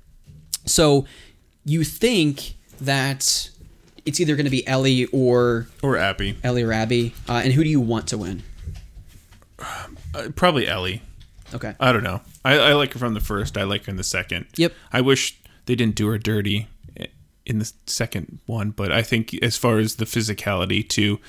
[0.65, 1.05] So,
[1.63, 3.49] you think that
[4.05, 7.63] it's either going to be Ellie or or Abby, Ellie or Abby, uh, and who
[7.63, 8.43] do you want to win?
[9.59, 11.01] uh, probably Ellie.
[11.53, 11.75] Okay.
[11.79, 12.21] I don't know.
[12.45, 13.57] I, I like her from the first.
[13.57, 14.45] I like her in the second.
[14.55, 14.73] Yep.
[14.93, 16.67] I wish they didn't do her dirty
[17.45, 21.19] in the second one, but I think as far as the physicality to,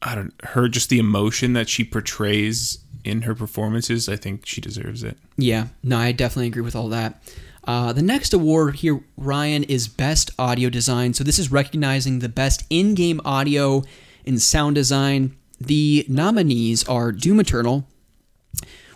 [0.00, 4.60] I don't her just the emotion that she portrays in her performances, I think she
[4.60, 5.18] deserves it.
[5.36, 7.22] Yeah, no, I definitely agree with all that.
[7.66, 11.14] Uh, the next award here, Ryan, is Best Audio Design.
[11.14, 13.82] So this is recognizing the best in-game audio
[14.24, 15.36] and sound design.
[15.60, 17.86] The nominees are Doom Eternal,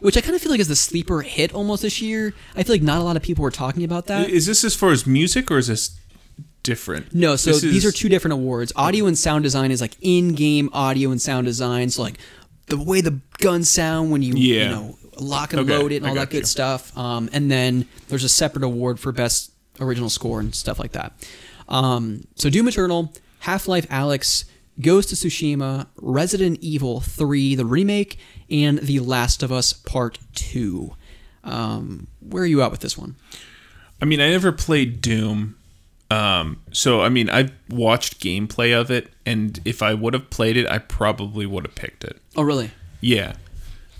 [0.00, 2.32] which I kind of feel like is the sleeper hit almost this year.
[2.54, 4.28] I feel like not a lot of people were talking about that.
[4.30, 5.98] Is this as far as music or is this
[6.62, 7.12] different?
[7.14, 8.72] No, so This these is- are two different awards.
[8.76, 11.90] Audio and sound design is like in-game audio and sound design.
[11.90, 12.18] So like
[12.66, 14.70] the way the guns sound when you you Yeah.
[14.70, 16.44] know lock and Okay, load it and all that good you.
[16.46, 16.96] stuff.
[16.96, 21.12] Um, and then there's a separate award for best original score and stuff like that.
[21.68, 24.44] Um, so Doom Eternal, Half-Life Alyx,
[24.80, 28.18] Ghost of Tsushima, Resident Evil 3, the remake,
[28.50, 30.94] and The Last of Us Part 2.
[31.44, 33.16] Um, where are you at with this one?
[34.02, 35.56] I mean, I never played Doom.
[36.10, 40.56] Um, so I mean, I've watched gameplay of it, and if I would have played
[40.56, 42.20] it, I probably would have picked it.
[42.36, 42.72] Oh, really?
[43.00, 43.34] Yeah.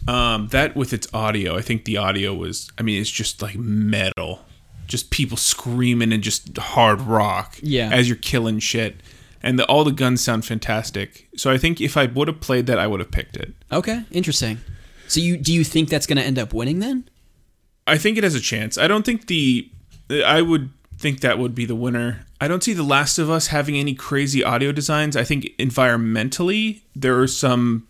[0.09, 2.71] Um, that with its audio, I think the audio was.
[2.79, 4.45] I mean, it's just like metal,
[4.87, 7.59] just people screaming and just hard rock.
[7.63, 7.91] Yeah.
[7.93, 8.97] As you're killing shit,
[9.43, 11.29] and the, all the guns sound fantastic.
[11.37, 13.55] So I think if I would have played that, I would have picked it.
[13.73, 14.59] Okay, interesting.
[15.09, 17.09] So you do you think that's going to end up winning then?
[17.87, 18.79] I think it has a chance.
[18.79, 19.71] I don't think the.
[20.25, 22.27] I would think that would be the winner.
[22.41, 25.17] I don't see The Last of Us having any crazy audio designs.
[25.17, 27.89] I think environmentally there are some.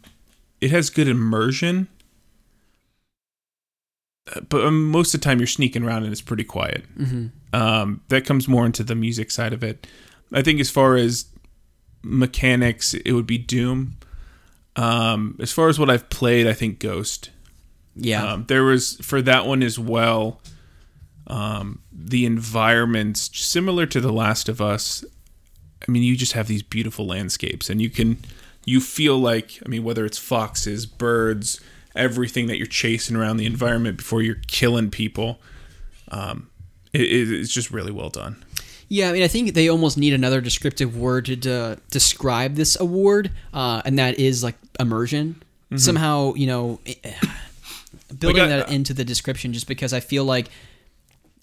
[0.61, 1.89] It has good immersion,
[4.49, 6.85] but um, most of the time you're sneaking around and it's pretty quiet.
[7.53, 9.87] Um, that comes more into the music side of it.
[10.33, 11.27] I think as far as
[12.03, 13.97] mechanics, it would be Doom.
[14.77, 17.31] Um, as far as what I've played, I think Ghost.
[17.97, 18.33] Yeah.
[18.33, 20.41] Um, there was for that one as well.
[21.27, 25.05] Um, the environments similar to The Last of Us.
[25.87, 28.19] I mean, you just have these beautiful landscapes, and you can
[28.65, 31.61] you feel like I mean, whether it's foxes, birds,
[32.01, 35.39] everything that you're chasing around the environment before you're killing people.
[36.11, 36.49] Um,
[36.93, 38.45] it, it- it's just really well done.
[38.89, 42.79] Yeah, I mean, I think they almost need another descriptive word to, to describe this
[42.81, 45.41] award, uh, and that is like immersion.
[45.77, 46.95] Somehow, you know, eh,
[48.19, 50.49] building Like, I- that into the description, just because I feel like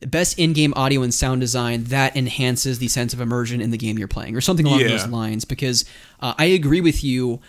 [0.01, 3.97] best in-game audio and sound design that enhances the sense of immersion in the game
[3.97, 4.89] you're playing, or something along Yeah.
[4.89, 5.45] those lines.
[5.45, 5.85] Because
[6.19, 7.39] uh, I agree with you.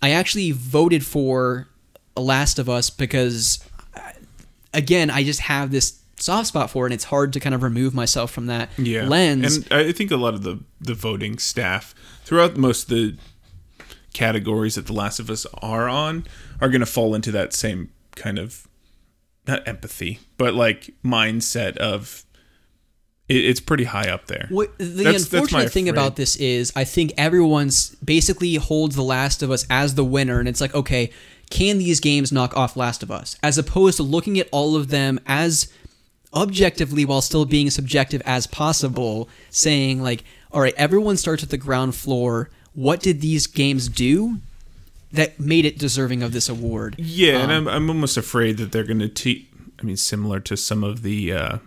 [0.00, 1.66] I actually voted for
[2.20, 3.64] Last of Us because
[3.94, 4.00] uh,
[4.74, 7.62] again, I just have this soft spot for it, and it's hard to kind of
[7.62, 9.06] remove myself from that yeah.
[9.06, 9.56] lens.
[9.56, 13.16] And I think a lot of the the voting staff throughout most of the
[14.12, 16.26] categories that The Last of Us are on
[16.60, 18.66] are going to fall into that same kind of
[19.46, 22.24] not empathy, but like mindset of
[23.28, 24.46] it's pretty high up there.
[24.48, 28.96] What, the That's- that's unfortunate my thing about this is, I think everyone's basically holds
[28.96, 31.10] The Last of Us as the winner, and it's like, okay,
[31.50, 33.36] can these games knock off Last of Us?
[33.42, 35.72] As opposed to looking at all of them as
[36.34, 41.56] objectively while still being subjective as possible, saying like, all right, everyone starts at the
[41.56, 42.50] ground floor.
[42.74, 44.38] What did these games do
[45.12, 46.96] that made it deserving of this award?
[46.98, 49.48] Yeah, and I'm I'm almost afraid that they're going to te-
[49.78, 51.58] I mean similar to some of the uh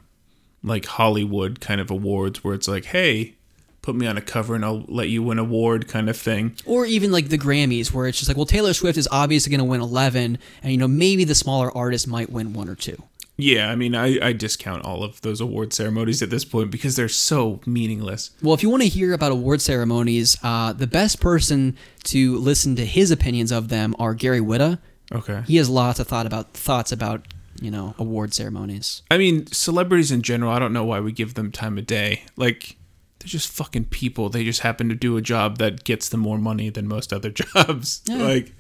[0.63, 3.35] like Hollywood kind of awards where it's like, "Hey,
[3.81, 6.55] put me on a cover and I'll let you win an award" kind of thing.
[6.65, 9.59] or even like the Grammys, where it's just like, well, Taylor Swift is obviously going
[9.59, 13.01] to win 11, and you know maybe the smaller artist might win one or two.
[13.37, 16.95] Yeah, I mean, I, I discount all of those award ceremonies at this point because
[16.95, 18.29] they're so meaningless.
[18.43, 22.75] Well, if you want to hear about award ceremonies, uh, the best person to listen
[22.75, 24.77] to his opinions of them are Gary Whitta.
[25.11, 25.41] Okay.
[25.47, 27.25] He has lots of thought about thoughts about
[27.59, 29.01] you know award ceremonies.
[29.09, 32.23] I mean, celebrities in general, I don't know why we give them time of day.
[32.35, 32.75] Like,
[33.21, 34.29] they're just fucking people.
[34.29, 37.29] They just happen to do a job that gets them more money than most other
[37.29, 38.01] jobs.
[38.05, 38.23] Yeah.
[38.23, 38.53] Like,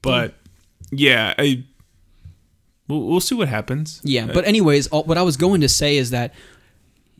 [0.00, 0.34] but
[0.90, 1.64] yeah, I.
[2.88, 4.00] We'll, we'll see what happens.
[4.02, 6.34] Yeah, but anyways, all, what I was going to say is that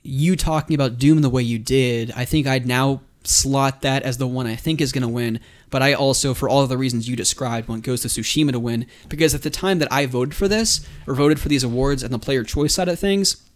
[0.02, 4.18] you talking about Doom the way you did, I think I'd now slot that as
[4.18, 5.40] the one I think is going to win.
[5.70, 8.58] But I also, for all of the reasons you described, want Ghost of Tsushima to
[8.58, 12.02] win because at the time that I voted for this or voted for these awards
[12.02, 13.48] and the player choice side of things,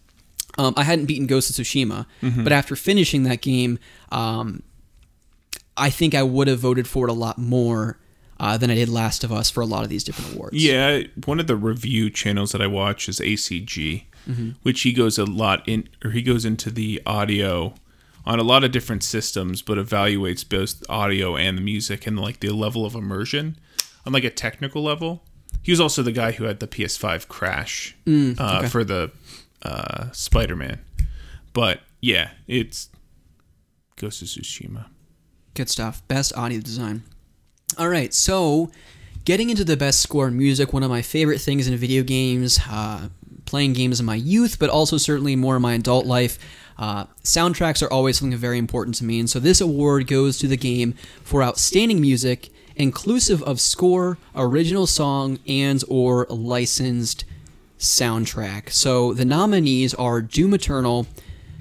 [0.57, 2.05] um, I hadn't beaten Ghost of Tsushima.
[2.43, 3.79] But after finishing that game,
[4.11, 4.63] um,
[5.75, 7.99] I think I would have voted for it a lot more
[8.39, 10.55] uh, than I did Last of Us for a lot of these different awards.
[10.63, 14.03] Yeah, one of the review channels that I watch is ACG,
[14.63, 17.73] which he goes a lot in, or he goes into the audio
[18.25, 22.39] on a lot of different systems, but evaluates both audio and the music and like
[22.41, 23.57] the level of immersion
[24.05, 25.23] on like a technical level.
[25.63, 27.95] He was also the guy who had the PS5 crash
[28.37, 29.11] uh, for the
[29.67, 30.79] uh, Spider-Man,
[31.53, 32.89] but yeah, it's
[33.97, 34.85] Ghost of Tsushima.
[35.53, 36.07] Good stuff.
[36.07, 37.03] Best audio design.
[37.77, 38.71] All right, so
[39.25, 42.59] getting into the best score in music, one of my favorite things in video games,
[42.69, 43.09] uh,
[43.45, 46.39] playing games in my youth, but also certainly more in my adult life.
[46.77, 50.47] Uh, soundtracks are always something very important to me, and so this award goes to
[50.47, 57.25] the game for outstanding music, inclusive of score, original song, and or licensed
[57.77, 58.71] soundtrack.
[58.71, 61.07] So the nominees are Doom Eternal,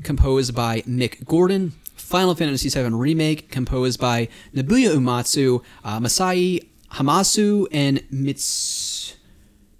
[0.02, 7.66] composed by Mick Gordon, Final Fantasy VII Remake, composed by Nobuo Uematsu, uh, Masashi Hamauzu,
[7.72, 9.16] and Mits-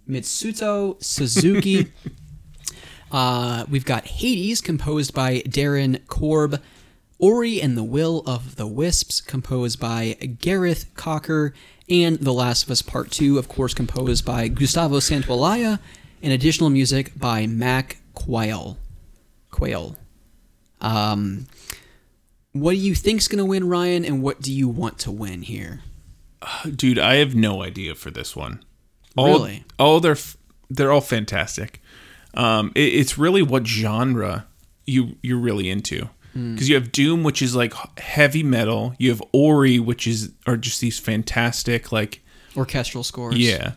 [0.09, 1.93] Mitsuto Suzuki.
[3.13, 6.61] uh, we've got Hades, composed by Darren Korb.
[7.19, 11.55] Ori and the Will of the Wisps, composed by Gareth Coker,
[11.89, 15.79] and The Last of Us Part 2, of course, composed by Gustavo Santaolalla,
[16.23, 18.79] and additional music by Mac Quayle.
[19.51, 19.97] Quayle.
[20.81, 21.47] Um,
[22.53, 25.43] what do you think's going to win, Ryan, and what do you want to win
[25.43, 25.81] here?
[26.75, 28.63] Dude, I have no idea for this one.
[29.17, 29.65] All, Really?
[29.79, 30.17] Oh, they're
[30.69, 31.81] they're all fantastic.
[32.35, 34.47] Um, it, it's really what genre
[34.85, 38.95] you you're really into because you have Doom, which is like heavy metal.
[38.99, 42.21] You have Ori, which is are just these fantastic like
[42.55, 43.39] Orchestral scores.
[43.39, 43.73] yeah,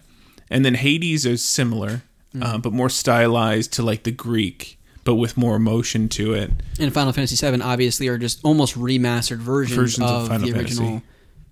[0.49, 2.02] and then Hades is similar,
[2.41, 6.51] uh, but more stylized to like the Greek, but with more emotion to it.
[6.80, 10.57] And Final Fantasy VII obviously are just almost remastered versions, Versions of of, Final the
[10.57, 11.06] original Fantasy.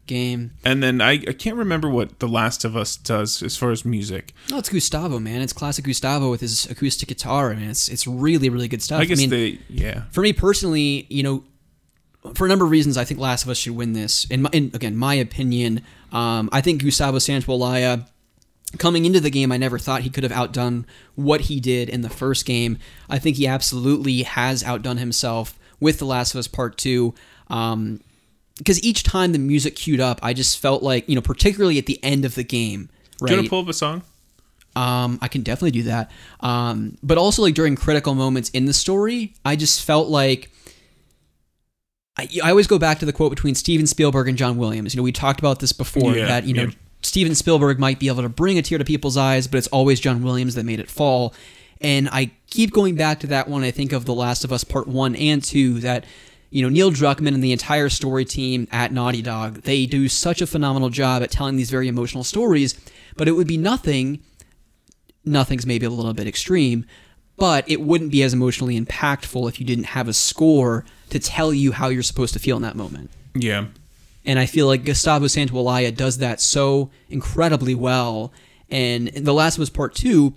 [0.06, 0.52] game.
[0.64, 3.84] And then I, I can't remember what The Last of Us does as far as
[3.86, 4.34] music.
[4.50, 5.42] No, it's Gustavo, man.
[5.42, 7.52] It's classic Gustavo with his acoustic guitar.
[7.52, 9.02] I mean, it's it's really really good stuff.
[9.02, 10.04] I guess mean, they yeah.
[10.12, 11.44] for me personally, you know,
[12.34, 14.26] for a number of reasons, I think Last of Us should win this.
[14.26, 15.82] In, my, in again, my opinion,
[16.12, 18.08] um, I think Gustavo Santaolalla,
[18.78, 20.86] coming into the game, I never thought he could have outdone
[21.16, 22.78] what he did in the first game.
[23.10, 27.14] I think he absolutely has outdone himself with The Last of Us Part Two.
[27.50, 28.02] Um,
[28.58, 31.86] because each time the music queued up, I just felt like, you know, particularly at
[31.86, 32.90] the end of the game,
[33.22, 33.28] right?
[33.28, 34.02] Do you want to pull up a song?
[34.76, 36.12] Um, I can definitely do that.
[36.40, 40.52] Um, but also like during critical moments in the story, I just felt like
[42.18, 44.94] I, I always go back to the quote between Steven Spielberg and John Williams.
[44.94, 46.72] You know, we talked about this before Yeah, that you know yeah.
[47.08, 50.00] Steven Spielberg might be able to bring a tear to people's eyes, but it's always
[50.00, 51.34] John Williams that made it fall.
[51.80, 54.64] And I keep going back to that when I think of The Last of Us
[54.64, 55.80] Part One and Two.
[55.80, 56.06] That
[56.50, 60.42] you know Neil Druckmann and the entire story team at Naughty Dog they do such
[60.42, 62.80] a phenomenal job at telling these very emotional stories.
[63.16, 64.20] But it would be nothing
[65.24, 66.86] nothing's maybe a little bit extreme,
[67.38, 71.54] but it wouldn't be as emotionally impactful if you didn't have a score to tell
[71.54, 73.12] you how you're supposed to feel in that moment.
[73.36, 73.68] Yeah.
[74.28, 78.34] And I feel like Gustavo Santaolalla does that so incredibly well.
[78.70, 80.36] And The Last of Us Part 2,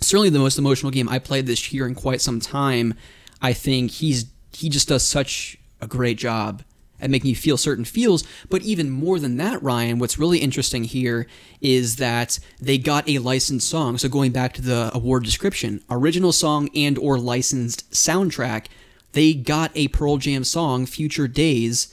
[0.00, 2.94] certainly the most emotional game I played this year in quite some time.
[3.40, 6.62] I think he's he just does such a great job
[7.00, 8.24] at making you feel certain feels.
[8.50, 11.26] But even more than that, Ryan, what's really interesting here
[11.60, 13.98] is that they got a licensed song.
[13.98, 18.66] So going back to the award description, original song and or licensed soundtrack,
[19.12, 21.91] they got a Pearl Jam song, Future Days,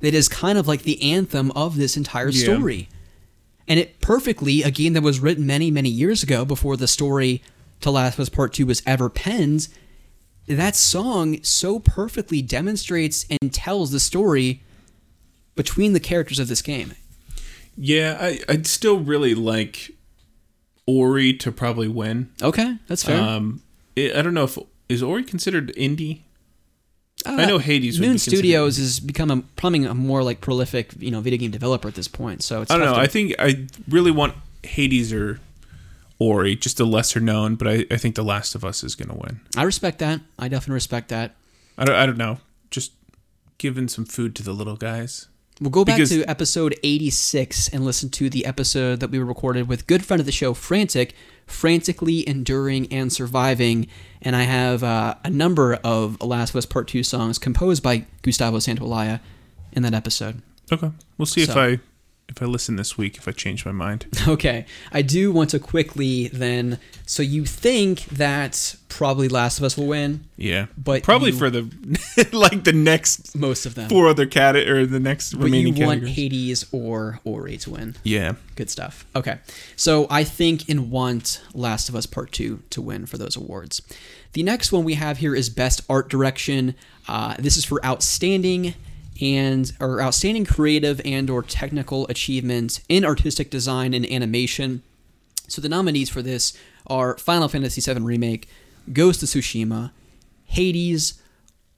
[0.00, 2.42] that is kind of like the anthem of this entire Yeah.
[2.56, 2.88] story.
[3.68, 7.42] And it perfectly, a game that was written many, many years ago before the story
[7.80, 9.68] to Last of Us Part 2 was ever penned,
[10.48, 14.62] that song so perfectly demonstrates and tells the story
[15.54, 16.94] between the characters of this game.
[17.76, 19.92] Yeah, I, I'd still really like
[20.86, 22.30] Ori to probably win.
[22.42, 23.20] Okay, that's fair.
[23.22, 23.62] Um,
[23.94, 24.58] it, I don't know if
[24.88, 26.22] is Ori considered indie.
[27.26, 30.92] Uh, I know Hades would Moon Studios has become a, becoming a more like prolific,
[30.98, 32.42] you know, video game developer at this point.
[32.42, 32.94] So it's I don't know.
[32.94, 35.40] to- I think I really want Hades or
[36.18, 39.08] Ori, just a lesser known, but I, I think The Last of Us is going
[39.08, 39.40] to win.
[39.56, 40.20] I respect that.
[40.38, 41.34] I definitely respect that.
[41.78, 42.38] I don't, I don't know.
[42.70, 42.92] Just
[43.58, 45.28] giving some food to the little guys.
[45.62, 49.68] We'll go back Because- to episode 86 and listen to the episode that we recorded
[49.68, 51.14] with good friend of the show, Frantic,
[51.50, 53.86] Frantically Enduring and Surviving.
[54.22, 58.06] And I have uh, a number of Last of Us Part 2 songs composed by
[58.22, 59.20] Gustavo Santaolalla
[59.72, 60.42] in that episode.
[60.72, 61.80] Okay, we'll see if I
[62.30, 64.06] if I listen this week if I change my mind.
[64.28, 66.78] Okay, I do want to quickly then.
[67.04, 70.24] So you think that probably Last of Us will win?
[70.36, 71.68] Yeah, But probably you- for the
[72.32, 73.88] like the next Most of them.
[73.90, 76.16] four other cat or the next but you remaining want categories.
[76.16, 77.96] Hades or Ori to win.
[78.04, 79.04] Yeah, Good stuff.
[79.16, 79.38] Okay.
[79.76, 83.80] So I think and want Last of Us Part 2 to win for those awards.
[84.34, 86.74] The next one we have here is Best Art Direction.
[87.08, 88.74] Uh, this is for outstanding
[89.20, 94.82] and or outstanding creative and or technical achievement in artistic design and animation.
[95.48, 96.56] So the nominees for this
[96.86, 98.48] are Final Fantasy VII Remake,
[98.92, 99.90] Ghost of Tsushima,
[100.46, 101.20] Hades,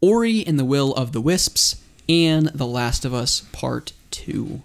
[0.01, 4.63] Ori and the Will of the Wisps, and The Last of Us Part 2.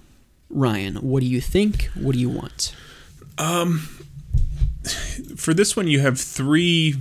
[0.49, 1.89] Ryan, what do you think?
[1.95, 2.75] What do you want?
[3.37, 3.87] Um
[5.35, 6.95] For this one, you have three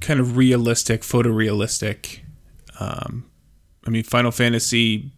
[0.00, 2.20] kind of realistic, photorealistic.
[2.78, 3.24] Um,
[3.86, 5.10] I mean, Final Fantasy,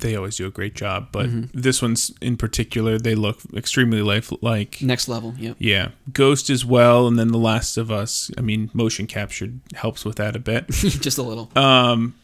[0.00, 4.80] they always do a great job, but this one's in particular, they look extremely lifelike.
[4.82, 5.34] Next level.
[5.38, 5.56] Yep.
[5.58, 8.30] Yeah, Ghost as well, and then The Last of Us.
[8.38, 10.68] I mean, motion capture helps with that a bit.
[10.70, 11.50] Just a little.
[11.56, 12.14] Um,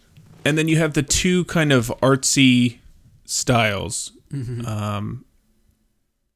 [0.44, 2.78] and then you have the two kind of artsy
[3.24, 4.12] styles.
[4.32, 5.24] Um,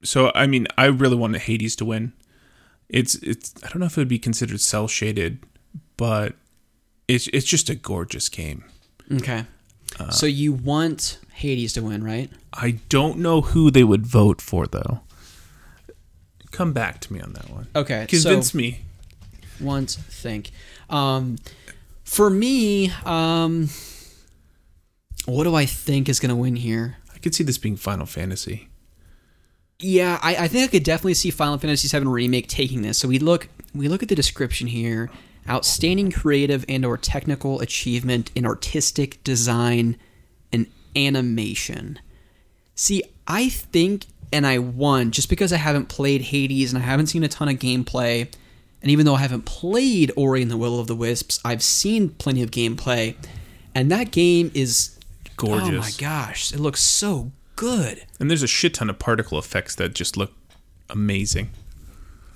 [0.02, 2.12] so I mean, I really wanted Hades to win.
[2.88, 5.38] It's it's I don't know if it would be considered cel shaded,
[5.96, 6.34] but
[7.08, 8.64] it's it's just a gorgeous game.
[9.12, 9.44] Okay.
[10.10, 12.30] so you want Hades to win, right?
[12.52, 15.00] I don't know who they would vote for though.
[16.50, 17.66] Come back to me on that one.
[17.74, 18.06] Okay.
[18.08, 18.80] Convince so, me.
[19.60, 20.50] Once think.
[20.88, 21.38] Um,
[22.04, 23.68] for me, um,
[25.26, 26.98] what do I think is going to win here?
[27.12, 28.68] I could see this being Final Fantasy.
[29.80, 32.98] Yeah, I, I think I could definitely see Final Fantasy VII Remake taking this.
[32.98, 35.10] So we look we look at the description here:
[35.48, 39.96] outstanding creative and/or technical achievement in artistic design
[40.52, 40.66] and
[40.96, 41.98] animation.
[42.74, 47.06] See, I think, and I won just because I haven't played Hades and I haven't
[47.06, 48.32] seen a ton of gameplay.
[48.82, 52.10] And even though I haven't played Ori and the Will of the Wisps, I've seen
[52.10, 53.16] plenty of gameplay,
[53.74, 54.98] and that game is
[55.36, 55.68] Gorgeous.
[55.68, 58.04] Oh my gosh, it looks so good.
[58.20, 60.32] And there's a shit ton of particle effects that just look
[60.90, 61.50] amazing.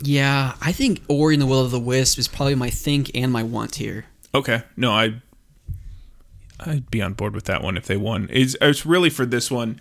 [0.00, 3.32] Yeah, I think Ori and the Will of the Wisp is probably my think and
[3.32, 4.06] my want here.
[4.34, 4.62] Okay.
[4.76, 5.20] No, I
[6.60, 8.28] I'd be on board with that one if they won.
[8.30, 9.80] It's, it's really for this one.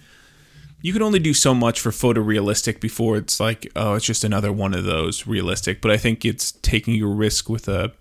[0.81, 4.53] You can only do so much for photorealistic before it's like, oh, it's just another
[4.53, 5.81] one of those realistic.
[5.81, 7.93] But I think it's taking a risk with a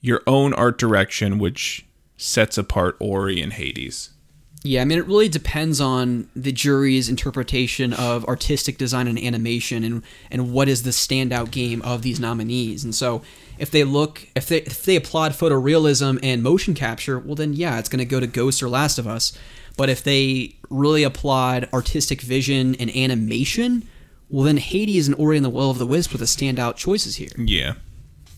[0.00, 1.86] your own art direction, which
[2.16, 4.10] sets apart Ori and Hades.
[4.66, 9.84] Yeah, I mean, it really depends on the jury's interpretation of artistic design and animation,
[9.84, 12.82] and and what is the standout game of these nominees.
[12.82, 13.20] And so,
[13.58, 17.78] if they look, if they if they applaud photorealism and motion capture, well, then yeah,
[17.78, 19.36] it's going to go to Ghost or Last of Us.
[19.76, 23.86] But if they really applaud artistic vision and animation,
[24.30, 27.16] well, then Hades and Ori and the Will of the Wisp were the standout choices
[27.16, 27.28] here.
[27.36, 27.74] Yeah.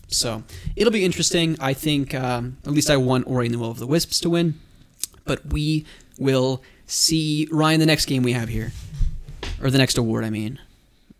[0.09, 0.43] So
[0.75, 1.55] it'll be interesting.
[1.61, 4.29] I think um, at least I want Ori and the Will of the Wisps to
[4.29, 4.59] win,
[5.23, 5.85] but we
[6.17, 8.71] will see Ryan the next game we have here,
[9.61, 10.23] or the next award.
[10.23, 10.59] I mean,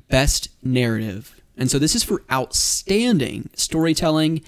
[0.09, 4.41] best narrative, and so this is for outstanding storytelling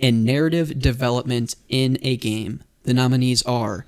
[0.00, 2.62] and narrative development in a game.
[2.84, 3.86] The nominees are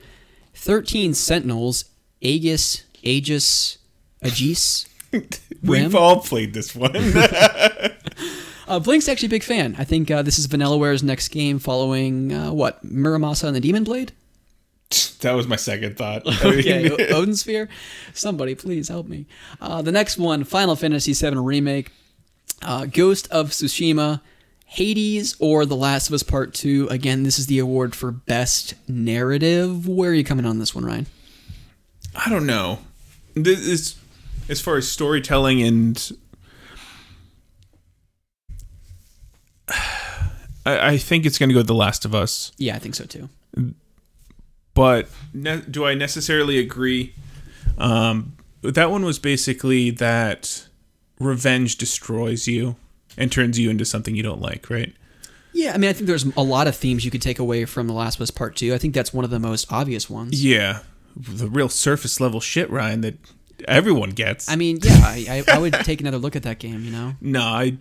[0.55, 1.87] 13 Sentinels,
[2.21, 3.79] Aegis, Aegis,
[4.25, 4.87] Aegis.
[5.63, 6.93] We've all played this one.
[8.67, 9.77] Uh, Blink's actually a big fan.
[9.79, 13.85] I think uh, this is Vanillaware's next game following uh, what Muramasa and the Demon
[13.85, 14.13] Blade.
[15.21, 16.23] that was my second thought.
[16.45, 17.69] Okay, Odin Sphere.
[18.13, 19.27] Somebody please help me.
[19.61, 21.91] Uh, the next one, Final Fantasy VII remake,
[22.63, 24.21] uh, Ghost of Tsushima,
[24.67, 26.89] Hades, or The Last of Us Part Two.
[26.91, 29.89] Again, this is the award for best narrative.
[29.89, 31.07] Where are you coming on this one, Ryan?
[32.15, 32.79] I don't know.
[33.35, 33.97] This is
[34.49, 36.13] as far as storytelling and
[40.67, 42.53] I, I think it's going to go with The Last of Us.
[42.59, 43.29] Yeah, I think so too.
[44.75, 47.15] But ne- do I necessarily agree?
[47.79, 50.67] Um, that one was basically that
[51.19, 52.77] revenge destroys you
[53.17, 54.93] and turns you into something you don't like, right?
[55.53, 57.87] Yeah, I mean, I think there's a lot of themes you could take away from
[57.87, 58.75] The Last of Us Part Two.
[58.75, 60.45] I think that's one of the most obvious ones.
[60.45, 60.81] Yeah,
[61.17, 63.15] the real surface level shit, Ryan, that
[63.69, 64.49] everyone gets.
[64.49, 66.85] I mean, yeah, I, I, I would take another look at that game.
[66.85, 67.15] You know.
[67.21, 67.77] No, I,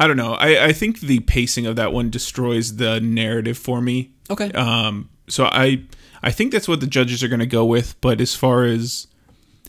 [0.00, 0.32] I don't know.
[0.34, 4.12] I, I think the pacing of that one destroys the narrative for me.
[4.30, 4.50] Okay.
[4.52, 5.82] Um, so I,
[6.22, 8.00] I think that's what the judges are going to go with.
[8.00, 9.06] But as far as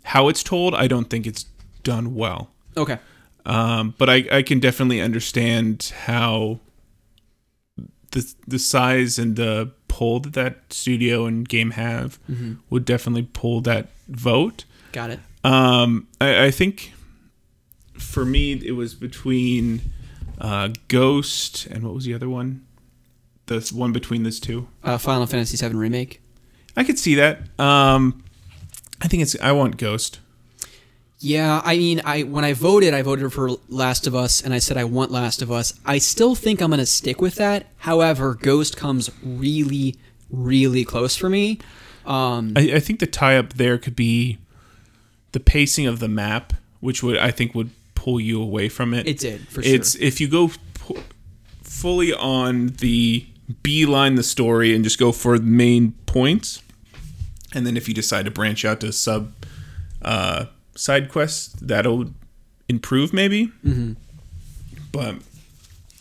[0.03, 1.45] how it's told, I don't think it's
[1.83, 2.51] done well.
[2.75, 2.99] Okay.
[3.45, 6.59] Um, but I, I can definitely understand how
[8.11, 12.19] the the size and the pull that that studio and game have
[12.69, 14.65] would definitely pull that vote.
[14.91, 15.19] Got it.
[15.43, 16.93] Um, I, I think
[17.97, 19.81] for me it was between
[20.39, 22.65] uh, Ghost and what was the other one?
[23.47, 24.67] The one between those two.
[24.83, 26.21] Uh, Final Fantasy VII remake.
[26.75, 27.39] I could see that.
[27.59, 28.23] Um,
[29.01, 29.39] I think it's.
[29.41, 30.19] I want Ghost.
[31.21, 34.59] Yeah, I mean, I when I voted, I voted for Last of Us, and I
[34.59, 35.73] said I want Last of Us.
[35.85, 37.67] I still think I'm gonna stick with that.
[37.77, 39.97] However, Ghost comes really,
[40.29, 41.59] really close for me.
[42.05, 44.37] Um, I, I think the tie up there could be
[45.33, 49.05] the pacing of the map, which would I think would pull you away from it.
[49.05, 49.75] It did, for sure.
[49.75, 50.51] It's if you go
[51.63, 53.25] fully on the
[53.63, 56.61] beeline the story and just go for the main points,
[57.53, 59.31] and then if you decide to branch out to sub
[60.01, 60.45] uh,
[60.75, 62.11] side quests that'll
[62.67, 63.47] improve maybe.
[63.65, 63.93] Mm-hmm.
[64.91, 65.15] But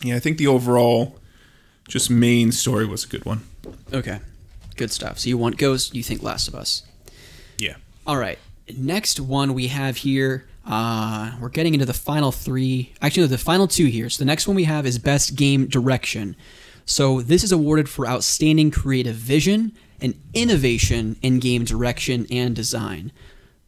[0.03, 1.17] yeah, I think the overall
[1.87, 3.43] just main story was a good one.
[3.91, 4.19] Okay,
[4.77, 5.19] good stuff.
[5.19, 5.95] So you want Ghost?
[5.95, 6.83] You think Last of Us?
[7.57, 7.75] Yeah.
[8.07, 8.39] All right.
[8.77, 10.47] Next one we have here.
[10.65, 12.93] Uh, we're getting into the final three.
[13.01, 14.09] Actually, the final two here.
[14.09, 16.35] So the next one we have is Best Game Direction.
[16.89, 23.11] So this is awarded for outstanding creative vision and innovation in game direction and design.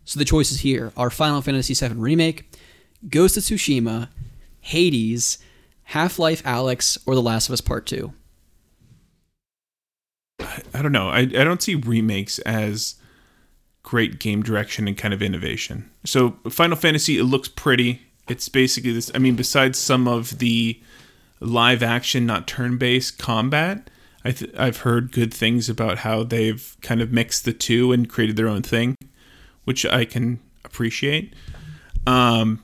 [0.06, 2.52] So the choices here are Final Fantasy VII Remake,
[3.07, 4.10] Ghost of Tsushima,
[4.60, 5.38] Hades,
[5.84, 8.11] Half-Life Alyx, or The Last of Us Part 2.
[10.73, 11.10] I don't know.
[11.10, 12.95] I, I don't see remakes as
[13.84, 15.91] great game direction and kind of innovation.
[16.06, 18.02] So Final Fantasy, it looks pretty.
[18.27, 19.11] It's basically this.
[19.14, 20.81] I mean, besides some of the
[21.41, 23.89] live action, not turn based combat,
[24.23, 28.07] I th- I've heard good things about how they've kind of mixed the two and
[28.07, 28.95] created their own thing,
[29.65, 31.34] which I can appreciate.
[32.05, 32.63] Um,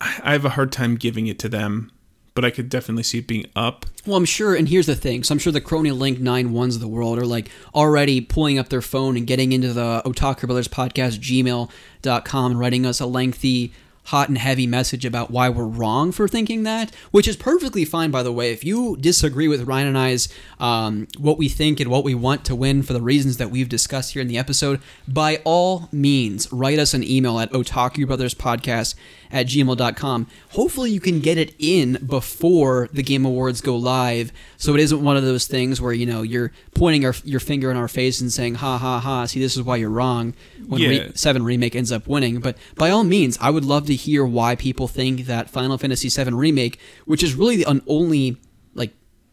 [0.00, 1.90] I have a hard time giving it to them,
[2.34, 3.86] but I could definitely see it being up.
[4.04, 5.24] Well, I'm sure, and here's the thing.
[5.24, 8.58] So I'm sure the Crony Link 9 ones of the world are like already pulling
[8.58, 13.06] up their phone and getting into the Otaku Brothers podcast gmail.com and writing us a
[13.06, 13.72] lengthy
[14.06, 18.10] hot and heavy message about why we're wrong for thinking that, which is perfectly fine,
[18.10, 18.52] by the way.
[18.52, 20.28] If you disagree with Ryan and I's
[20.60, 23.68] um, what we think and what we want to win for the reasons that we've
[23.68, 28.94] discussed here in the episode, by all means, write us an email at otakubrothers.podcast
[29.30, 30.26] at gmail.com.
[30.50, 35.02] Hopefully, you can get it in before the Game Awards go live, so it isn't
[35.02, 38.20] one of those things where you know you're pointing our, your finger in our face
[38.20, 39.26] and saying, "Ha ha ha!
[39.26, 40.34] See, this is why you're wrong."
[40.66, 40.88] When Yeah.
[40.88, 44.24] Re- Seven remake ends up winning, but by all means, I would love to hear
[44.24, 48.36] why people think that Final Fantasy VII remake, which is really the un- only
[48.74, 48.92] like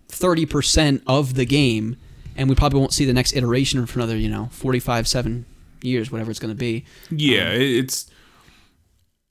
[0.09, 1.95] thirty percent of the game,
[2.35, 5.45] and we probably won't see the next iteration for another you know forty five seven
[5.81, 6.85] years, whatever it's going to be.
[7.09, 8.09] Yeah, um, it- it's.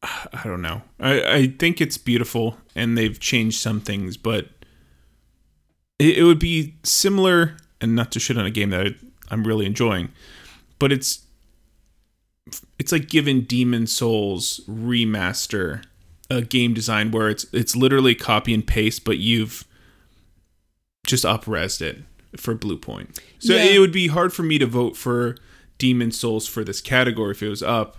[0.33, 0.83] I don't know.
[1.01, 4.49] I, I think it's beautiful, and they've changed some things, but
[5.99, 8.91] it, it would be similar, and not to shit on a game that I,
[9.31, 10.11] I'm really enjoying,
[10.79, 11.27] but it's
[12.79, 15.85] it's like giving Demon's Souls remaster
[16.29, 19.65] a game design where it's it's literally copy and paste, but you've
[21.07, 21.99] just upresed it
[22.37, 23.19] for Bluepoint.
[23.39, 23.65] So Yeah.
[23.65, 25.37] it would be hard for me to vote for
[25.79, 27.99] Demon's Souls for this category if it was up.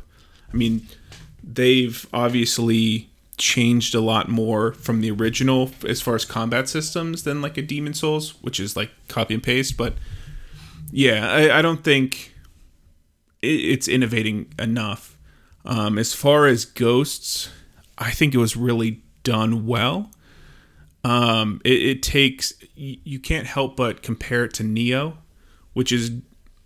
[0.53, 0.87] I mean,
[1.43, 7.41] they've obviously changed a lot more from the original as far as combat systems than
[7.41, 9.75] like a Demon's Souls, which is like copy and paste.
[9.75, 9.95] But
[10.91, 12.33] yeah, I, I don't think
[13.41, 15.17] it, it's innovating enough.
[15.65, 17.49] Um, as far as Ghosts,
[17.97, 20.11] I think it was really done well.
[21.03, 25.17] Um, it, it takes you can't help but compare it to Nioh,
[25.73, 26.11] which is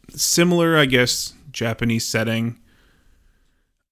[0.10, 2.60] similar, I guess, Japanese setting,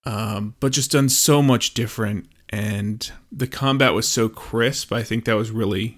[0.05, 2.27] um, but just done so much different.
[2.49, 4.93] And the combat was so crisp.
[4.93, 5.97] I think that was really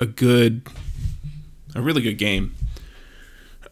[0.00, 0.62] a good,
[1.74, 2.54] a really good game.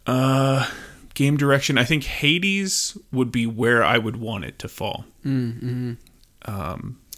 [0.07, 0.69] Uh,
[1.15, 1.79] game direction.
[1.79, 5.05] I think Hades would be where I would want it to fall.
[5.25, 5.99] Um.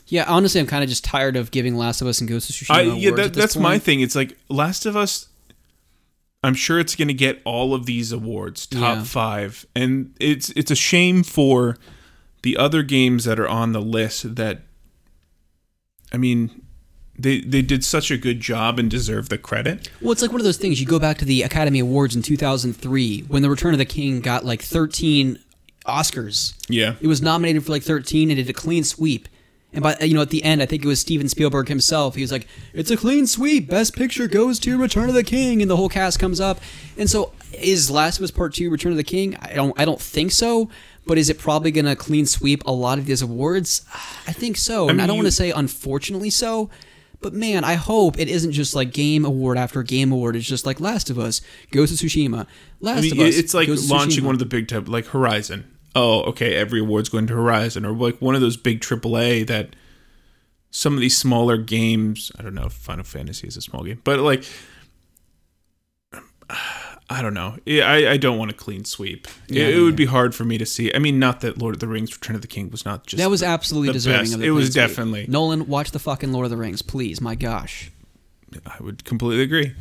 [0.07, 2.57] Yeah, honestly, I'm kind of just tired of giving Last of Us and Ghost of
[2.57, 4.01] Tsushima I, awards yeah, at that, that's my thing.
[4.01, 5.29] It's like Last of Us.
[6.43, 9.03] I'm sure it's going to get all of these awards, top Yeah.
[9.05, 11.79] five, and it's it's a shame for
[12.45, 14.37] the other games that are on the list.
[14.37, 14.61] That
[16.13, 16.63] I mean,
[17.19, 19.91] they they did such a good job and deserve the credit.
[20.01, 20.79] Well, it's like one of those things.
[20.79, 24.21] You go back to the Academy Awards in 2003 when The Return of the King
[24.21, 25.39] got like 13
[25.87, 26.55] Oscars.
[26.69, 29.29] Yeah, It was nominated for like 13 and it did a clean sweep.
[29.73, 32.15] And by you know at the end, I think it was Steven Spielberg himself.
[32.15, 33.69] He was like, "It's a clean sweep.
[33.69, 36.61] Best Picture goes to Return of the King," and the whole cast comes up.
[36.97, 39.37] And so, is Last of Us Part Two Return of the King?
[39.43, 40.71] I don't, I don't think so.
[41.07, 43.83] But is it probably going to clean sweep a lot of these awards?
[44.27, 44.89] I think so.
[44.89, 46.71] and I don't want to say unfortunately so.
[47.21, 50.37] But man, I hope it isn't just like game award after game award.
[50.37, 51.41] It's just like Last of Us,
[51.71, 52.47] Ghost of Tsushima,
[52.81, 53.39] Last I mean, of Us.
[53.39, 55.71] it's like launching one of the big type like Horizon.
[55.97, 59.75] Oh, okay, every award's going to Horizon, or like one of those big AAA that
[60.71, 62.31] some of these smaller games.
[62.39, 64.45] I don't know if Final Fantasy is a small game, but like.
[67.11, 67.57] I don't know.
[67.69, 69.27] I, I don't want a clean sweep.
[69.49, 69.83] It- Yeah, it, yeah.
[69.83, 70.93] would be hard for me to see.
[70.95, 73.19] I mean, not that Lord of the Rings: Return of the King was not just
[73.23, 74.35] That was absolutely deserving best.
[74.35, 74.75] of the It was sweep.
[74.75, 75.27] definitely.
[75.29, 77.21] Nolan, watch the fucking Lord of the Rings, please.
[77.21, 77.91] My gosh.
[78.67, 79.75] I would completely agree.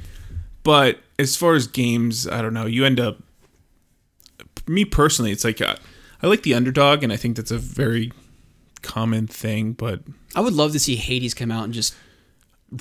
[0.64, 2.66] But as far as games, I don't know.
[2.66, 3.20] You end up,
[4.68, 5.76] me personally, it's like uh,
[6.22, 8.12] I like the underdog, and I think that's a very
[8.82, 9.74] common thing.
[9.74, 10.02] But
[10.36, 11.96] I would love to see Hades come out and just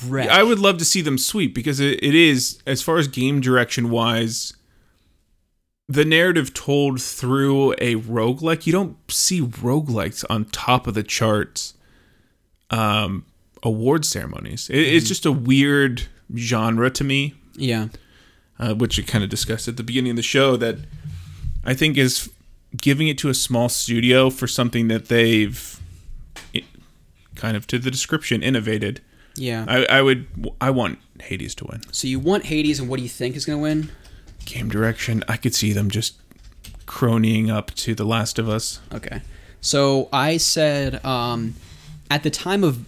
[0.07, 0.29] wreck.
[0.29, 3.41] I would love to see them sweep because it, it is, as far as game
[3.41, 4.53] direction wise,
[5.89, 8.67] the narrative told through a roguelike.
[8.67, 11.75] You don't see roguelikes on top of the charts
[12.71, 13.27] um,
[13.63, 14.71] award ceremonies.
[14.71, 16.05] It, It's just a weird
[16.37, 17.89] genre to me, Yeah.
[18.59, 20.79] uh, which we kind of discussed at the beginning of the show, that
[21.65, 22.31] I think is
[22.75, 25.79] giving it to a small studio for something that they've
[27.35, 29.01] kind of to the description innovated.
[29.37, 29.65] Yeah.
[29.69, 30.27] I, I would
[30.61, 31.81] I want Hades to win.
[31.93, 33.91] so you want Hades, and what do you think is going to win?
[34.45, 36.17] Game direction, I could see them just
[36.87, 38.81] cronying up to The Last of Us.
[38.93, 39.23] Okay.
[39.61, 41.55] So I said um,
[42.11, 42.85] at the time of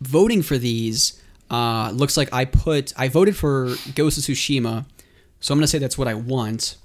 [0.00, 1.20] voting for these,
[1.50, 4.84] uh, looks like I put I voted for Ghost of Tsushima,
[5.40, 6.76] so I'm gonna say that's what I want,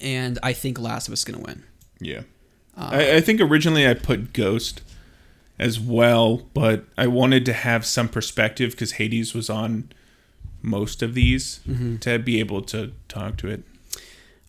[0.00, 1.64] and I think Last of Us is gonna win.
[1.98, 2.22] Yeah.
[2.76, 4.82] I, I think originally I put Ghost
[5.58, 9.90] as well, but I wanted to have some perspective because Hades was on
[10.62, 11.60] most of these
[12.00, 13.62] to be able to talk to it.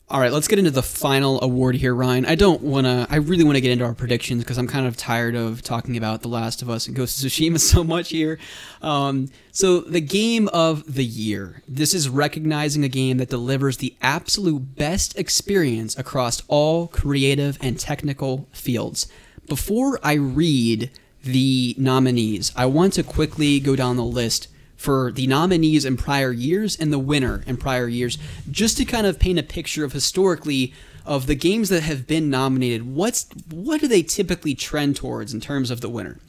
[0.07, 2.27] All right, let's get into the final award here, Ryan.
[2.27, 3.07] I don't want to.
[3.09, 5.97] I really want to get into our predictions because I'm kind of tired of talking
[5.97, 8.37] about The Last of Us and Ghost of Tsushima so much here.
[8.83, 11.63] Um, so, the game of the year.
[11.67, 17.79] This is recognizing a game that delivers the absolute best experience across all creative and
[17.79, 19.07] technical fields.
[19.47, 20.91] Before I read
[21.23, 26.31] the nominees, I want to quickly go down the list for the nominees in prior
[26.31, 28.17] years and the winner in prior years,
[28.49, 30.73] just to kind of paint a picture of historically
[31.05, 32.93] of the games that have been nominated.
[32.93, 36.19] What's what do they typically trend towards in terms of the winner?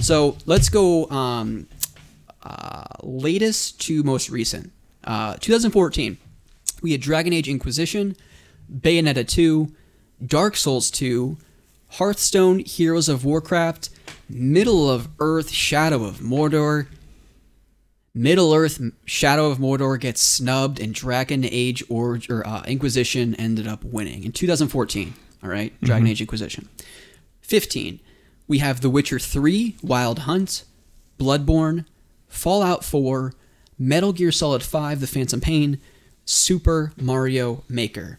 [0.00, 1.66] So let's go um,
[2.42, 4.72] uh, latest to most recent.
[5.04, 6.16] Uh, 2014,
[6.82, 8.16] we had Dragon Age Inquisition,
[8.72, 9.74] Bayonetta 2,
[10.24, 11.36] Dark Souls 2,
[11.92, 13.90] Hearthstone Heroes of Warcraft,
[14.28, 16.86] Middle of Earth Shadow of Mordor,
[18.14, 23.66] Middle Earth Shadow of Mordor gets snubbed, and Dragon Age or, or uh, Inquisition ended
[23.66, 25.14] up winning in 2014.
[25.42, 26.68] All right, Dragon Age Inquisition.
[27.42, 28.00] 15,
[28.46, 30.64] we have The Witcher 3, Wild Hunt,
[31.18, 31.86] Bloodborne,
[32.28, 33.32] Fallout 4,
[33.78, 35.80] Metal Gear Solid 5, The Phantom Pain,
[36.24, 38.18] Super Mario Maker.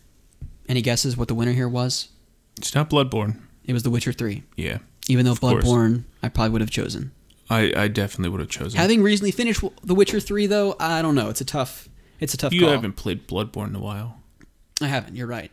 [0.68, 2.10] Any guesses what the winner here was?
[2.58, 3.40] It's not Bloodborne.
[3.72, 4.44] It was The Witcher 3.
[4.58, 4.80] Yeah.
[5.08, 5.64] Even though course.
[5.64, 7.12] Bloodborne, I probably would have chosen.
[7.50, 8.78] I, I definitely would have chosen.
[8.78, 11.30] Having recently finished The Witcher 3, though, I don't know.
[11.30, 11.88] It's a tough,
[12.20, 12.72] it's a tough you call.
[12.72, 14.20] haven't played Bloodborne in a while.
[14.82, 15.16] I haven't.
[15.16, 15.52] You're right.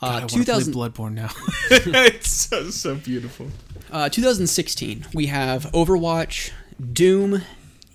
[0.00, 1.30] God, I Uh, want to play 2000, Bloodborne now.
[1.70, 3.46] it's so, so beautiful.
[3.92, 6.50] uh, 2016, we have Overwatch,
[6.92, 7.42] Doom,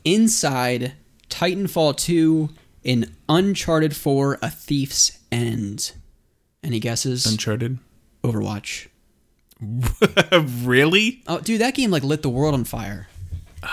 [0.06, 0.94] Inside,
[1.30, 2.50] Titanfall 2,
[2.86, 5.92] and Uncharted 4: A Thief's End.
[6.64, 7.26] Any guesses?
[7.26, 7.80] Uncharted.
[8.24, 8.88] Overwatch.
[10.64, 11.24] really?
[11.28, 13.08] Oh, dude, that game like lit the world on fire.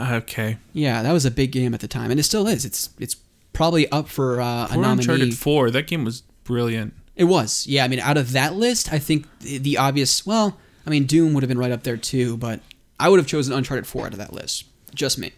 [0.00, 0.58] Okay.
[0.72, 2.64] Yeah, that was a big game at the time, and it still is.
[2.64, 3.16] It's it's
[3.52, 5.02] probably up for uh, a Poor nominee.
[5.02, 5.70] Uncharted 4.
[5.70, 6.94] That game was brilliant.
[7.14, 7.84] It was, yeah.
[7.84, 10.26] I mean, out of that list, I think the, the obvious.
[10.26, 12.60] Well, I mean, Doom would have been right up there too, but
[12.98, 14.64] I would have chosen Uncharted Four out of that list.
[14.94, 15.32] Just me.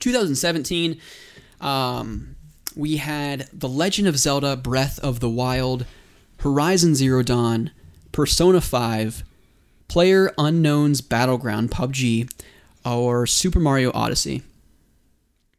[0.00, 1.00] 2017,
[1.60, 2.36] um,
[2.74, 5.86] we had The Legend of Zelda: Breath of the Wild,
[6.38, 7.70] Horizon Zero Dawn,
[8.14, 9.24] Persona 5,
[9.88, 12.30] Player Unknown's Battleground (PUBG),
[12.86, 14.42] or Super Mario Odyssey.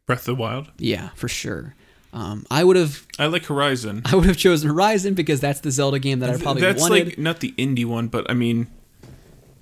[0.06, 0.70] Breath of the Wild.
[0.78, 1.74] Yeah, for sure.
[2.14, 4.00] Um, I would have I like Horizon.
[4.06, 7.06] I would have chosen Horizon because that's the Zelda game that I probably That's wanted.
[7.08, 8.68] like not the indie one, but I mean,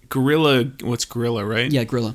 [0.09, 0.71] Guerrilla.
[0.83, 1.73] What's Guerrilla, right?
[1.73, 2.15] yeah, Guerrilla.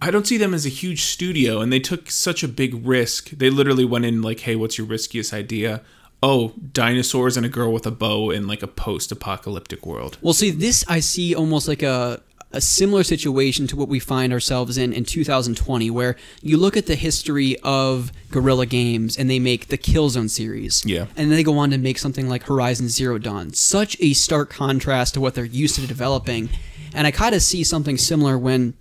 [0.00, 3.30] I don't see them as a huge studio, and they took such a big risk.
[3.30, 5.82] They literally went in like, "Hey, what's your riskiest idea?"
[6.22, 10.18] Oh, dinosaurs and a girl with a bow in like a post-apocalyptic world.
[10.22, 12.20] Well, see, this I see almost like a
[12.54, 16.84] a similar situation to what we find ourselves in in 2020, where you look at
[16.86, 21.06] the history of Guerrilla Games and they make the Killzone series, Yeah.
[21.16, 23.54] and they go on to make something like Horizon Zero Dawn.
[23.54, 26.50] Such a stark contrast to what they're used to developing,
[26.94, 28.74] and I kind of see something similar when.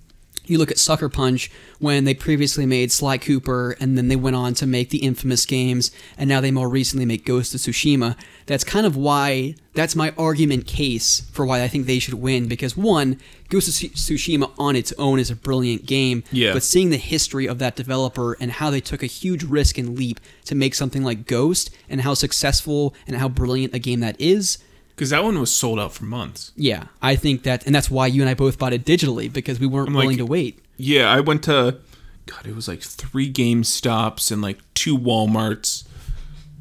[0.52, 1.50] You look at Sucker Punch
[1.80, 5.46] when they previously made Sly Cooper and then they went on to make the infamous
[5.46, 8.18] games and now they more recently make Ghost of Tsushima.
[8.48, 12.50] That's kind of why that's my argument case for why I think they should win
[12.50, 13.18] because one,
[13.48, 16.52] Ghost of Tsushima on its own is a brilliant game, Yeah.
[16.52, 19.98] but seeing the history of that developer and how they took a huge risk and
[19.98, 24.20] leap to make something like Ghost and how successful and how brilliant a game that
[24.20, 24.58] is,
[24.96, 26.52] Because that one was sold out for months.
[26.56, 29.60] yeah, I think that and that's why you and I both bought it digitally because
[29.60, 30.60] we weren't I'm like- willing to wait.
[30.78, 31.78] Yeah, I went to,
[32.26, 35.86] God, it was like three Game Stops and like two WalMarts,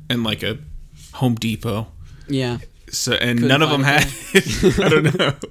[0.09, 0.59] and like a
[1.15, 1.89] Home Depot.
[2.28, 2.59] Yeah.
[2.90, 4.07] So and Couldn't none of them had.
[4.85, 5.35] I don't know.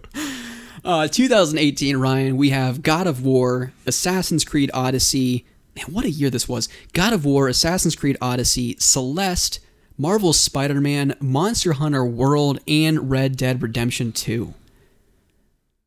[0.85, 5.45] Uh, 2018, Ryan, we have God of War, Assassin's Creed Odyssey.
[5.75, 6.69] Man, what a year this was.
[6.93, 9.59] God of War, Assassin's Creed Odyssey, Celeste,
[9.99, 14.53] Marvel's Spider Man, Monster Hunter World, and Red Dead Redemption 2.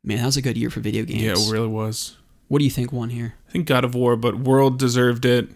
[0.05, 1.22] Man, that was a good year for video games.
[1.22, 2.16] Yeah, it really was.
[2.48, 3.34] What do you think won here?
[3.48, 5.48] I think God of War, but World deserved it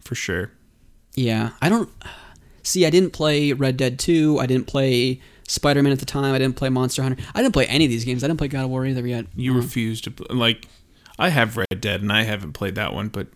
[0.00, 0.50] for sure.
[1.14, 1.90] Yeah, I don't.
[2.62, 4.38] See, I didn't play Red Dead 2.
[4.40, 6.34] I didn't play Spider Man at the time.
[6.34, 7.22] I didn't play Monster Hunter.
[7.34, 8.24] I didn't play any of these games.
[8.24, 9.26] I didn't play God of War either yet.
[9.36, 10.66] You Uh, refused to like.
[11.18, 13.28] I have Red Dead and I haven't played that one, but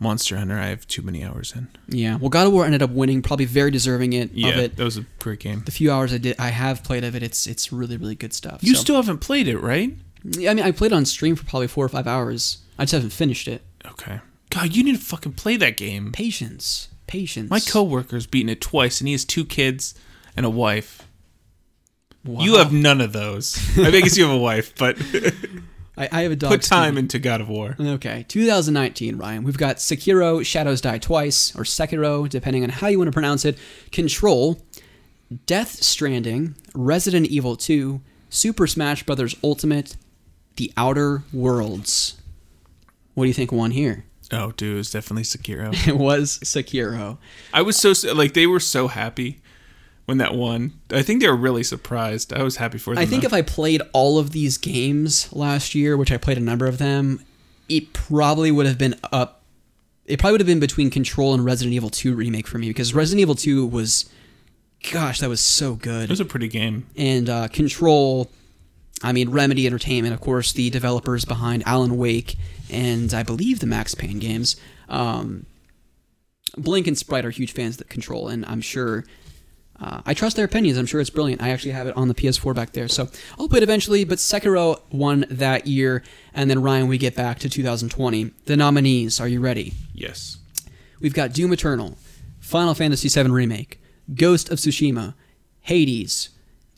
[0.00, 1.68] Monster Hunter I have too many hours in.
[1.88, 4.76] Yeah, well, God of War ended up winning, probably very deserving it Yeah, of it.
[4.76, 5.62] that was a great game.
[5.64, 7.22] The few hours I did, I have played of it.
[7.22, 8.58] It's it's really really good stuff.
[8.62, 9.94] You So- still haven't played it, right?
[10.24, 12.58] Yeah, I mean, I played on stream for probably four or five hours.
[12.78, 13.62] I just haven't finished it.
[13.86, 14.20] Okay.
[14.50, 16.12] God, you need to fucking play that game.
[16.12, 17.50] Patience, patience.
[17.50, 19.94] My coworker's beaten it twice, and he has two kids
[20.36, 21.02] and a wife.
[22.24, 22.42] Wow.
[22.42, 23.58] You have none of those.
[23.78, 24.96] I guess you have a wife, but
[25.96, 26.50] I, I have a dog.
[26.50, 27.76] put time into God of War.
[27.80, 29.44] Okay, 2019, Ryan.
[29.44, 33.44] We've got Sekiro, Shadows Die Twice, or Sekiro, depending on how you want to pronounce
[33.44, 33.56] it.
[33.92, 34.60] Control,
[35.46, 39.36] Death Stranding, Resident Evil 2, Super Smash Bros.
[39.44, 39.96] Ultimate,
[40.56, 42.20] The Outer Worlds.
[43.14, 44.04] What do you think won here?
[44.32, 45.72] Oh, dude, it's definitely Sekiro.
[45.88, 47.18] It was Sekiro.
[47.52, 49.40] I was so like they were so happy
[50.06, 50.72] when that won.
[50.90, 52.32] I think they were really surprised.
[52.32, 53.02] I was happy for them.
[53.02, 53.26] I think though.
[53.26, 56.78] if I played all of these games last year, which I played a number of
[56.78, 57.24] them,
[57.68, 59.42] it probably would have been up.
[60.06, 62.92] It probably would have been between Control and Resident Evil 2 remake for me because
[62.92, 64.10] Resident Evil 2 was,
[64.92, 66.04] gosh, that was so good.
[66.04, 66.86] it was a pretty game.
[66.94, 68.30] And uh, Control,
[69.02, 72.36] I mean, Remedy Entertainment, of course, the developers behind Alan Wake
[72.70, 74.56] and I believe the Max Payne games.
[74.90, 75.46] Um,
[76.56, 79.04] Blink and Sprite are huge fans of Control, and I'm sure.
[79.80, 80.78] Uh, I trust their opinions.
[80.78, 81.42] I'm sure it's brilliant.
[81.42, 84.04] I actually have it on the PS4 back there, so I'll play it eventually.
[84.04, 86.02] But Sekiro won that year,
[86.32, 88.30] and then Ryan, we get back to 2020.
[88.46, 89.74] The nominees, are you ready?
[89.92, 90.38] Yes.
[91.00, 91.98] We've got Doom Eternal,
[92.40, 93.80] Final Fantasy VII Remake,
[94.14, 95.14] Ghost of Tsushima,
[95.62, 96.30] Hades,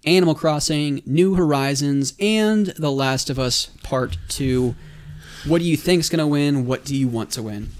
[0.04, 4.74] Animal Crossing, New Horizons, and The Last of Us Part 2.
[5.46, 6.66] What do you think's going to win?
[6.66, 7.70] What do you want to win?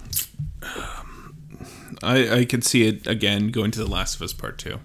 [2.02, 4.78] I I could see it again going to The Last of Us Part 2.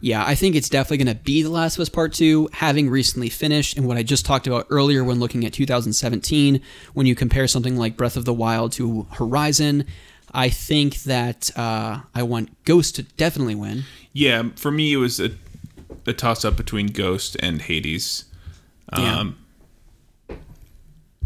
[0.00, 2.88] Yeah, I think it's definitely going to be The Last of Us Part 2, having
[2.88, 6.60] recently finished, and what I just talked about earlier when looking at 2017,
[6.94, 9.86] when you compare something like Breath of the Wild to Horizon.
[10.32, 13.84] I think that uh, I want Ghost to definitely win.
[14.12, 15.30] Yeah, for me it was a,
[16.06, 18.24] a toss up between Ghost and Hades.
[18.96, 19.18] Yeah.
[19.18, 19.38] Um,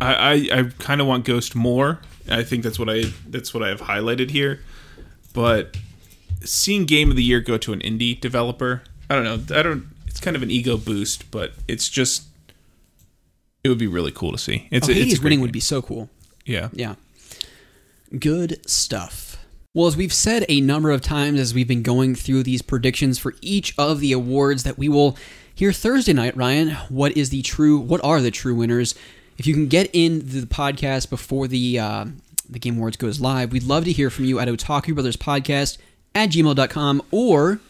[0.00, 2.00] I I, I kind of want Ghost more.
[2.30, 4.60] I think that's what I that's what I have highlighted here.
[5.32, 5.76] But
[6.44, 9.58] seeing Game of the Year go to an indie developer, I don't know.
[9.58, 9.86] I don't.
[10.06, 12.24] It's kind of an ego boost, but it's just
[13.64, 14.68] it would be really cool to see.
[14.70, 15.42] It's Oh, a- it's a Hades winning game.
[15.42, 16.10] would be so cool.
[16.44, 16.68] yeah.
[16.72, 16.94] Yeah.
[18.18, 19.38] Good stuff.
[19.74, 23.18] Well, as we've said a number of times as we've been going through these predictions
[23.18, 25.16] for each of the awards that we will
[25.54, 28.94] hear Thursday night, Ryan, what is the true what are the true winners?
[29.38, 32.04] If you can get in the podcast before the uh,
[32.50, 35.78] the Game Awards goes live, we'd love to hear from you at Otaku Brothers Podcast
[36.14, 37.60] at gmail.com or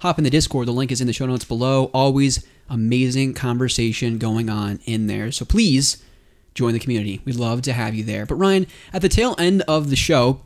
[0.00, 0.66] hop in the Discord.
[0.66, 1.90] The link is in the show notes below.
[1.94, 5.30] Always amazing conversation going on in there.
[5.30, 6.02] So please
[6.54, 7.20] join the community.
[7.24, 8.26] We'd love to have you there.
[8.26, 10.40] But Ryan, at the tail end of the show,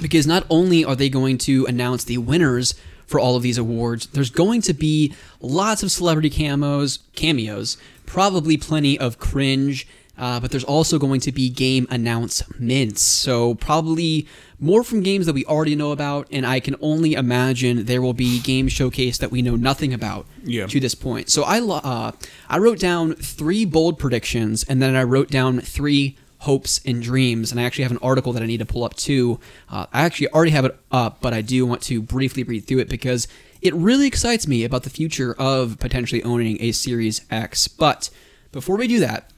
[0.00, 2.74] because not only are they going to announce the winners
[3.06, 8.56] for all of these awards, there's going to be lots of celebrity camos, cameos, probably
[8.56, 9.86] plenty of cringe.
[10.18, 13.02] Uh, but there's also going to be game announcements.
[13.02, 14.26] So, probably
[14.58, 16.26] more from games that we already know about.
[16.32, 20.26] And I can only imagine there will be game showcase that we know nothing about
[20.44, 20.66] Yeah.
[20.66, 21.28] to this point.
[21.28, 22.12] So I uh,
[22.48, 27.50] I wrote down three bold predictions, and then I wrote down three hopes and dreams.
[27.50, 29.38] And I actually have an article that I need to pull up too.
[29.70, 32.78] Uh, I actually already have it up, but I do want to briefly read through
[32.78, 33.26] it because
[33.60, 37.68] it really excites me about the future of potentially owning a Series X.
[37.68, 38.10] But
[38.52, 39.30] before we do that,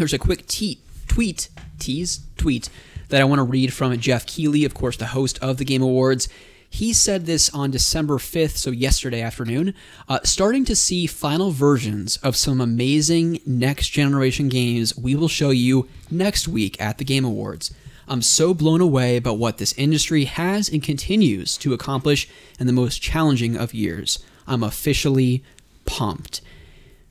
[0.00, 2.70] there's a quick te- tweet, tease, tweet
[3.10, 5.82] that I want to read from Geoff Keighley, of course, the host of the Game
[5.82, 6.26] Awards.
[6.70, 9.74] He said this on December 5th, so yesterday afternoon,
[10.08, 15.50] uh, starting to see final versions of some amazing next generation games we will show
[15.50, 17.70] you next week at the Game Awards.
[18.08, 22.26] I'm so blown away by what this industry has and continues to accomplish
[22.58, 24.18] in the most challenging of years.
[24.46, 25.44] I'm officially
[25.84, 26.40] pumped.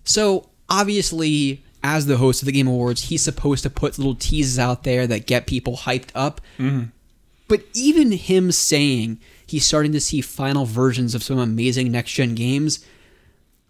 [0.04, 4.60] So, obviously, as the host of the Game Awards, he's supposed to put little teases
[4.60, 6.42] out there that get people hyped up.
[6.58, 6.86] Mm-hmm.
[7.48, 12.36] But even him saying he's starting to see final versions of some amazing next gen
[12.36, 12.86] games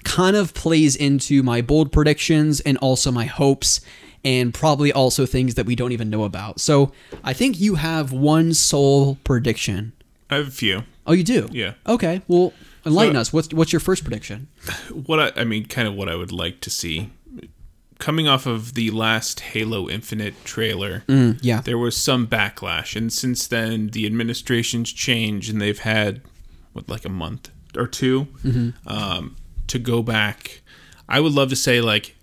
[0.03, 3.81] kind of plays into my bold predictions and also my hopes
[4.25, 6.59] and probably also things that we don't even know about.
[6.59, 6.91] So
[7.23, 9.93] I think you have one sole prediction.
[10.29, 10.83] I have a few.
[11.07, 11.47] Oh, you do?
[11.51, 11.73] Yeah.
[11.87, 12.21] Okay.
[12.27, 12.53] Well,
[12.85, 13.33] enlighten So- us.
[13.33, 14.47] What's what's your first prediction?
[15.05, 17.09] What I, I mean, kind of what I would like to see.
[17.99, 21.03] Coming off of the last Halo Infinite trailer,
[21.41, 21.59] Yeah.
[21.61, 26.21] there was some backlash, and since then the administration's changed, and they've had
[26.73, 29.35] what like a month or 2 um,
[29.67, 30.61] to go back.
[31.09, 32.15] I would love to say like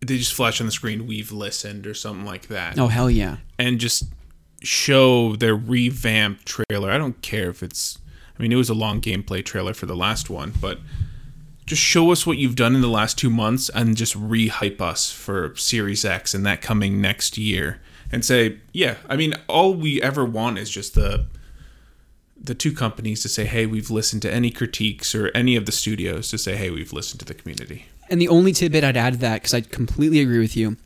[0.00, 2.78] they just flash on the screen, "We've listened" or something like that.
[2.78, 3.38] Oh hell yeah.
[3.58, 4.04] and just
[4.62, 6.90] show their revamped trailer.
[6.90, 7.98] I don't care if it's
[8.38, 10.78] I mean it was a long gameplay trailer for the last one, but
[11.66, 15.10] just show us what you've done in the last 2 months and just re-hype us
[15.10, 17.80] for Series X and that coming next year
[18.12, 21.26] and say, yeah, I mean all we ever want is just the
[22.44, 25.72] the two companies to say, "Hey, we've listened to any critiques," or any of the
[25.72, 29.14] studios to say, "Hey, we've listened to the community." And the only tidbit I'd add
[29.14, 30.76] to that, because I completely agree with you,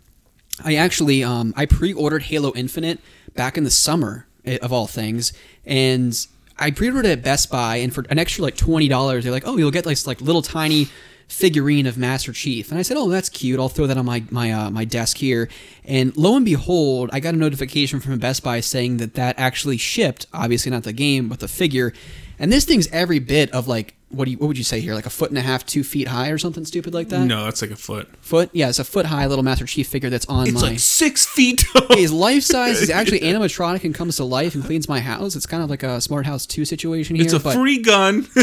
[0.64, 3.00] I actually um, I pre-ordered Halo Infinite
[3.34, 5.32] back in the summer eh, of all things,
[5.66, 6.26] and
[6.58, 9.46] I pre-ordered it at Best Buy, and for an extra like twenty dollars, they're like,
[9.46, 10.88] "Oh, you'll get this, like little tiny
[11.28, 13.60] figurine of Master Chief," and I said, "Oh, that's cute.
[13.60, 15.48] I'll throw that on my my uh, my desk here."
[15.84, 19.76] And lo and behold, I got a notification from Best Buy saying that that actually
[19.76, 20.26] shipped.
[20.32, 21.92] Obviously, not the game, but the figure.
[22.38, 24.94] And this thing's every bit of like what do you what would you say here?
[24.94, 27.26] Like a foot and a half, two feet high, or something stupid like that.
[27.26, 28.08] No, that's like a foot.
[28.22, 28.48] Foot?
[28.54, 30.70] Yeah, it's a foot high little Master Chief figure that's on It's my.
[30.70, 31.96] like 6 feet tall.
[31.96, 32.80] He's life size.
[32.80, 35.36] He's actually animatronic and comes to life and cleans my house.
[35.36, 37.24] It's kind of like a Smart House 2 situation here.
[37.26, 38.26] It's a but, free gun.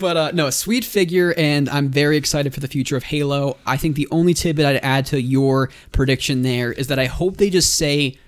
[0.00, 3.56] but uh, no, a sweet figure, and I'm very excited for the future of Halo.
[3.64, 7.36] I think the only tidbit I'd add to your prediction there is that I hope
[7.36, 8.18] they just say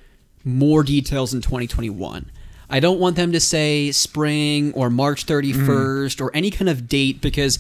[0.44, 2.30] more details in 2021.
[2.68, 5.70] I don't want them to say spring or March mm-hmm.
[5.70, 7.58] 31st or any kind of date because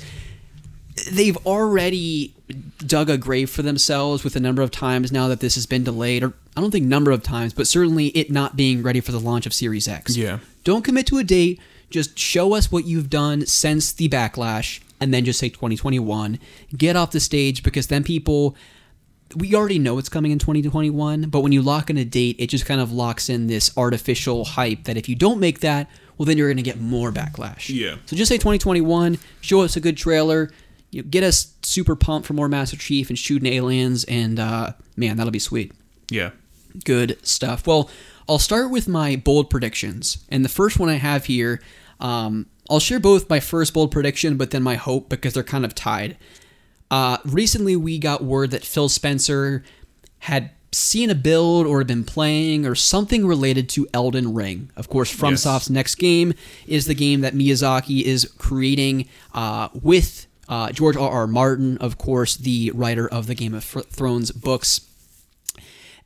[1.12, 2.34] they've already
[2.78, 5.84] dug a grave for themselves with the number of times now that this has been
[5.84, 9.12] delayed or I don't think number of times but certainly it not being ready for
[9.12, 10.16] the launch of Series X.
[10.16, 10.38] Yeah.
[10.64, 11.60] Don't commit to a date,
[11.90, 16.38] just show us what you've done since the backlash and then just say 2021.
[16.76, 18.56] Get off the stage because then people
[19.34, 22.48] we already know it's coming in 2021, but when you lock in a date, it
[22.48, 26.26] just kind of locks in this artificial hype that if you don't make that, well,
[26.26, 27.68] then you're going to get more backlash.
[27.68, 27.96] Yeah.
[28.06, 30.50] So just say 2021, show us a good trailer,
[30.90, 34.72] you know, get us super pumped for more Master Chief and shooting aliens, and uh,
[34.96, 35.72] man, that'll be sweet.
[36.10, 36.30] yeah.
[36.84, 37.66] Good stuff.
[37.66, 37.88] Well,
[38.28, 40.18] I'll start with my bold predictions.
[40.28, 41.62] And the first one I have here,
[42.00, 45.64] um, I'll share both my first bold prediction, but then my hope because they're kind
[45.64, 46.18] of tied.
[46.90, 49.64] Uh, recently, we got word that Phil Spencer
[50.20, 54.70] had seen a build or been playing or something related to Elden Ring.
[54.76, 56.34] Of course, FromSoft's next game
[56.66, 61.10] is the game that Miyazaki is creating uh, with uh, George R.
[61.10, 61.26] R.
[61.26, 64.80] Martin, of course, the writer of the Game of Thrones books.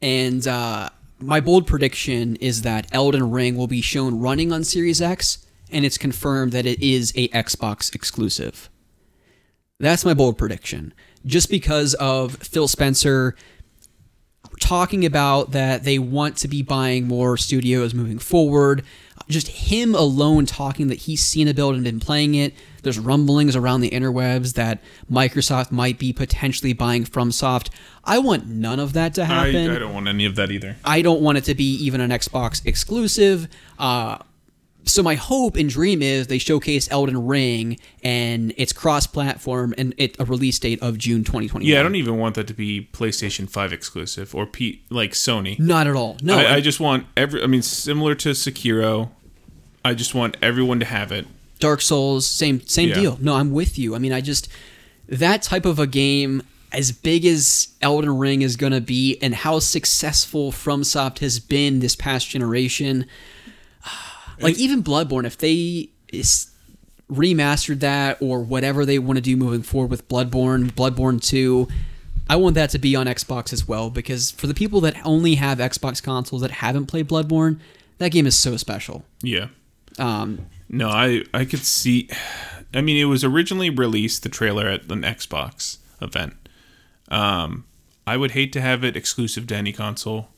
[0.01, 5.03] And uh, my bold prediction is that Elden Ring will be shown running on Series
[5.03, 8.71] X, and it's confirmed that it is a Xbox exclusive.
[9.81, 10.95] That's my bold prediction.
[11.27, 13.35] Just because of Phil Spencer
[14.61, 18.85] talking about that they want to be buying more studios moving forward.
[19.29, 22.53] Just him alone talking that he's seen a build and been playing it.
[22.83, 27.71] There's rumblings around the interwebs that Microsoft might be potentially buying FromSoft.
[28.05, 29.71] I want none of that to I, happen.
[29.71, 30.77] I don't want any of that either.
[30.85, 33.49] I don't want it to be even an Xbox exclusive.
[33.79, 34.19] Uh,
[34.87, 40.17] so my hope and dream is they showcase Elden Ring and it's cross-platform and it
[40.19, 41.67] a release date of June 2021.
[41.69, 45.59] Yeah, I don't even want that to be PlayStation 5 exclusive or P like Sony.
[45.59, 46.17] Not at all.
[46.23, 46.39] No.
[46.39, 47.43] I, I just want every.
[47.43, 49.11] I mean, similar to Sekiro,
[49.85, 51.27] I just want everyone to have it.
[51.59, 52.95] Dark Souls, same same Yeah.
[52.95, 53.19] deal.
[53.21, 53.95] No, I'm with you.
[53.95, 54.49] I mean, I just
[55.09, 56.43] that type of a game
[56.73, 61.81] as big as Elden Ring is going to be and how successful FromSoft has been
[61.81, 63.07] this past generation.
[64.43, 66.51] Like even Bloodborne if they is
[67.11, 71.67] remastered that or whatever they want to do moving forward with Bloodborne, Bloodborne 2,
[72.29, 75.35] I want that to be on Xbox as well because for the people that only
[75.35, 77.59] have Xbox consoles that haven't played Bloodborne,
[77.99, 79.05] that game is so special.
[79.23, 79.49] Yeah.
[79.99, 82.09] Um, No, I I could see.
[82.73, 86.35] I mean, it was originally released the trailer at an Xbox event.
[87.09, 87.65] Um,
[88.07, 90.29] I would hate to have it exclusive to any console.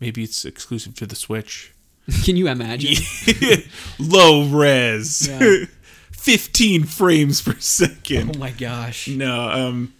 [0.00, 1.74] Maybe it's exclusive to the Switch.
[2.24, 3.02] can you imagine?
[3.98, 5.64] Low res, Yeah.
[6.12, 8.36] fifteen frames per second.
[8.36, 9.08] Oh my gosh.
[9.08, 9.94] No, um,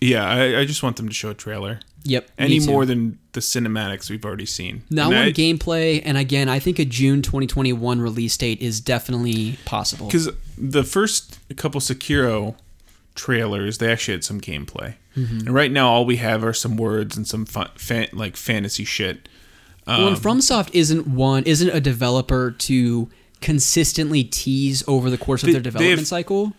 [0.00, 1.80] yeah, I, I just want them to show a trailer.
[2.04, 2.30] Yep.
[2.38, 4.84] Any more than the cinematics we've already seen.
[4.90, 9.58] No, I want gameplay, and again, I think a June 2021 release date is definitely
[9.64, 10.06] possible.
[10.06, 12.54] because the first couple Sekiro
[13.16, 15.38] trailers, they actually had some gameplay, Mm-hmm.
[15.46, 18.84] and right now all we have are some words and some fun, fan, like fantasy
[18.84, 19.28] shit.
[19.86, 23.08] Well, Um, and FromSoft isn't one, isn't a developer to
[23.40, 26.54] consistently tease over the course of They- their development have- cycle.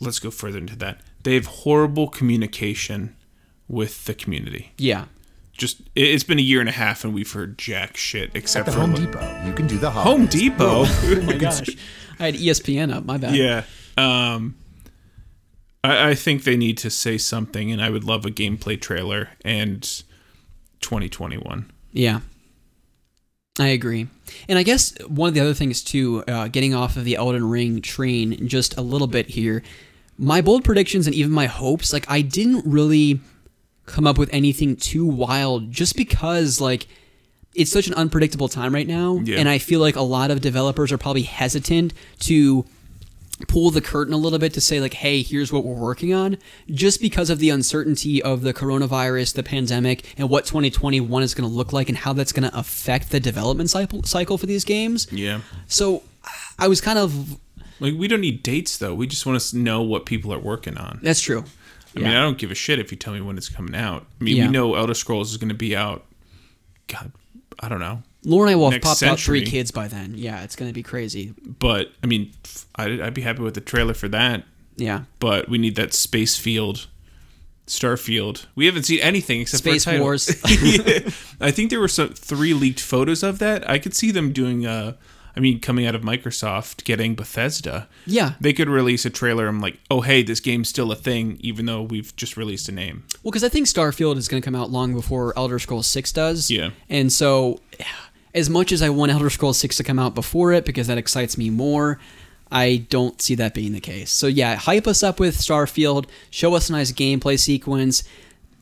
[0.00, 1.00] Let's go further into that.
[1.22, 3.14] They have horrible communication
[3.68, 4.72] with the community.
[4.78, 5.04] Yeah.
[5.56, 8.66] Just it- it's been a year and a half, and we've heard jack shit except
[8.66, 9.42] The for Home like- Depot.
[9.46, 10.26] You can do the Home.
[10.26, 10.84] Depot.
[10.88, 11.68] Oh my gosh.
[12.20, 13.04] I had ESPN up.
[13.04, 13.34] My bad.
[13.36, 13.62] Yeah.
[13.96, 14.56] Um,
[15.84, 19.30] I, I think they need to say something, and I would love a gameplay trailer
[19.44, 19.82] and
[20.80, 21.70] 2021.
[21.92, 22.20] Yeah.
[23.58, 24.06] I agree.
[24.48, 27.48] And I guess one of the other things, too, uh, getting off of the Elden
[27.48, 29.62] Ring train just a little bit here,
[30.16, 33.20] my bold predictions and even my hopes, like, I didn't really
[33.86, 36.86] come up with anything too wild just because, like,
[37.54, 39.20] it's such an unpredictable time right now.
[39.24, 39.38] Yeah.
[39.38, 42.64] And I feel like a lot of developers are probably hesitant to
[43.46, 46.36] pull the curtain a little bit to say like hey here's what we're working on
[46.70, 51.48] just because of the uncertainty of the coronavirus the pandemic and what 2021 is going
[51.48, 54.64] to look like and how that's going to affect the development cycle cycle for these
[54.64, 55.40] games Yeah.
[55.68, 56.02] so
[56.58, 57.38] i was kind of
[57.78, 58.92] Like we don't need dates though.
[58.94, 60.98] We just want to know what people are working on.
[61.02, 61.44] that's true
[61.96, 64.06] I mean, I don't give a shit if you tell me when it's coming out.
[64.20, 64.46] I mean, Yeah.
[64.46, 66.04] we know Elder Scrolls is going to be out.
[66.86, 67.10] God,
[67.58, 68.02] I don't know.
[68.24, 70.14] Laura and I will have popped out three kids by then.
[70.16, 71.34] Yeah, it's going to be crazy.
[71.44, 72.32] But I mean,
[72.74, 74.44] I'd, I'd be happy with the trailer for that.
[74.76, 75.04] Yeah.
[75.18, 76.86] But we need that space field,
[77.66, 78.46] Starfield.
[78.54, 79.98] We haven't seen anything except Space for.
[80.00, 80.28] Wars.
[80.48, 81.10] Yeah.
[81.40, 83.68] I think there were some three leaked photos of that.
[83.68, 84.66] I could see them doing.
[84.66, 84.94] Uh,
[85.36, 87.88] I mean, coming out of Microsoft, getting Bethesda.
[88.06, 88.32] Yeah.
[88.40, 89.46] They could release a trailer.
[89.46, 92.72] I'm like, oh hey, this game's still a thing, even though we've just released a
[92.72, 93.04] name.
[93.22, 96.10] Well, because I think Starfield is going to come out long before Elder Scrolls 6
[96.12, 96.50] does.
[96.50, 96.70] Yeah.
[96.88, 97.60] And so,
[98.38, 100.96] as much as I want Elder Scrolls 6 to come out before it because that
[100.98, 101.98] excites me more,
[102.50, 104.10] I don't see that being the case.
[104.10, 108.04] So, yeah, hype us up with Starfield, show us a nice gameplay sequence,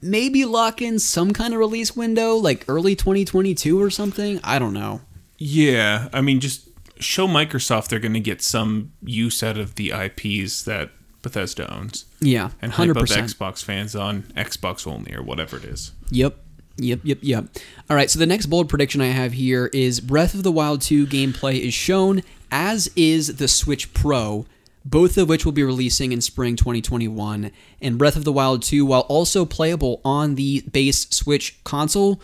[0.02, 4.40] maybe lock in some kind of release window, like early 2022 or something.
[4.42, 5.02] I don't know.
[5.38, 9.90] Yeah, I mean, just show Microsoft they're going to get some use out of the
[9.92, 10.90] IPs that
[11.22, 12.96] Bethesda owns, Yeah, and hype 100%.
[12.96, 15.92] up Xbox fans on Xbox only or whatever it is.
[16.10, 16.38] Yep.
[16.78, 17.46] Yep, yep, yep.
[17.88, 20.82] All right, so the next bold prediction I have here is Breath of the Wild
[20.82, 24.46] 2 gameplay is shown, as is the Switch Pro,
[24.84, 27.50] both of which will be releasing in spring 2021.
[27.80, 32.20] And Breath of the Wild 2, while also playable on the base Switch console,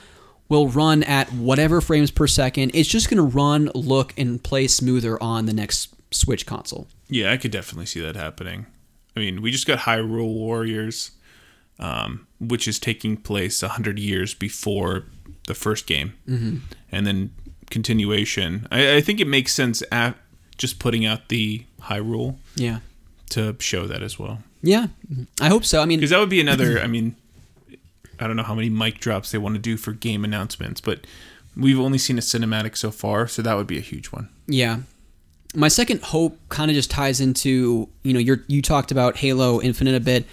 [0.49, 2.73] will run at whatever frames per second.
[2.75, 6.87] It's just going to run, look, and play smoother on the next Switch console.
[7.09, 8.67] Yeah, I could definitely see that happening.
[9.17, 11.13] I mean, we just got Hyrule Warriors,
[11.79, 15.05] um, which is taking place hundred years before
[15.47, 16.57] the first game, mm-hmm.
[16.91, 17.31] and then
[17.71, 18.67] continuation.
[18.71, 20.17] I, I think it makes sense at
[20.59, 22.81] just putting out the Hyrule Yeah.
[23.31, 24.43] to show that as well.
[24.63, 24.89] Yeah,
[25.41, 25.81] I hope so.
[25.83, 26.81] I mean, Because that would be another.
[26.83, 27.17] I mean,
[28.21, 31.07] I don't know how many mic drops they want to do for game announcements, but
[31.57, 34.29] we've only seen a cinematic so far, so that would be a huge one.
[34.47, 34.81] Yeah.
[35.55, 39.61] My second hope kind of just ties into, you know, you you talked about Halo
[39.61, 40.25] Infinite a bit.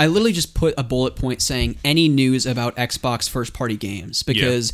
[0.00, 4.22] I literally just put a bullet point saying any news about Xbox first party games
[4.22, 4.72] because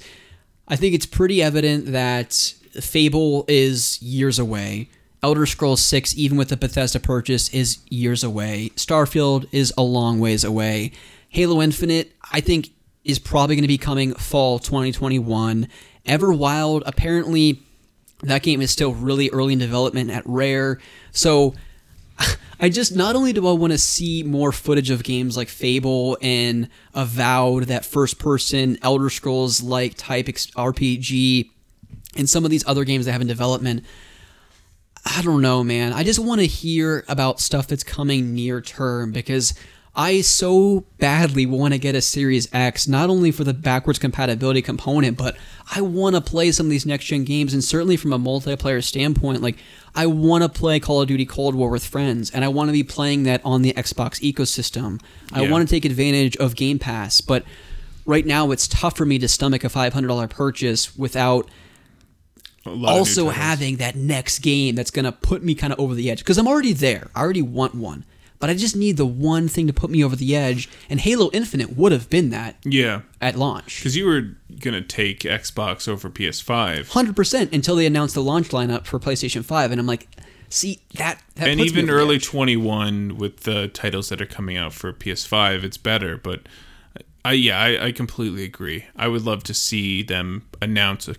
[0.68, 2.32] I think it's pretty evident that
[2.80, 4.88] Fable is years away.
[5.24, 8.70] Elder Scrolls 6 even with the Bethesda purchase is years away.
[8.76, 10.92] Starfield is a long ways away.
[11.28, 12.70] Halo Infinite I think
[13.02, 15.66] is probably going to be coming fall 2021.
[16.06, 17.64] Everwild apparently
[18.22, 20.78] that game is still really early in development at Rare.
[21.10, 21.54] So
[22.60, 26.16] I just not only do I want to see more footage of games like Fable
[26.22, 31.50] and Avowed, that first person Elder Scrolls like type RPG,
[32.16, 33.84] and some of these other games that have in development.
[35.04, 35.92] I don't know, man.
[35.92, 39.54] I just want to hear about stuff that's coming near term because
[39.98, 44.60] I so badly want to get a Series X, not only for the backwards compatibility
[44.60, 45.38] component, but
[45.74, 47.54] I want to play some of these next gen games.
[47.54, 49.56] And certainly from a multiplayer standpoint, like
[49.94, 52.72] I want to play Call of Duty Cold War with friends, and I want to
[52.72, 55.00] be playing that on the Xbox ecosystem.
[55.32, 57.44] I want to take advantage of Game Pass, but
[58.04, 61.48] right now it's tough for me to stomach a $500 purchase without
[62.66, 65.72] A lot of new also having that next game that's going to put me kind
[65.72, 67.08] of over the edge because I'm already there.
[67.14, 68.04] I already want one.
[68.38, 71.30] But I just need the one thing to put me over the edge, and Halo
[71.32, 73.78] Infinite would have been that yeah, at launch.
[73.78, 78.84] because you were gonna take Xbox over PS5, 100% until they announced the launch lineup
[78.84, 80.06] for PlayStation 5, and I'm like,
[80.48, 82.24] see, that, that and even early edge.
[82.26, 86.16] 21 with the titles that are coming out for PS5, it's better.
[86.16, 86.42] But
[87.24, 88.86] I yeah, I, I completely agree.
[88.94, 91.16] I would love to see them announce a.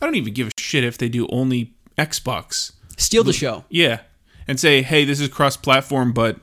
[0.00, 2.72] I don't even give a shit if they do only Xbox.
[2.96, 3.64] Steal the show.
[3.68, 4.00] Yeah,
[4.48, 6.38] and say, hey, this is cross-platform, but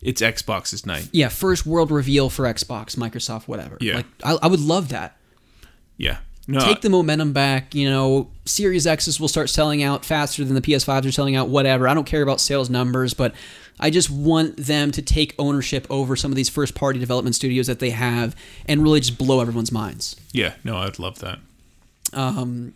[0.00, 1.08] it's Xbox's night.
[1.12, 3.76] Yeah, first world reveal for Xbox, Microsoft, whatever.
[3.80, 3.96] Yeah.
[3.96, 5.16] Like, I, I would love that.
[5.96, 6.16] Yeah,
[6.48, 7.74] No, take the momentum back.
[7.74, 11.48] You know, Series X's will start selling out faster than the PS5s are selling out.
[11.48, 11.86] Whatever.
[11.86, 13.34] I don't care about sales numbers, but
[13.78, 17.68] I just want them to take ownership over some of these first party development studios
[17.68, 18.34] that they have
[18.66, 20.16] and really just blow everyone's minds.
[20.32, 21.38] Yeah, no, I'd love that.
[22.12, 22.74] Um,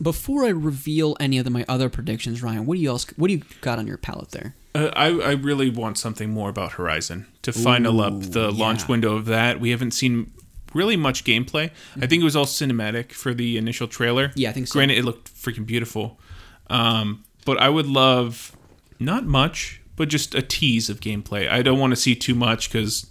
[0.00, 3.06] before I reveal any of the, my other predictions, Ryan, what do you else?
[3.16, 4.54] What do you got on your palette there?
[4.74, 9.14] Uh, I I really want something more about Horizon to final up the launch window
[9.14, 9.60] of that.
[9.60, 10.32] We haven't seen
[10.72, 11.70] really much gameplay.
[12.00, 14.28] I think it was all cinematic for the initial trailer.
[14.28, 14.38] Mm-hmm.
[14.38, 14.72] Yeah, I think so.
[14.72, 16.18] Granted, it looked freaking beautiful,
[16.70, 18.56] um, but I would love
[18.98, 21.48] not much, but just a tease of gameplay.
[21.50, 23.06] I don't want to see too much because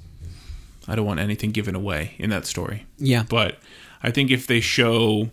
[0.88, 2.86] I don't want anything given away in that story.
[2.98, 3.60] Yeah, But
[4.02, 5.30] I think if they show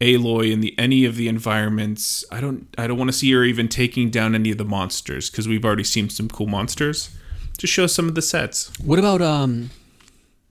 [0.00, 3.44] Aloy in the any of the environments, I don't I don't want to see her
[3.44, 7.10] even taking down any of the monsters because we've already seen some cool monsters.
[7.58, 8.72] Just show some of the sets.
[8.78, 9.70] What about um?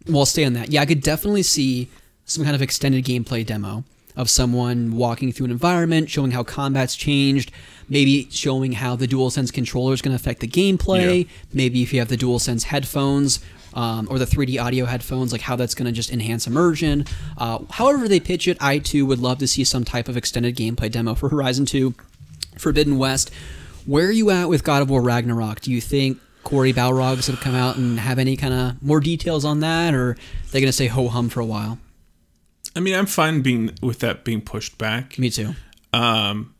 [0.07, 0.69] Well, stay on that.
[0.69, 1.89] Yeah, I could definitely see
[2.25, 3.83] some kind of extended gameplay demo
[4.15, 7.51] of someone walking through an environment, showing how combat's changed,
[7.87, 11.23] maybe showing how the DualSense controller is going to affect the gameplay.
[11.23, 11.31] Yeah.
[11.53, 13.39] Maybe if you have the DualSense headphones.
[13.79, 17.05] Um, or the 3D audio headphones, like how that's going to just enhance immersion.
[17.37, 20.57] Uh, however, they pitch it, I too would love to see some type of extended
[20.57, 21.93] gameplay demo for Horizon 2,
[22.57, 23.31] Forbidden West.
[23.85, 25.61] Where are you at with God of War Ragnarok?
[25.61, 28.99] Do you think Cory Barlog's going to come out and have any kind of more
[28.99, 30.17] details on that, or
[30.51, 31.79] they're going to say ho hum for a while?
[32.75, 35.17] I mean, I'm fine being with that being pushed back.
[35.17, 35.55] Me too.
[35.93, 36.53] Um,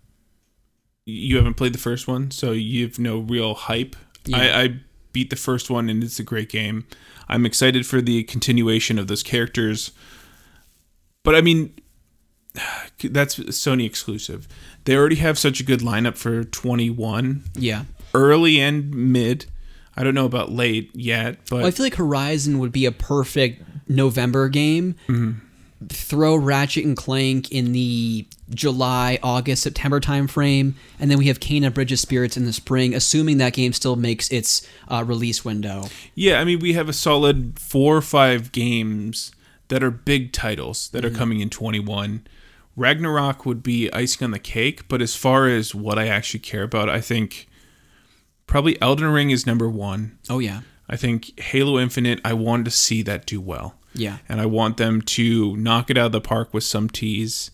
[1.06, 3.98] you haven't played the first one, so you've no real hype.
[4.26, 4.38] Yeah.
[4.38, 4.80] I, I
[5.14, 6.86] beat the first one, and it's a great game.
[7.28, 9.92] I'm excited for the continuation of those characters.
[11.24, 11.74] But I mean,
[13.04, 14.48] that's Sony exclusive.
[14.86, 17.86] They already have such a good lineup for 21, Yeah.
[18.14, 19.46] early and mid.
[19.96, 22.92] I don't know about late yet, but Well, I feel like Horizon would be a
[22.92, 24.96] perfect November game.
[25.08, 25.40] Mm-hmm.
[25.88, 31.74] Throw Ratchet and Clank in the July, August, September timeframe, and then we have Kena
[31.74, 35.86] Bridge of Spirits in the spring, assuming that game still makes its uh, release window.
[36.16, 39.32] Yeah, I mean, we have a solid four or five games
[39.70, 42.28] that are big titles that are coming in 21.
[42.76, 46.64] Ragnarok would be icing on the cake, but as far as what I actually care
[46.64, 47.48] about, I think
[48.48, 50.18] probably Elden Ring is number one.
[50.30, 53.76] Oh yeah, I think Halo Infinite, I wanted to see that do well.
[54.00, 54.18] Yeah.
[54.28, 57.52] And I want them to knock it out of the park with some tease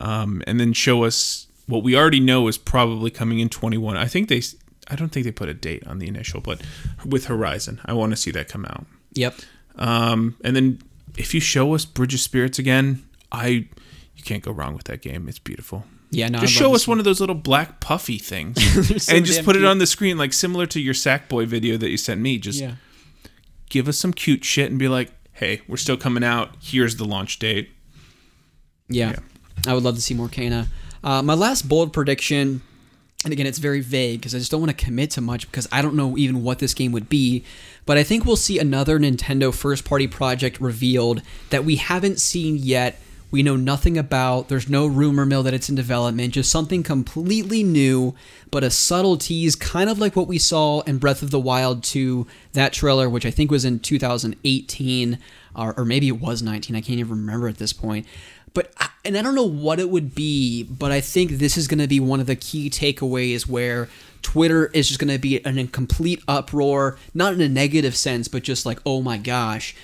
[0.00, 3.96] um, and then show us what we already know is probably coming in 21.
[3.96, 4.42] I think they,
[4.88, 6.60] I don't think they put a date on the initial, but
[7.06, 8.86] with Horizon, I want to see that come out.
[9.14, 9.34] Yep.
[9.76, 10.82] Um, and then
[11.16, 13.68] if you show us Bridge of Spirits again, I
[14.16, 15.28] you can't go wrong with that game.
[15.28, 15.84] It's beautiful.
[16.10, 19.44] Yeah, no, Just show us one of those little black puffy things so and just
[19.44, 22.38] put it on the screen, like similar to your Sackboy video that you sent me.
[22.38, 22.74] Just Yeah.
[23.68, 26.56] give us some cute shit and be like, hey, we're still coming out.
[26.60, 27.70] Here's the launch date.
[28.88, 29.16] Yeah.
[29.66, 30.68] I would love to see more Kena.
[31.02, 32.62] Uh, my last bold prediction,
[33.24, 35.68] and again, it's very vague because I just don't want to commit to much because
[35.70, 37.44] I don't know even what this game would be.
[37.86, 42.56] But I think we'll see another Nintendo first party project revealed that we haven't seen
[42.56, 42.98] yet.
[43.34, 44.46] We know nothing about.
[44.46, 46.34] There's no rumor mill that it's in development.
[46.34, 48.14] Just something completely new,
[48.52, 51.82] but a subtle tease, kind of like what we saw in Breath of the Wild
[51.82, 55.18] 2, that trailer, which I think was in 2018,
[55.56, 56.76] or, or maybe it was 19.
[56.76, 58.06] I can't even remember at this point.
[58.52, 58.72] But
[59.04, 61.88] and I don't know what it would be, but I think this is going to
[61.88, 63.88] be one of the key takeaways where
[64.22, 68.28] Twitter is just going to be in a complete uproar, not in a negative sense,
[68.28, 69.74] but just like, oh my gosh.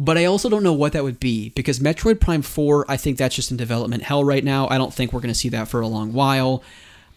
[0.00, 3.18] But I also don't know what that would be because Metroid Prime 4, I think
[3.18, 4.66] that's just in development hell right now.
[4.68, 6.64] I don't think we're going to see that for a long while.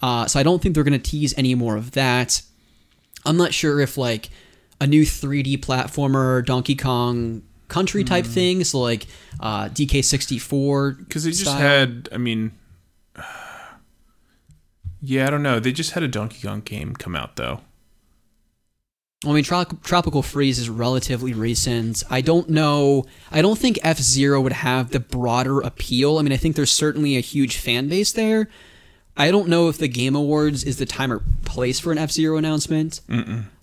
[0.02, 2.42] Uh, so I don't think they're going to tease any more of that.
[3.26, 4.30] I'm not sure if like
[4.82, 9.08] a new 3D platformer, Donkey Kong Country type thing, so like
[9.40, 10.98] uh, DK64.
[10.98, 11.58] Because they just style.
[11.58, 12.52] had, I mean,
[15.02, 15.62] yeah, I don't know.
[15.62, 17.62] They just had a Donkey Kong game come out though.
[19.26, 22.04] I mean, Trop- Tropical Freeze is relatively recent.
[22.10, 23.06] I don't know.
[23.32, 26.18] I don't think F Zero would have the broader appeal.
[26.18, 28.50] I mean, I think there's certainly a huge fan base there.
[29.16, 32.12] I don't know if the Game Awards is the time or place for an F
[32.12, 33.02] Zero announcement.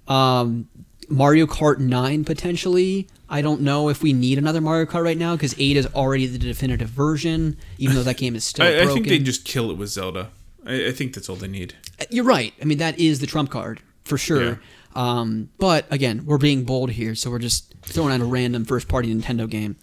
[0.08, 0.68] Um,
[1.08, 3.08] Mario Kart 9 potentially.
[3.28, 6.26] I don't know if we need another Mario Kart right now because 8 is already
[6.26, 9.70] the definitive version, even though that game is still I, I think they just kill
[9.70, 10.30] it with Zelda.
[10.64, 11.74] I, I think that's all they need.
[12.10, 12.54] You're right.
[12.60, 14.44] I mean, that is the trump card for sure.
[14.44, 14.54] Yeah.
[14.94, 18.88] Um, but again, we're being bold here, so we're just throwing out a random first
[18.88, 19.76] party Nintendo game.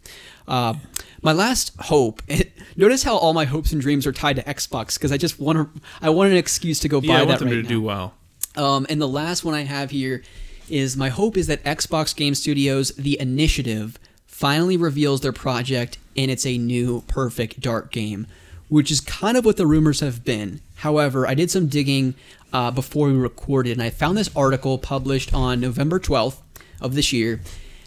[0.47, 0.75] Uh,
[1.21, 2.21] my last hope.
[2.75, 5.57] notice how all my hopes and dreams are tied to Xbox because I just want
[5.75, 5.81] to.
[6.01, 7.69] I want an excuse to go buy Yeah, I that want them right to now.
[7.69, 8.13] do well.
[8.55, 10.23] Um, and the last one I have here
[10.69, 16.29] is my hope is that Xbox Game Studios, The Initiative, finally reveals their project and
[16.31, 18.25] it's a new Perfect Dark game,
[18.67, 20.59] which is kind of what the rumors have been.
[20.77, 22.15] However, I did some digging
[22.53, 26.41] uh, before we recorded, and I found this article published on November 12th
[26.81, 27.41] of this year,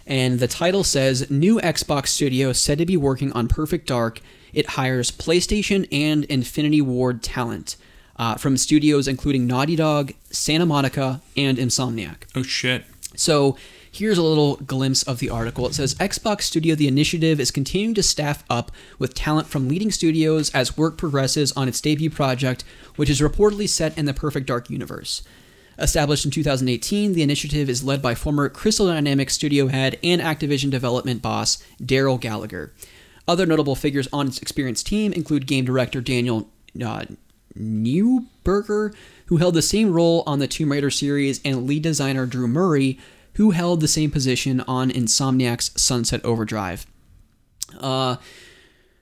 [0.06, 4.20] and the title says New Xbox studio said to be working on Perfect Dark.
[4.52, 7.76] It hires PlayStation and Infinity Ward talent
[8.20, 12.24] uh, from studios including Naughty Dog, Santa Monica, and Insomniac.
[12.36, 12.84] Oh shit.
[13.16, 13.56] So
[13.90, 15.66] here's a little glimpse of the article.
[15.66, 19.90] It says Xbox Studio The Initiative is continuing to staff up with talent from leading
[19.90, 22.64] studios as work progresses on its debut project,
[22.96, 25.22] which is reportedly set in the Perfect Dark universe.
[25.78, 30.70] Established in 2018, the initiative is led by former Crystal Dynamics studio head and Activision
[30.70, 32.72] development boss Darrell Gallagher.
[33.26, 36.50] Other notable figures on its experienced team include game director Daniel
[36.84, 37.04] uh,
[37.56, 38.94] Neuburger,
[39.26, 42.98] who held the same role on the Tomb Raider series, and lead designer Drew Murray,
[43.35, 46.86] who held the same position on Insomniac's Sunset Overdrive.
[47.78, 48.16] Uh,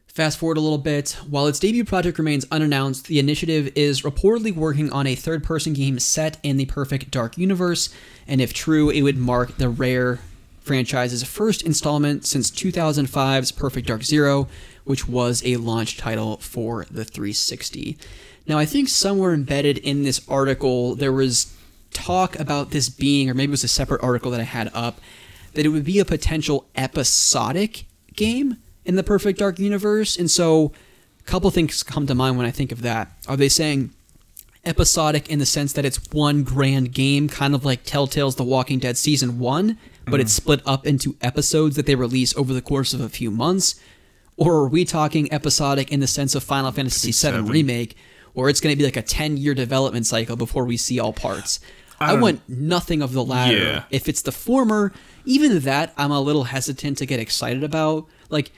[0.06, 1.16] fast forward a little bit.
[1.28, 5.72] While its debut project remains unannounced, the initiative is reportedly working on a third person
[5.72, 7.88] game set in the Perfect Dark universe,
[8.26, 10.20] and if true, it would mark the rare
[10.60, 14.48] franchise's first installment since 2005's Perfect Dark Zero,
[14.84, 17.96] which was a launch title for the 360.
[18.46, 21.54] Now, I think somewhere embedded in this article, there was
[21.90, 25.00] talk about this being, or maybe it was a separate article that I had up,
[25.54, 30.16] that it would be a potential episodic game in the Perfect Dark universe.
[30.16, 30.72] And so,
[31.20, 33.10] a couple things come to mind when I think of that.
[33.26, 33.90] Are they saying
[34.64, 38.78] episodic in the sense that it's one grand game, kind of like Telltale's The Walking
[38.78, 42.92] Dead Season 1, but it's split up into episodes that they release over the course
[42.94, 43.80] of a few months?
[44.36, 47.40] Or are we talking episodic in the sense of Final Fantasy VII.
[47.40, 47.96] Remake,
[48.34, 51.12] where it's going to be like a 10 year development cycle before we see all
[51.12, 51.60] parts?
[52.00, 53.56] I, don't- want nothing of the latter.
[53.56, 53.84] Yeah.
[53.90, 54.92] If it's the former,
[55.24, 58.06] even that I'm a little hesitant to get excited about.
[58.30, 58.50] Like,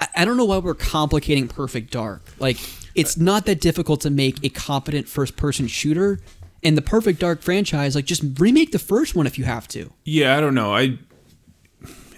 [0.00, 2.22] I, I don't know why we're complicating Perfect Dark.
[2.38, 2.58] Like,
[2.94, 6.20] it's not that difficult to make a competent first person shooter.
[6.64, 9.92] And the Perfect Dark franchise, like, just remake the first one if you have to.
[10.04, 10.74] Yeah, I don't know.
[10.74, 10.98] I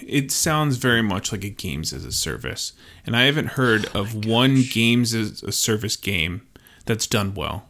[0.07, 2.73] it sounds very much like a games as a service,
[3.07, 6.47] and I haven't heard of oh one games as a service game
[6.85, 7.69] that's done well.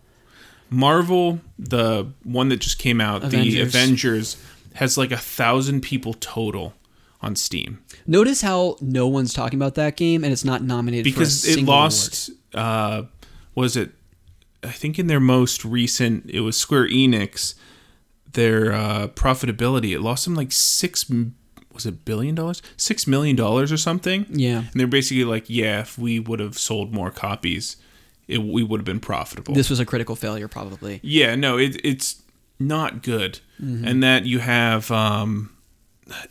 [0.74, 3.74] Marvel, the one that just came out, the Avengers.
[3.74, 4.36] Avengers,
[4.74, 6.74] has like a thousand people total
[7.20, 11.46] on Steam Notice how no one's talking about that game and it's not nominated because
[11.46, 12.30] it lost.
[12.52, 13.04] Uh,
[13.54, 13.92] was it?
[14.62, 17.54] I think in their most recent, it was Square Enix.
[18.32, 21.10] Their uh, profitability, it lost them like six.
[21.72, 22.62] Was it billion dollars?
[22.76, 24.26] Six million dollars or something.
[24.28, 24.58] Yeah.
[24.58, 27.76] And they're basically like, yeah, if we would have sold more copies,
[28.28, 29.54] it, we would have been profitable.
[29.54, 31.00] This was a critical failure, probably.
[31.02, 32.22] Yeah, no, it, it's
[32.58, 33.40] not good.
[33.60, 33.86] Mm-hmm.
[33.86, 35.54] And that you have um,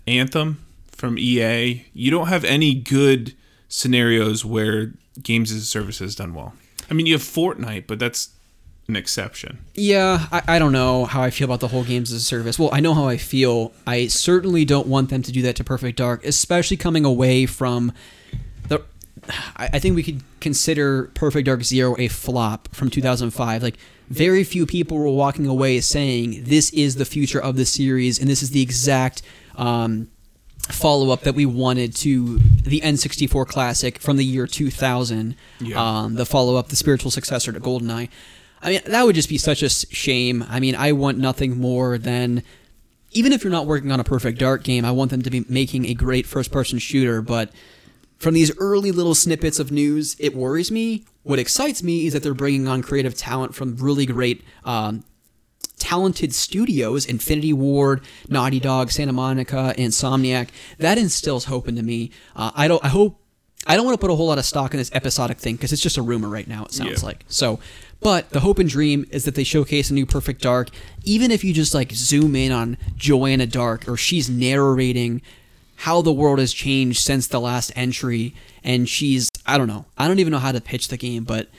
[0.08, 1.86] Anthem from EA.
[1.94, 3.34] You don't have any good
[3.68, 6.54] scenarios where games as a service has done well.
[6.90, 8.30] I mean, you have Fortnite, but that's
[8.88, 9.60] an exception.
[9.74, 12.60] Yeah, I, I don't know how I feel about the whole games as a service.
[12.60, 13.74] Well, I know how I feel.
[13.88, 17.94] I certainly don't want them to do that to Perfect Dark, especially coming away from.
[19.30, 23.64] I, I think we could consider Perfect Dark Zero a flop from 2005.
[23.64, 23.78] Like,
[24.10, 28.30] very few people were walking away saying this is the future of the series and
[28.30, 29.22] this is the exact.
[29.56, 30.10] Um,
[30.70, 35.36] follow up that we wanted to the N64 classic from the year 2000.
[35.60, 36.04] Yeah.
[36.04, 38.10] Um, the follow up, the spiritual successor to GoldenEye.
[38.62, 40.46] I mean, that would just be such a shame.
[40.48, 42.44] I mean, I want nothing more than.
[43.16, 45.46] Even if you're not working on a perfect dark game, I want them to be
[45.48, 47.22] making a great first person shooter.
[47.22, 47.52] But
[48.24, 51.06] from these early little snippets of news, it worries me.
[51.24, 55.04] What excites me is that they're bringing on creative talent from really great um,
[55.78, 60.50] talented studios, Infinity Ward, Naughty Dog, Santa Monica, Insomniac.
[60.80, 62.12] That instills hope into me.
[62.36, 62.84] Uh, I don't.
[62.84, 63.20] I hope.
[63.66, 65.72] I don't want to put a whole lot of stock in this episodic thing because
[65.72, 66.66] it's just a rumor right now.
[66.66, 67.06] It sounds Yeah.
[67.08, 67.60] like so.
[68.02, 70.68] But the hope and dream is that they showcase a new Perfect Dark.
[71.06, 75.22] Even if you just like zoom in on Joanna Dark or she's narrating
[75.78, 79.86] how the world has changed since the last entry, and she's I don't know.
[79.98, 81.50] I don't even know how to pitch the game, but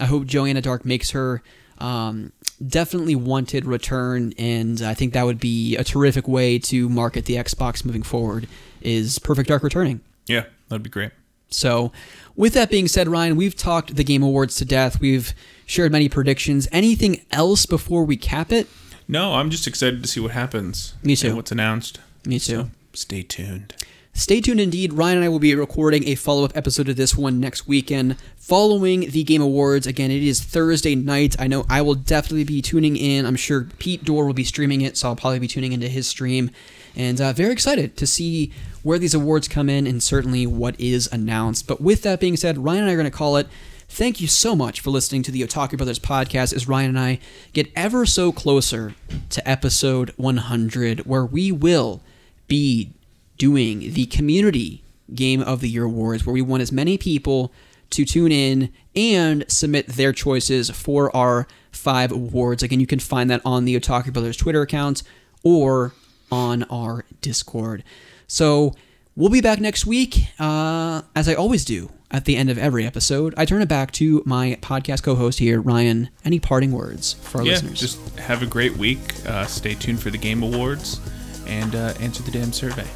[0.00, 1.42] I hope Joanna Dark makes her
[1.78, 2.32] um,
[2.66, 7.34] definitely wanted return, and I think that would be a terrific way to market the
[7.36, 8.48] Xbox moving forward.
[8.80, 10.00] Is Perfect Dark returning?
[10.26, 11.12] Yeah, that'd be great.
[11.48, 11.92] So,
[12.36, 15.00] with that being said, Ryan, we've talked the Game Awards to death.
[15.00, 15.32] We've
[15.66, 16.66] shared many predictions.
[16.72, 18.66] Anything else before we cap it?
[19.06, 20.94] No, I'm just excited to see what happens.
[21.02, 21.28] Me too.
[21.28, 22.00] And what's announced.
[22.26, 22.62] Me too.
[22.62, 23.74] So, stay tuned.
[24.16, 24.92] Stay tuned indeed.
[24.92, 28.16] Ryan and I will be recording a follow up episode of this one next weekend
[28.36, 29.88] following the Game Awards.
[29.88, 31.34] Again, it is Thursday night.
[31.40, 33.26] I know I will definitely be tuning in.
[33.26, 36.06] I'm sure Pete Dorr will be streaming it, so I'll probably be tuning into his
[36.06, 36.52] stream.
[36.94, 38.52] and uh, very excited to see
[38.84, 41.66] where these awards come in and certainly what is announced.
[41.66, 43.48] But with that being said, Ryan and I are going to call it.
[43.88, 47.18] Thank you so much for listening to the Otaku Brothers podcast as Ryan and I
[47.52, 48.94] get ever so closer
[49.30, 52.00] to episode 100, where we will
[52.46, 52.92] be
[53.38, 54.82] doing the community
[55.14, 57.52] game of the year awards, where we want as many people
[57.90, 62.62] to tune in and submit their choices for our five awards.
[62.62, 65.02] Again, you can find that on the Otaku Brothers Twitter account
[65.42, 65.92] or
[66.30, 67.84] on our Discord.
[68.26, 68.74] So
[69.14, 72.86] we'll be back next week, uh, as I always do at the end of every
[72.86, 73.34] episode.
[73.36, 76.08] I turn it back to my podcast co host here, Ryan.
[76.24, 77.80] Any parting words for our yeah, listeners?
[77.80, 79.14] just have a great week.
[79.26, 81.00] Uh, stay tuned for the Game Awards
[81.46, 82.86] and uh, answer the damn survey.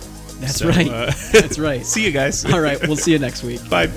[0.40, 0.88] That's So, right.
[0.88, 1.84] uh, That's right.
[1.86, 2.44] See you guys.
[2.44, 3.60] All right, we'll see you next week.
[3.68, 3.88] Bye.